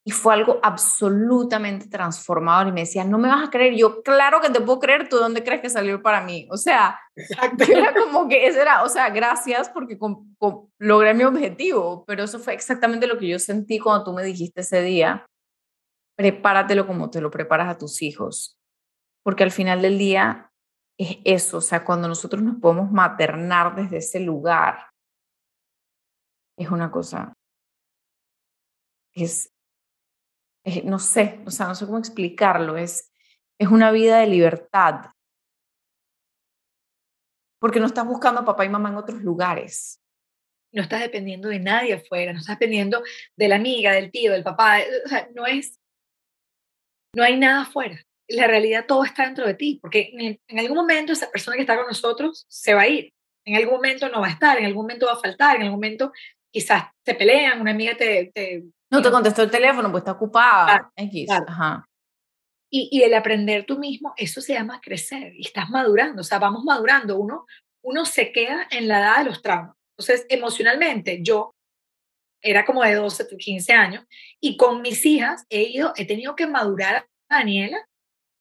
Y 0.05 0.13
fue 0.13 0.33
algo 0.35 0.59
absolutamente 0.63 1.89
transformador. 1.89 2.69
Y 2.69 2.73
me 2.73 2.81
decía, 2.81 3.05
no 3.05 3.19
me 3.19 3.29
vas 3.29 3.47
a 3.47 3.51
creer. 3.51 3.75
Yo, 3.77 4.03
claro 4.03 4.41
que 4.41 4.49
te 4.51 4.61
puedo 4.61 4.81
creer. 4.81 5.09
¿Tú 5.09 5.17
dónde 5.17 5.45
crees 5.45 5.61
que 5.61 5.69
salió 5.69 6.03
para 6.03 6.23
mí? 6.23 6.49
O 6.51 6.57
sea, 6.57 6.99
era 7.17 7.95
como 7.95 8.29
que 8.29 8.47
eso 8.47 8.61
era, 8.61 8.83
o 8.83 8.89
sea, 8.89 9.11
gracias 9.11 9.69
porque 9.69 9.99
logré 10.79 11.15
mi 11.15 11.25
objetivo. 11.25 12.05
Pero 12.07 12.25
eso 12.25 12.39
fue 12.39 12.55
exactamente 12.55 13.07
lo 13.07 13.19
que 13.19 13.29
yo 13.29 13.39
sentí 13.39 13.79
cuando 13.79 14.05
tú 14.05 14.13
me 14.13 14.23
dijiste 14.23 14.63
ese 14.63 14.83
día. 14.83 15.27
Prepáratelo 16.17 16.87
como 16.87 17.11
te 17.11 17.21
lo 17.21 17.31
preparas 17.31 17.69
a 17.69 17.79
tus 17.79 18.01
hijos. 18.03 18.59
Porque 19.23 19.45
al 19.45 19.51
final 19.51 19.83
del 19.83 19.99
día 19.99 20.51
es 20.99 21.19
eso. 21.25 21.59
O 21.59 21.63
sea, 21.63 21.85
cuando 21.85 22.09
nosotros 22.09 22.43
nos 22.43 22.59
podemos 22.59 22.91
maternar 22.91 23.77
desde 23.77 23.99
ese 23.99 24.21
lugar, 24.21 24.87
es 26.57 26.71
una 26.71 26.91
cosa 26.91 27.35
es 29.15 29.53
no 30.85 30.99
sé, 30.99 31.41
o 31.47 31.51
sea, 31.51 31.67
no 31.67 31.75
sé 31.75 31.87
cómo 31.87 31.99
explicarlo, 31.99 32.77
es, 32.77 33.13
es 33.59 33.69
una 33.69 33.91
vida 33.91 34.19
de 34.19 34.27
libertad. 34.27 35.13
Porque 37.61 37.81
no 37.81 37.87
estás 37.87 38.07
buscando 38.07 38.41
a 38.41 38.45
papá 38.45 38.65
y 38.65 38.69
mamá 38.69 38.89
en 38.89 38.97
otros 38.97 39.23
lugares. 39.23 40.01
No 40.73 40.83
estás 40.83 41.01
dependiendo 41.01 41.49
de 41.49 41.59
nadie 41.59 41.95
afuera, 41.95 42.33
no 42.33 42.39
estás 42.39 42.59
dependiendo 42.59 43.03
de 43.37 43.49
la 43.49 43.57
amiga, 43.57 43.93
del 43.93 44.11
tío, 44.11 44.33
del 44.33 44.45
papá, 44.45 44.79
o 45.05 45.09
sea, 45.09 45.29
no 45.35 45.47
es, 45.47 45.79
no 47.15 47.23
hay 47.23 47.37
nada 47.39 47.63
afuera. 47.63 48.01
La 48.29 48.47
realidad 48.47 48.87
todo 48.87 49.05
está 49.05 49.25
dentro 49.25 49.47
de 49.47 49.55
ti, 49.55 49.79
porque 49.83 50.11
en, 50.49 50.59
algún 50.59 50.77
momento 50.77 51.13
esa 51.13 51.31
persona 51.31 51.57
que 51.57 51.63
está 51.63 51.77
con 51.77 51.87
nosotros 51.87 52.47
se 52.49 52.73
va 52.75 52.83
a 52.83 52.89
ir, 52.89 53.13
en 53.45 53.57
algún 53.57 53.75
momento 53.75 54.09
no 54.09 54.21
va 54.21 54.29
a 54.29 54.33
estar, 54.33 54.59
en 54.59 54.67
algún 54.67 54.85
momento 54.85 55.07
va 55.07 55.15
a 55.15 55.21
faltar, 55.21 55.57
en 55.57 55.63
algún 55.63 55.77
momento 55.77 56.13
quizás 56.53 56.85
se 57.05 57.15
pelean, 57.15 57.61
una 57.61 57.73
amiga 57.73 57.97
te, 57.97 58.31
te 58.33 58.65
no 58.91 59.03
te 59.03 59.11
contestó 59.11 59.43
el 59.43 59.51
teléfono, 59.51 59.91
pues 59.91 60.03
está 60.03 60.13
ocupada. 60.13 60.93
Y, 62.73 62.89
y, 62.93 63.03
el 63.03 63.15
aprender 63.15 63.67
tú 63.67 63.79
mismo, 63.79 64.15
eso 64.17 64.41
se 64.41 64.53
llama 64.53 64.81
crecer 64.81 65.33
y 65.35 65.47
estás 65.47 65.71
madurando, 65.71 66.21
o 66.21 66.25
sea, 66.25 66.39
vamos 66.39 66.63
madurando. 66.65 67.19
Uno, 67.19 67.47
uno 67.83 68.05
se 68.05 68.31
queda 68.31 68.69
en 68.71 68.87
la 68.87 69.01
edad 69.01 69.19
de 69.19 69.25
los 69.25 69.43
traumas. 69.43 69.77
Entonces, 69.99 70.27
emocionalmente, 70.29 71.21
yo 71.23 71.53
era 72.43 72.65
como 72.65 72.83
de 72.83 72.95
12, 72.95 73.37
15 73.37 73.73
años 73.73 74.05
y 74.41 74.57
con 74.57 74.83
mis 74.83 75.05
hijas 75.05 75.45
he 75.51 75.63
ido, 75.63 75.93
he 75.97 76.07
tenido 76.07 76.35
que 76.37 76.47
madurar 76.47 77.07
a 77.29 77.39
Daniela 77.39 77.85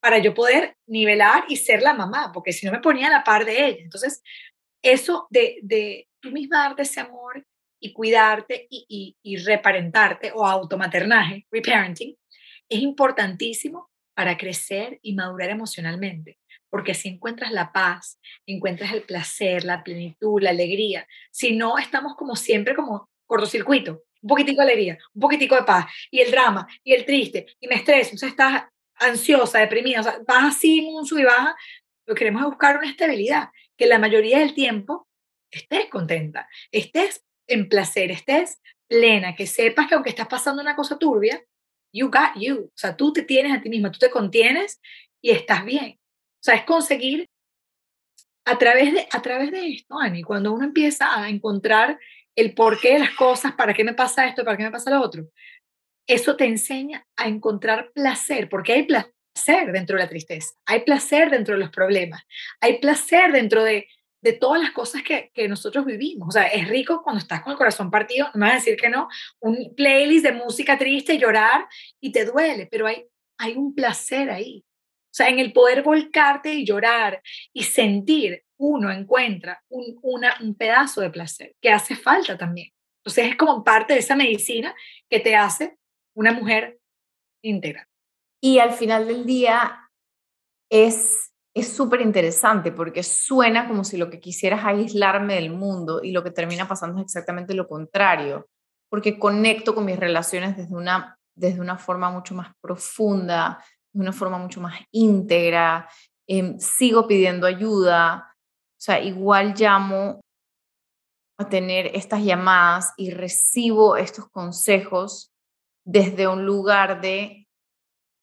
para 0.01 0.19
yo 0.19 0.33
poder 0.33 0.77
nivelar 0.87 1.43
y 1.49 1.57
ser 1.57 1.81
la 1.81 1.93
mamá, 1.93 2.31
porque 2.33 2.53
si 2.53 2.65
no 2.65 2.71
me 2.71 2.79
ponía 2.79 3.07
a 3.07 3.11
la 3.11 3.23
par 3.23 3.45
de 3.45 3.65
ella. 3.65 3.83
Entonces, 3.83 4.21
eso 4.81 5.27
de, 5.29 5.59
de 5.61 6.07
tú 6.21 6.31
misma 6.31 6.59
darte 6.59 6.83
ese 6.83 7.01
amor 7.01 7.45
y 7.79 7.93
cuidarte 7.93 8.67
y, 8.69 9.15
y, 9.21 9.37
reparentarte 9.37 10.31
o 10.33 10.45
automaternaje, 10.45 11.47
reparenting, 11.51 12.15
es 12.67 12.79
importantísimo 12.81 13.89
para 14.13 14.37
crecer 14.37 14.99
y 15.01 15.15
madurar 15.15 15.49
emocionalmente, 15.49 16.39
porque 16.69 16.93
si 16.93 17.09
encuentras 17.09 17.51
la 17.51 17.71
paz, 17.71 18.19
encuentras 18.45 18.93
el 18.93 19.03
placer, 19.03 19.63
la 19.63 19.83
plenitud, 19.83 20.41
la 20.41 20.49
alegría, 20.49 21.07
si 21.31 21.55
no 21.55 21.77
estamos 21.77 22.15
como 22.15 22.35
siempre 22.35 22.75
como 22.75 23.09
cortocircuito, 23.25 24.03
un 24.21 24.27
poquitico 24.27 24.61
de 24.61 24.67
alegría, 24.67 24.97
un 25.13 25.21
poquitico 25.21 25.55
de 25.55 25.63
paz, 25.63 25.85
y 26.11 26.19
el 26.19 26.31
drama, 26.31 26.67
y 26.83 26.93
el 26.93 27.05
triste, 27.05 27.45
y 27.59 27.67
me 27.67 27.75
estreso, 27.75 28.15
o 28.15 28.17
sea, 28.17 28.29
estás 28.29 28.63
ansiosa, 28.95 29.59
deprimida, 29.59 30.01
o 30.01 30.03
sea, 30.03 30.19
vas 30.27 30.55
así, 30.55 30.85
un 30.91 31.05
sub 31.05 31.19
y 31.19 31.23
baja, 31.23 31.55
lo 32.05 32.13
que 32.13 32.19
queremos 32.19 32.41
es 32.41 32.49
buscar 32.49 32.77
una 32.77 32.89
estabilidad, 32.89 33.49
que 33.77 33.87
la 33.87 33.99
mayoría 33.99 34.39
del 34.39 34.53
tiempo 34.53 35.07
estés 35.51 35.85
contenta, 35.85 36.49
estés 36.71 37.23
en 37.49 37.67
placer, 37.67 38.11
estés 38.11 38.61
plena, 38.87 39.35
que 39.35 39.45
sepas 39.45 39.87
que 39.87 39.95
aunque 39.95 40.09
estás 40.09 40.27
pasando 40.27 40.61
una 40.61 40.75
cosa 40.75 40.97
turbia, 40.97 41.43
you 41.93 42.07
got 42.07 42.35
you. 42.35 42.65
O 42.65 42.77
sea, 42.77 42.95
tú 42.95 43.13
te 43.13 43.23
tienes 43.23 43.55
a 43.55 43.61
ti 43.61 43.69
misma, 43.69 43.91
tú 43.91 43.99
te 43.99 44.09
contienes 44.09 44.81
y 45.21 45.31
estás 45.31 45.63
bien. 45.63 45.99
O 45.99 46.43
sea, 46.43 46.55
es 46.55 46.63
conseguir 46.63 47.29
a 48.45 48.57
través 48.57 48.93
de, 48.93 49.07
a 49.11 49.21
través 49.21 49.51
de 49.51 49.67
esto, 49.67 49.99
Ani, 49.99 50.23
cuando 50.23 50.51
uno 50.51 50.65
empieza 50.65 51.21
a 51.21 51.29
encontrar 51.29 51.99
el 52.35 52.53
porqué 52.53 52.93
de 52.93 52.99
las 52.99 53.11
cosas, 53.11 53.53
para 53.53 53.73
qué 53.73 53.83
me 53.83 53.93
pasa 53.93 54.25
esto, 54.25 54.43
para 54.43 54.57
qué 54.57 54.63
me 54.63 54.71
pasa 54.71 54.89
lo 54.89 55.01
otro, 55.01 55.29
eso 56.07 56.35
te 56.35 56.45
enseña 56.45 57.05
a 57.15 57.27
encontrar 57.27 57.91
placer, 57.93 58.49
porque 58.49 58.73
hay 58.73 58.83
placer 58.83 59.71
dentro 59.71 59.97
de 59.97 60.03
la 60.03 60.09
tristeza, 60.09 60.55
hay 60.65 60.81
placer 60.81 61.29
dentro 61.29 61.53
de 61.53 61.59
los 61.59 61.69
problemas, 61.69 62.23
hay 62.59 62.79
placer 62.79 63.31
dentro 63.31 63.63
de 63.63 63.87
de 64.21 64.33
todas 64.33 64.61
las 64.61 64.71
cosas 64.71 65.03
que, 65.03 65.31
que, 65.33 65.47
nosotros 65.47 65.85
vivimos. 65.85 66.29
O 66.29 66.31
sea, 66.31 66.47
es 66.47 66.67
rico 66.67 67.01
cuando 67.03 67.19
estás 67.19 67.41
con 67.41 67.51
el 67.51 67.57
corazón 67.57 67.89
partido, 67.89 68.27
no 68.33 68.45
vas 68.45 68.51
a 68.51 68.55
decir 68.55 68.77
que 68.77 68.89
no, 68.89 69.07
un 69.39 69.73
playlist 69.75 70.25
de 70.25 70.33
música 70.33 70.77
triste, 70.77 71.17
llorar 71.17 71.67
y 72.01 72.11
te 72.11 72.25
duele, 72.25 72.67
pero 72.69 72.87
hay, 72.87 73.05
hay 73.37 73.55
un 73.55 73.73
placer 73.73 74.29
ahí. 74.29 74.63
O 74.65 75.13
sea, 75.13 75.29
en 75.29 75.39
el 75.39 75.53
poder 75.53 75.81
volcarte 75.81 76.53
y 76.53 76.65
llorar 76.65 77.21
y 77.53 77.63
sentir, 77.63 78.43
uno 78.57 78.91
encuentra 78.91 79.63
un, 79.69 79.99
un 80.03 80.55
pedazo 80.55 81.01
de 81.01 81.09
placer 81.09 81.55
que 81.61 81.71
hace 81.71 81.95
falta 81.95 82.37
también. 82.37 82.71
Entonces 82.99 83.31
es 83.31 83.37
como 83.37 83.63
parte 83.63 83.93
de 83.93 83.99
esa 83.99 84.15
medicina 84.15 84.75
que 85.09 85.19
te 85.19 85.35
hace 85.35 85.77
una 86.13 86.33
mujer 86.33 86.79
íntegra. 87.41 87.87
Y 88.41 88.59
al 88.59 88.73
final 88.73 89.07
del 89.07 89.25
día 89.25 89.89
es 90.69 91.33
es 91.55 91.75
súper 91.75 92.01
interesante 92.01 92.71
porque 92.71 93.03
suena 93.03 93.67
como 93.67 93.83
si 93.83 93.97
lo 93.97 94.09
que 94.09 94.19
quisieras 94.19 94.65
aislarme 94.65 95.35
del 95.35 95.51
mundo 95.51 96.01
y 96.03 96.11
lo 96.11 96.23
que 96.23 96.31
termina 96.31 96.67
pasando 96.67 96.99
es 96.99 97.05
exactamente 97.05 97.53
lo 97.53 97.67
contrario, 97.67 98.47
porque 98.89 99.19
conecto 99.19 99.73
con 99.73 99.85
mis 99.85 99.99
relaciones 99.99 100.55
desde 100.55 100.75
una, 100.75 101.17
desde 101.35 101.59
una 101.61 101.77
forma 101.77 102.11
mucho 102.11 102.35
más 102.35 102.51
profunda, 102.61 103.63
de 103.91 104.01
una 104.01 104.13
forma 104.13 104.37
mucho 104.37 104.61
más 104.61 104.79
íntegra, 104.91 105.89
em, 106.27 106.59
sigo 106.59 107.07
pidiendo 107.07 107.47
ayuda, 107.47 108.33
o 108.35 108.81
sea, 108.81 109.01
igual 109.01 109.55
llamo 109.57 110.21
a 111.39 111.49
tener 111.49 111.87
estas 111.95 112.23
llamadas 112.23 112.93
y 112.97 113.11
recibo 113.11 113.97
estos 113.97 114.29
consejos 114.29 115.31
desde 115.85 116.27
un 116.27 116.45
lugar 116.45 117.01
de 117.01 117.47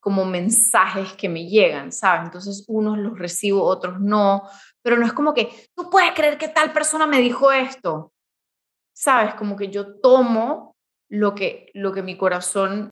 como 0.06 0.24
mensajes 0.24 1.14
que 1.14 1.28
me 1.28 1.48
llegan, 1.48 1.90
¿sabes? 1.90 2.26
Entonces 2.26 2.64
unos 2.68 2.96
los 2.96 3.18
recibo, 3.18 3.64
otros 3.64 3.98
no, 3.98 4.48
pero 4.80 4.96
no 4.96 5.04
es 5.04 5.12
como 5.12 5.34
que 5.34 5.50
tú 5.74 5.90
puedes 5.90 6.12
creer 6.12 6.38
que 6.38 6.46
tal 6.46 6.72
persona 6.72 7.08
me 7.08 7.18
dijo 7.18 7.50
esto, 7.50 8.12
¿sabes? 8.94 9.34
Como 9.34 9.56
que 9.56 9.68
yo 9.68 9.98
tomo 9.98 10.76
lo 11.10 11.34
que, 11.34 11.72
lo 11.74 11.92
que 11.92 12.04
mi 12.04 12.16
corazón, 12.16 12.90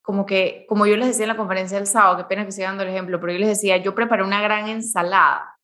como 0.00 0.24
que, 0.24 0.66
como 0.68 0.86
yo 0.86 0.96
les 0.96 1.08
decía 1.08 1.24
en 1.24 1.30
la 1.30 1.36
conferencia 1.36 1.78
del 1.78 1.88
sábado, 1.88 2.18
qué 2.18 2.24
pena 2.26 2.46
que 2.46 2.52
siga 2.52 2.68
dando 2.68 2.84
el 2.84 2.90
ejemplo, 2.90 3.18
pero 3.18 3.32
yo 3.32 3.40
les 3.40 3.48
decía, 3.48 3.78
yo 3.78 3.92
preparé 3.96 4.22
una 4.22 4.40
gran 4.40 4.68
ensalada. 4.68 5.58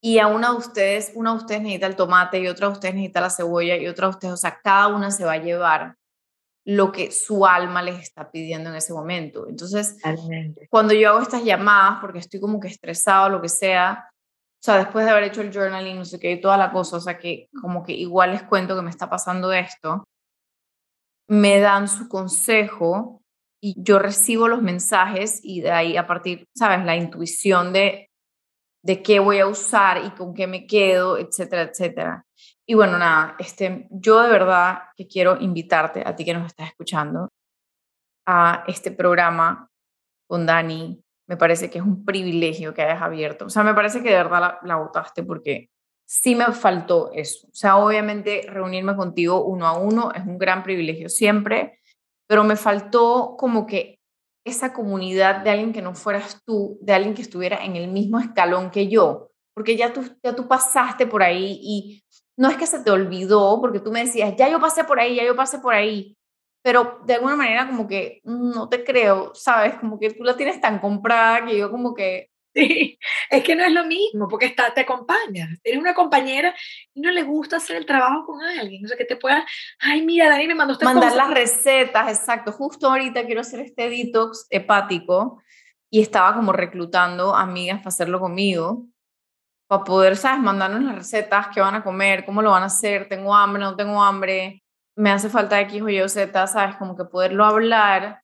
Y 0.00 0.20
a 0.20 0.28
una 0.28 0.52
de 0.52 0.56
ustedes, 0.56 1.10
una 1.16 1.32
de 1.32 1.38
ustedes 1.38 1.62
necesita 1.62 1.88
el 1.88 1.96
tomate 1.96 2.38
y 2.38 2.46
otra 2.46 2.68
de 2.68 2.74
ustedes 2.74 2.94
necesita 2.94 3.22
la 3.22 3.30
cebolla 3.30 3.74
y 3.74 3.88
otra 3.88 4.06
de 4.06 4.10
ustedes, 4.10 4.34
o 4.34 4.36
sea, 4.36 4.60
cada 4.62 4.86
una 4.86 5.10
se 5.10 5.24
va 5.24 5.32
a 5.32 5.42
llevar 5.42 5.96
lo 6.70 6.92
que 6.92 7.10
su 7.10 7.44
alma 7.44 7.82
les 7.82 7.98
está 7.98 8.30
pidiendo 8.30 8.70
en 8.70 8.76
ese 8.76 8.92
momento. 8.92 9.48
Entonces, 9.48 9.96
cuando 10.68 10.94
yo 10.94 11.10
hago 11.10 11.20
estas 11.20 11.42
llamadas, 11.42 11.98
porque 12.00 12.20
estoy 12.20 12.38
como 12.38 12.60
que 12.60 12.68
estresado, 12.68 13.28
lo 13.28 13.42
que 13.42 13.48
sea, 13.48 14.08
o 14.08 14.62
sea, 14.62 14.76
después 14.76 15.04
de 15.04 15.10
haber 15.10 15.24
hecho 15.24 15.40
el 15.40 15.52
journaling, 15.52 15.96
no 15.96 16.04
sé 16.04 16.20
qué, 16.20 16.36
toda 16.36 16.56
la 16.56 16.70
cosa, 16.70 16.98
o 16.98 17.00
sea, 17.00 17.18
que 17.18 17.48
como 17.60 17.82
que 17.82 17.92
igual 17.92 18.30
les 18.30 18.44
cuento 18.44 18.76
que 18.76 18.82
me 18.82 18.90
está 18.90 19.10
pasando 19.10 19.52
esto, 19.52 20.04
me 21.28 21.58
dan 21.58 21.88
su 21.88 22.08
consejo 22.08 23.20
y 23.60 23.74
yo 23.82 23.98
recibo 23.98 24.46
los 24.46 24.62
mensajes 24.62 25.40
y 25.42 25.62
de 25.62 25.72
ahí 25.72 25.96
a 25.96 26.06
partir, 26.06 26.46
¿sabes? 26.56 26.84
La 26.84 26.94
intuición 26.94 27.72
de, 27.72 28.10
de 28.84 29.02
qué 29.02 29.18
voy 29.18 29.40
a 29.40 29.48
usar 29.48 30.04
y 30.04 30.10
con 30.10 30.34
qué 30.34 30.46
me 30.46 30.68
quedo, 30.68 31.18
etcétera, 31.18 31.62
etcétera. 31.62 32.24
Y 32.70 32.74
bueno, 32.74 32.98
nada, 32.98 33.34
este, 33.40 33.88
yo 33.90 34.22
de 34.22 34.28
verdad 34.28 34.82
que 34.96 35.08
quiero 35.08 35.36
invitarte 35.40 36.04
a 36.06 36.14
ti 36.14 36.24
que 36.24 36.34
nos 36.34 36.46
estás 36.46 36.68
escuchando 36.68 37.28
a 38.28 38.62
este 38.68 38.92
programa 38.92 39.68
con 40.28 40.46
Dani. 40.46 41.02
Me 41.28 41.36
parece 41.36 41.68
que 41.68 41.78
es 41.78 41.84
un 41.84 42.04
privilegio 42.04 42.72
que 42.72 42.82
hayas 42.82 43.02
abierto. 43.02 43.46
O 43.46 43.50
sea, 43.50 43.64
me 43.64 43.74
parece 43.74 44.04
que 44.04 44.10
de 44.10 44.14
verdad 44.14 44.40
la, 44.40 44.58
la 44.62 44.76
votaste 44.76 45.24
porque 45.24 45.68
sí 46.06 46.36
me 46.36 46.44
faltó 46.52 47.10
eso. 47.12 47.48
O 47.48 47.54
sea, 47.54 47.76
obviamente 47.76 48.42
reunirme 48.46 48.94
contigo 48.94 49.44
uno 49.44 49.66
a 49.66 49.76
uno 49.76 50.12
es 50.12 50.24
un 50.24 50.38
gran 50.38 50.62
privilegio 50.62 51.08
siempre, 51.08 51.80
pero 52.28 52.44
me 52.44 52.54
faltó 52.54 53.34
como 53.36 53.66
que 53.66 53.98
esa 54.46 54.72
comunidad 54.72 55.42
de 55.42 55.50
alguien 55.50 55.72
que 55.72 55.82
no 55.82 55.96
fueras 55.96 56.40
tú, 56.46 56.78
de 56.82 56.92
alguien 56.92 57.14
que 57.14 57.22
estuviera 57.22 57.64
en 57.64 57.74
el 57.74 57.88
mismo 57.88 58.20
escalón 58.20 58.70
que 58.70 58.86
yo, 58.86 59.32
porque 59.54 59.76
ya 59.76 59.92
tú, 59.92 60.04
ya 60.22 60.36
tú 60.36 60.46
pasaste 60.46 61.08
por 61.08 61.24
ahí 61.24 61.58
y 61.60 62.04
no 62.40 62.48
es 62.48 62.56
que 62.56 62.66
se 62.66 62.82
te 62.82 62.90
olvidó, 62.90 63.60
porque 63.60 63.80
tú 63.80 63.92
me 63.92 64.02
decías, 64.02 64.34
ya 64.34 64.48
yo 64.48 64.58
pasé 64.58 64.84
por 64.84 64.98
ahí, 64.98 65.16
ya 65.16 65.24
yo 65.24 65.36
pasé 65.36 65.58
por 65.58 65.74
ahí, 65.74 66.16
pero 66.62 66.98
de 67.04 67.16
alguna 67.16 67.36
manera 67.36 67.66
como 67.66 67.86
que 67.86 68.22
no 68.24 68.66
te 68.66 68.82
creo, 68.82 69.34
¿sabes? 69.34 69.74
Como 69.74 69.98
que 69.98 70.14
tú 70.14 70.24
la 70.24 70.34
tienes 70.34 70.58
tan 70.58 70.78
comprada 70.78 71.44
que 71.44 71.58
yo 71.58 71.70
como 71.70 71.92
que... 71.94 72.30
Sí, 72.52 72.98
es 73.30 73.44
que 73.44 73.54
no 73.54 73.62
es 73.62 73.72
lo 73.72 73.84
mismo, 73.84 74.26
porque 74.26 74.46
está, 74.46 74.74
te 74.74 74.80
acompaña. 74.80 75.48
Tienes 75.62 75.80
una 75.80 75.94
compañera 75.94 76.52
y 76.92 77.00
no 77.00 77.12
le 77.12 77.22
gusta 77.22 77.58
hacer 77.58 77.76
el 77.76 77.86
trabajo 77.86 78.26
con 78.26 78.42
alguien. 78.42 78.84
O 78.84 78.88
sea, 78.88 78.96
que 78.96 79.04
te 79.04 79.14
pueda, 79.14 79.46
ay, 79.78 80.02
mira, 80.02 80.28
Dani 80.28 80.48
me 80.48 80.56
mandó 80.56 80.72
esta 80.72 80.84
Mandar 80.84 81.14
las 81.14 81.30
recetas, 81.30 82.08
exacto. 82.08 82.50
Justo 82.50 82.88
ahorita 82.88 83.24
quiero 83.24 83.42
hacer 83.42 83.60
este 83.60 83.88
detox 83.88 84.48
hepático 84.50 85.40
y 85.90 86.00
estaba 86.00 86.34
como 86.34 86.52
reclutando 86.52 87.36
amigas 87.36 87.78
para 87.78 87.90
hacerlo 87.90 88.18
conmigo, 88.18 88.86
para 89.70 89.84
poder, 89.84 90.16
¿sabes? 90.16 90.42
Mandarnos 90.42 90.82
las 90.82 90.96
recetas, 90.96 91.46
qué 91.54 91.60
van 91.60 91.76
a 91.76 91.84
comer, 91.84 92.24
cómo 92.24 92.42
lo 92.42 92.50
van 92.50 92.64
a 92.64 92.66
hacer, 92.66 93.08
tengo 93.08 93.32
hambre, 93.32 93.62
no 93.62 93.76
tengo 93.76 94.02
hambre 94.02 94.60
me 95.00 95.10
hace 95.10 95.30
falta 95.30 95.60
X 95.62 95.82
o 95.82 95.88
Y 95.88 96.00
o 96.00 96.08
Z, 96.08 96.46
¿sabes? 96.46 96.76
Como 96.76 96.94
que 96.94 97.04
poderlo 97.04 97.44
hablar, 97.44 98.22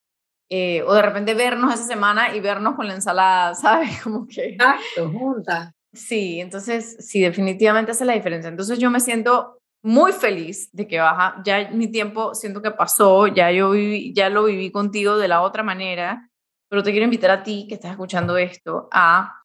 eh, 0.50 0.82
o 0.82 0.94
de 0.94 1.02
repente 1.02 1.34
vernos 1.34 1.74
esa 1.74 1.84
semana 1.84 2.34
y 2.34 2.40
vernos 2.40 2.74
con 2.74 2.86
la 2.86 2.94
ensalada, 2.94 3.54
¿sabes? 3.54 4.02
Como 4.02 4.26
que... 4.26 4.50
Exacto, 4.50 5.10
juntas. 5.10 5.72
Sí, 5.92 6.40
entonces 6.40 6.96
sí, 7.00 7.20
definitivamente 7.20 7.92
hace 7.92 8.04
la 8.04 8.12
diferencia. 8.12 8.48
Entonces 8.48 8.78
yo 8.78 8.90
me 8.90 9.00
siento 9.00 9.58
muy 9.82 10.12
feliz 10.12 10.70
de 10.72 10.86
que 10.86 11.00
baja, 11.00 11.40
ya 11.44 11.70
mi 11.70 11.88
tiempo 11.88 12.34
siento 12.34 12.60
que 12.60 12.70
pasó, 12.70 13.28
ya 13.28 13.50
yo 13.50 13.70
viví, 13.70 14.12
ya 14.12 14.28
lo 14.28 14.44
viví 14.44 14.70
contigo 14.70 15.16
de 15.16 15.28
la 15.28 15.40
otra 15.40 15.62
manera, 15.62 16.28
pero 16.68 16.82
te 16.82 16.90
quiero 16.90 17.04
invitar 17.04 17.30
a 17.30 17.42
ti 17.42 17.66
que 17.68 17.76
estás 17.76 17.92
escuchando 17.92 18.36
esto 18.36 18.88
a, 18.92 19.42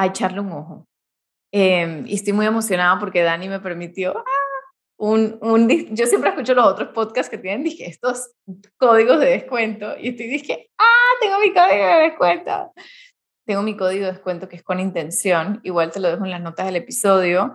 a 0.00 0.06
echarle 0.06 0.40
un 0.40 0.52
ojo. 0.52 0.88
Em, 1.52 2.06
y 2.06 2.14
estoy 2.14 2.32
muy 2.32 2.46
emocionada 2.46 2.98
porque 2.98 3.22
Dani 3.22 3.48
me 3.48 3.60
permitió, 3.60 4.16
¡ah! 4.16 4.22
un, 4.98 5.38
un, 5.42 5.68
yo 5.94 6.06
siempre 6.06 6.30
escucho 6.30 6.54
los 6.54 6.66
otros 6.66 6.88
podcasts 6.90 7.28
que 7.28 7.36
tienen, 7.36 7.64
dije, 7.64 7.86
estos 7.86 8.30
códigos 8.78 9.20
de 9.20 9.26
descuento 9.26 9.94
y 9.98 10.10
estoy 10.10 10.28
dije, 10.28 10.70
ah, 10.78 11.10
tengo 11.20 11.38
mi 11.40 11.52
código 11.52 11.86
de 11.86 12.02
descuento. 12.08 12.72
Tengo 13.46 13.62
mi 13.62 13.76
código 13.76 14.06
de 14.06 14.12
descuento 14.12 14.48
que 14.48 14.56
es 14.56 14.62
con 14.62 14.80
intención, 14.80 15.60
igual 15.64 15.90
te 15.90 16.00
lo 16.00 16.08
dejo 16.08 16.24
en 16.24 16.30
las 16.30 16.40
notas 16.40 16.64
del 16.64 16.76
episodio, 16.76 17.54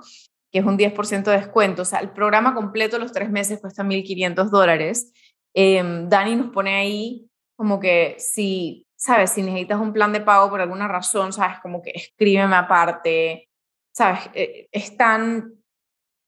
que 0.51 0.59
es 0.59 0.65
un 0.65 0.77
10% 0.77 1.23
de 1.23 1.37
descuento, 1.37 1.81
o 1.81 1.85
sea, 1.85 1.99
el 1.99 2.11
programa 2.11 2.53
completo 2.53 2.99
los 2.99 3.11
tres 3.11 3.31
meses 3.31 3.59
cuesta 3.59 3.83
1.500 3.83 4.49
dólares. 4.51 5.11
Eh, 5.55 5.81
Dani 6.07 6.35
nos 6.35 6.51
pone 6.51 6.75
ahí 6.75 7.27
como 7.55 7.79
que 7.79 8.17
si, 8.19 8.84
sabes, 9.05 9.33
si 9.33 9.43
necesitas 9.43 9.79
un 9.79 9.93
plan 9.93 10.11
de 10.11 10.21
pago 10.21 10.49
por 10.49 10.61
alguna 10.61 10.87
razón, 10.87 11.31
sabes, 11.31 11.59
como 11.59 11.83
que 11.83 11.91
escríbeme 11.91 12.55
aparte, 12.55 13.49
sabes, 13.93 14.31
eh, 14.33 14.67
están 14.71 15.53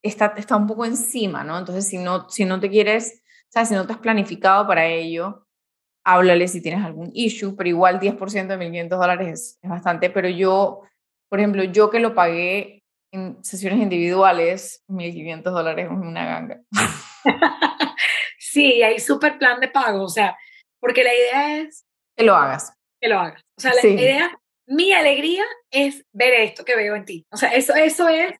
está, 0.03 0.33
está 0.37 0.55
un 0.55 0.67
poco 0.67 0.85
encima, 0.85 1.43
¿no? 1.43 1.57
Entonces, 1.57 1.87
si 1.87 1.97
no, 1.97 2.29
si 2.29 2.45
no 2.45 2.59
te 2.59 2.69
quieres, 2.69 3.23
¿sabes? 3.49 3.69
Si 3.69 3.75
no 3.75 3.87
te 3.87 3.93
has 3.93 3.99
planificado 3.99 4.67
para 4.67 4.85
ello, 4.85 5.47
háblale 6.05 6.47
si 6.47 6.61
tienes 6.61 6.85
algún 6.85 7.09
issue, 7.15 7.55
pero 7.55 7.67
igual 7.67 7.99
10% 7.99 8.47
de 8.47 8.57
1.500 8.57 8.89
dólares 8.89 9.57
es, 9.63 9.69
bastante, 9.69 10.11
pero 10.11 10.29
yo, 10.29 10.83
por 11.29 11.39
ejemplo, 11.39 11.63
yo 11.63 11.89
que 11.89 11.99
lo 11.99 12.13
pagué 12.13 12.83
en 13.11 13.43
sesiones 13.43 13.79
individuales, 13.79 14.83
1.500 14.87 15.43
dólares 15.43 15.85
es 15.85 15.91
una 15.91 16.25
ganga. 16.25 16.61
sí, 18.37 18.83
hay 18.83 18.99
súper 18.99 19.39
plan 19.39 19.59
de 19.59 19.67
pago, 19.67 20.03
o 20.03 20.09
sea, 20.09 20.37
porque 20.79 21.03
la 21.03 21.13
idea 21.13 21.57
es... 21.61 21.86
Que 22.17 22.25
lo 22.25 22.35
hagas. 22.35 22.73
Que 22.99 23.07
lo 23.07 23.19
hagas. 23.19 23.41
O 23.57 23.61
sea, 23.61 23.73
la 23.73 23.87
idea, 23.87 24.39
mi 24.67 24.91
alegría 24.91 25.45
es 25.71 26.03
ver 26.11 26.33
esto 26.33 26.65
que 26.65 26.75
veo 26.75 26.95
en 26.95 27.05
ti. 27.05 27.25
O 27.31 27.37
sea, 27.37 27.49
eso, 27.49 27.75
eso 27.75 28.09
es 28.09 28.33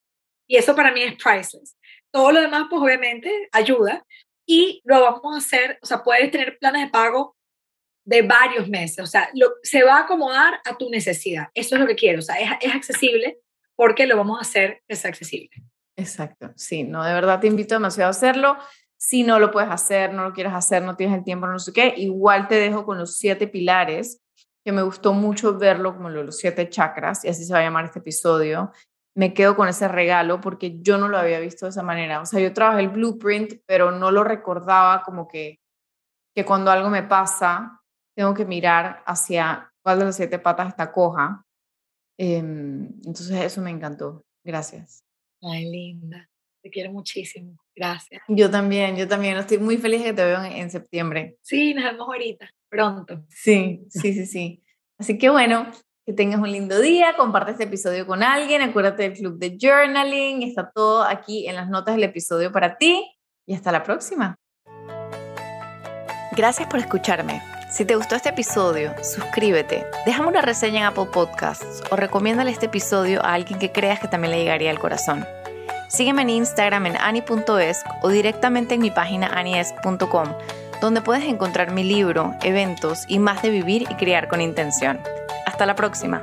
y 0.48 0.56
eso 0.56 0.76
para 0.76 0.92
mí 0.92 1.04
es 1.04 1.16
priceless. 1.16 1.78
Todo 2.12 2.32
lo 2.32 2.42
demás, 2.42 2.68
pues 2.70 2.82
obviamente, 2.82 3.50
ayuda. 3.52 4.06
Y 4.48 4.82
lo 4.86 5.02
vamos 5.02 5.36
a 5.36 5.38
hacer, 5.38 5.78
o 5.82 5.86
sea, 5.86 6.04
puedes 6.04 6.32
tener 6.32 6.58
planes 6.58 6.86
de 6.86 6.90
pago 6.90 7.36
de 8.06 8.22
varios 8.22 8.70
meses. 8.70 9.00
O 9.00 9.06
sea, 9.06 9.30
lo, 9.34 9.52
se 9.62 9.84
va 9.84 9.98
a 9.98 10.02
acomodar 10.04 10.62
a 10.64 10.78
tu 10.78 10.90
necesidad. 10.90 11.50
Eso 11.54 11.76
es 11.76 11.82
lo 11.82 11.88
que 11.88 11.96
quiero. 11.96 12.20
O 12.20 12.22
sea, 12.22 12.36
es, 12.36 12.50
es 12.62 12.74
accesible 12.74 13.40
porque 13.76 14.08
lo 14.08 14.16
vamos 14.16 14.40
a 14.40 14.42
hacer 14.42 14.82
es 14.88 15.06
accesible. 15.06 15.52
Exacto. 15.98 16.52
Sí, 16.56 16.84
no, 16.84 17.04
de 17.04 17.14
verdad 17.14 17.40
te 17.40 17.48
invito 17.48 17.76
demasiado 17.76 18.08
a 18.08 18.12
hacerlo. 18.12 18.58
Si 19.00 19.24
no 19.24 19.40
lo 19.40 19.52
puedes 19.52 19.70
hacer, 19.70 20.14
no 20.14 20.24
lo 20.24 20.34
quieres 20.34 20.54
hacer, 20.54 20.84
no 20.84 20.96
tienes 20.96 21.18
el 21.18 21.24
tiempo, 21.24 21.48
no 21.48 21.60
sé 21.60 21.72
qué, 21.72 21.94
igual 21.98 22.48
te 22.48 22.56
dejo 22.56 22.86
con 22.86 22.98
los 22.98 23.18
siete 23.18 23.48
pilares, 23.48 24.20
que 24.66 24.72
me 24.72 24.82
gustó 24.82 25.14
mucho 25.14 25.58
verlo 25.58 25.96
como 25.96 26.10
los 26.10 26.38
siete 26.38 26.70
chakras, 26.70 27.24
y 27.24 27.30
así 27.30 27.46
se 27.46 27.54
va 27.54 27.60
a 27.60 27.64
llamar 27.64 27.86
este 27.86 28.00
episodio, 28.00 28.72
me 29.18 29.34
quedo 29.34 29.56
con 29.56 29.68
ese 29.68 29.88
regalo 29.88 30.40
porque 30.42 30.80
yo 30.82 31.00
no 31.00 31.08
lo 31.10 31.18
había 31.18 31.40
visto 31.40 31.66
de 31.66 31.72
esa 31.72 31.82
manera. 31.82 32.22
O 32.22 32.26
sea, 32.28 32.40
yo 32.40 32.54
trabajé 32.54 32.82
el 32.82 32.90
blueprint, 32.90 33.54
pero 33.66 33.90
no 33.90 34.12
lo 34.12 34.24
recordaba 34.24 35.02
como 35.02 35.28
que, 35.28 35.60
que 36.36 36.46
cuando 36.46 36.70
algo 36.70 36.92
me 36.92 37.02
pasa, 37.02 37.82
tengo 38.16 38.36
que 38.36 38.46
mirar 38.46 39.02
hacia 39.08 39.74
cuál 39.82 39.98
de 39.98 40.06
las 40.06 40.18
siete 40.18 40.38
patas 40.38 40.68
está 40.68 40.92
coja. 40.92 41.44
Em, 42.20 42.90
entonces 43.06 43.32
eso 43.32 43.60
me 43.60 43.72
encantó. 43.72 44.24
Gracias. 44.44 45.04
Ay, 45.42 45.66
linda. 45.66 46.30
Te 46.68 46.72
quiero 46.72 46.92
muchísimo. 46.92 47.56
Gracias. 47.74 48.22
Yo 48.28 48.52
también, 48.52 48.98
yo 48.98 49.08
también. 49.08 49.38
Estoy 49.38 49.58
muy 49.58 49.78
feliz 49.78 50.02
de 50.02 50.08
que 50.08 50.14
te 50.14 50.26
veo 50.26 50.44
en, 50.44 50.52
en 50.52 50.70
septiembre. 50.70 51.38
Sí, 51.42 51.74
nos 51.74 51.86
vemos 51.86 52.10
ahorita, 52.10 52.50
pronto. 52.68 53.24
Sí, 53.30 53.86
sí, 53.88 54.14
sí, 54.14 54.26
sí. 54.26 54.64
Así 54.98 55.18
que 55.18 55.30
bueno, 55.30 55.72
que 56.06 56.12
tengas 56.12 56.42
un 56.42 56.52
lindo 56.52 56.78
día, 56.82 57.16
comparte 57.16 57.52
este 57.52 57.64
episodio 57.64 58.06
con 58.06 58.22
alguien, 58.22 58.62
acuérdate 58.62 59.04
del 59.04 59.14
club 59.14 59.40
de 59.40 59.58
journaling, 59.58 60.44
está 60.44 60.70
todo 60.70 61.04
aquí 61.04 61.48
en 61.48 61.56
las 61.56 61.70
notas 61.70 61.96
del 61.96 62.04
episodio 62.04 62.52
para 62.52 62.78
ti 62.78 63.10
y 63.46 63.54
hasta 63.54 63.72
la 63.72 63.84
próxima. 63.84 64.36
Gracias 66.36 66.68
por 66.68 66.82
escucharme. 66.82 67.42
Si 67.72 67.86
te 67.86 67.96
gustó 67.96 68.18
este 68.18 68.30
episodio, 68.30 68.94
suscríbete, 69.02 69.86
déjame 70.06 70.28
una 70.28 70.42
reseña 70.42 70.80
en 70.80 70.86
Apple 70.88 71.08
Podcasts 71.14 71.82
o 71.92 71.96
recomiéndale 71.96 72.52
este 72.52 72.66
episodio 72.66 73.24
a 73.26 73.36
alguien 73.36 73.58
que 73.58 73.72
creas 73.72 74.02
que 74.02 74.10
también 74.10 74.32
le 74.32 74.40
llegaría 74.40 74.72
al 74.72 74.80
corazón. 74.80 75.26
Sígueme 75.88 76.24
en 76.24 76.30
Instagram 76.30 76.86
en 76.88 76.98
ani.es 76.98 77.84
o 78.02 78.10
directamente 78.10 78.76
en 78.76 78.82
mi 78.82 78.92
página 78.92 79.28
anies.com, 79.28 80.34
donde 80.82 81.02
puedes 81.02 81.24
encontrar 81.24 81.72
mi 81.72 81.84
libro, 81.84 82.36
eventos 82.44 83.06
y 83.08 83.20
más 83.20 83.42
de 83.42 83.50
vivir 83.50 83.84
y 83.84 83.96
criar 83.96 84.28
con 84.28 84.42
intención. 84.42 85.00
Hasta 85.46 85.66
la 85.66 85.76
próxima. 85.76 86.22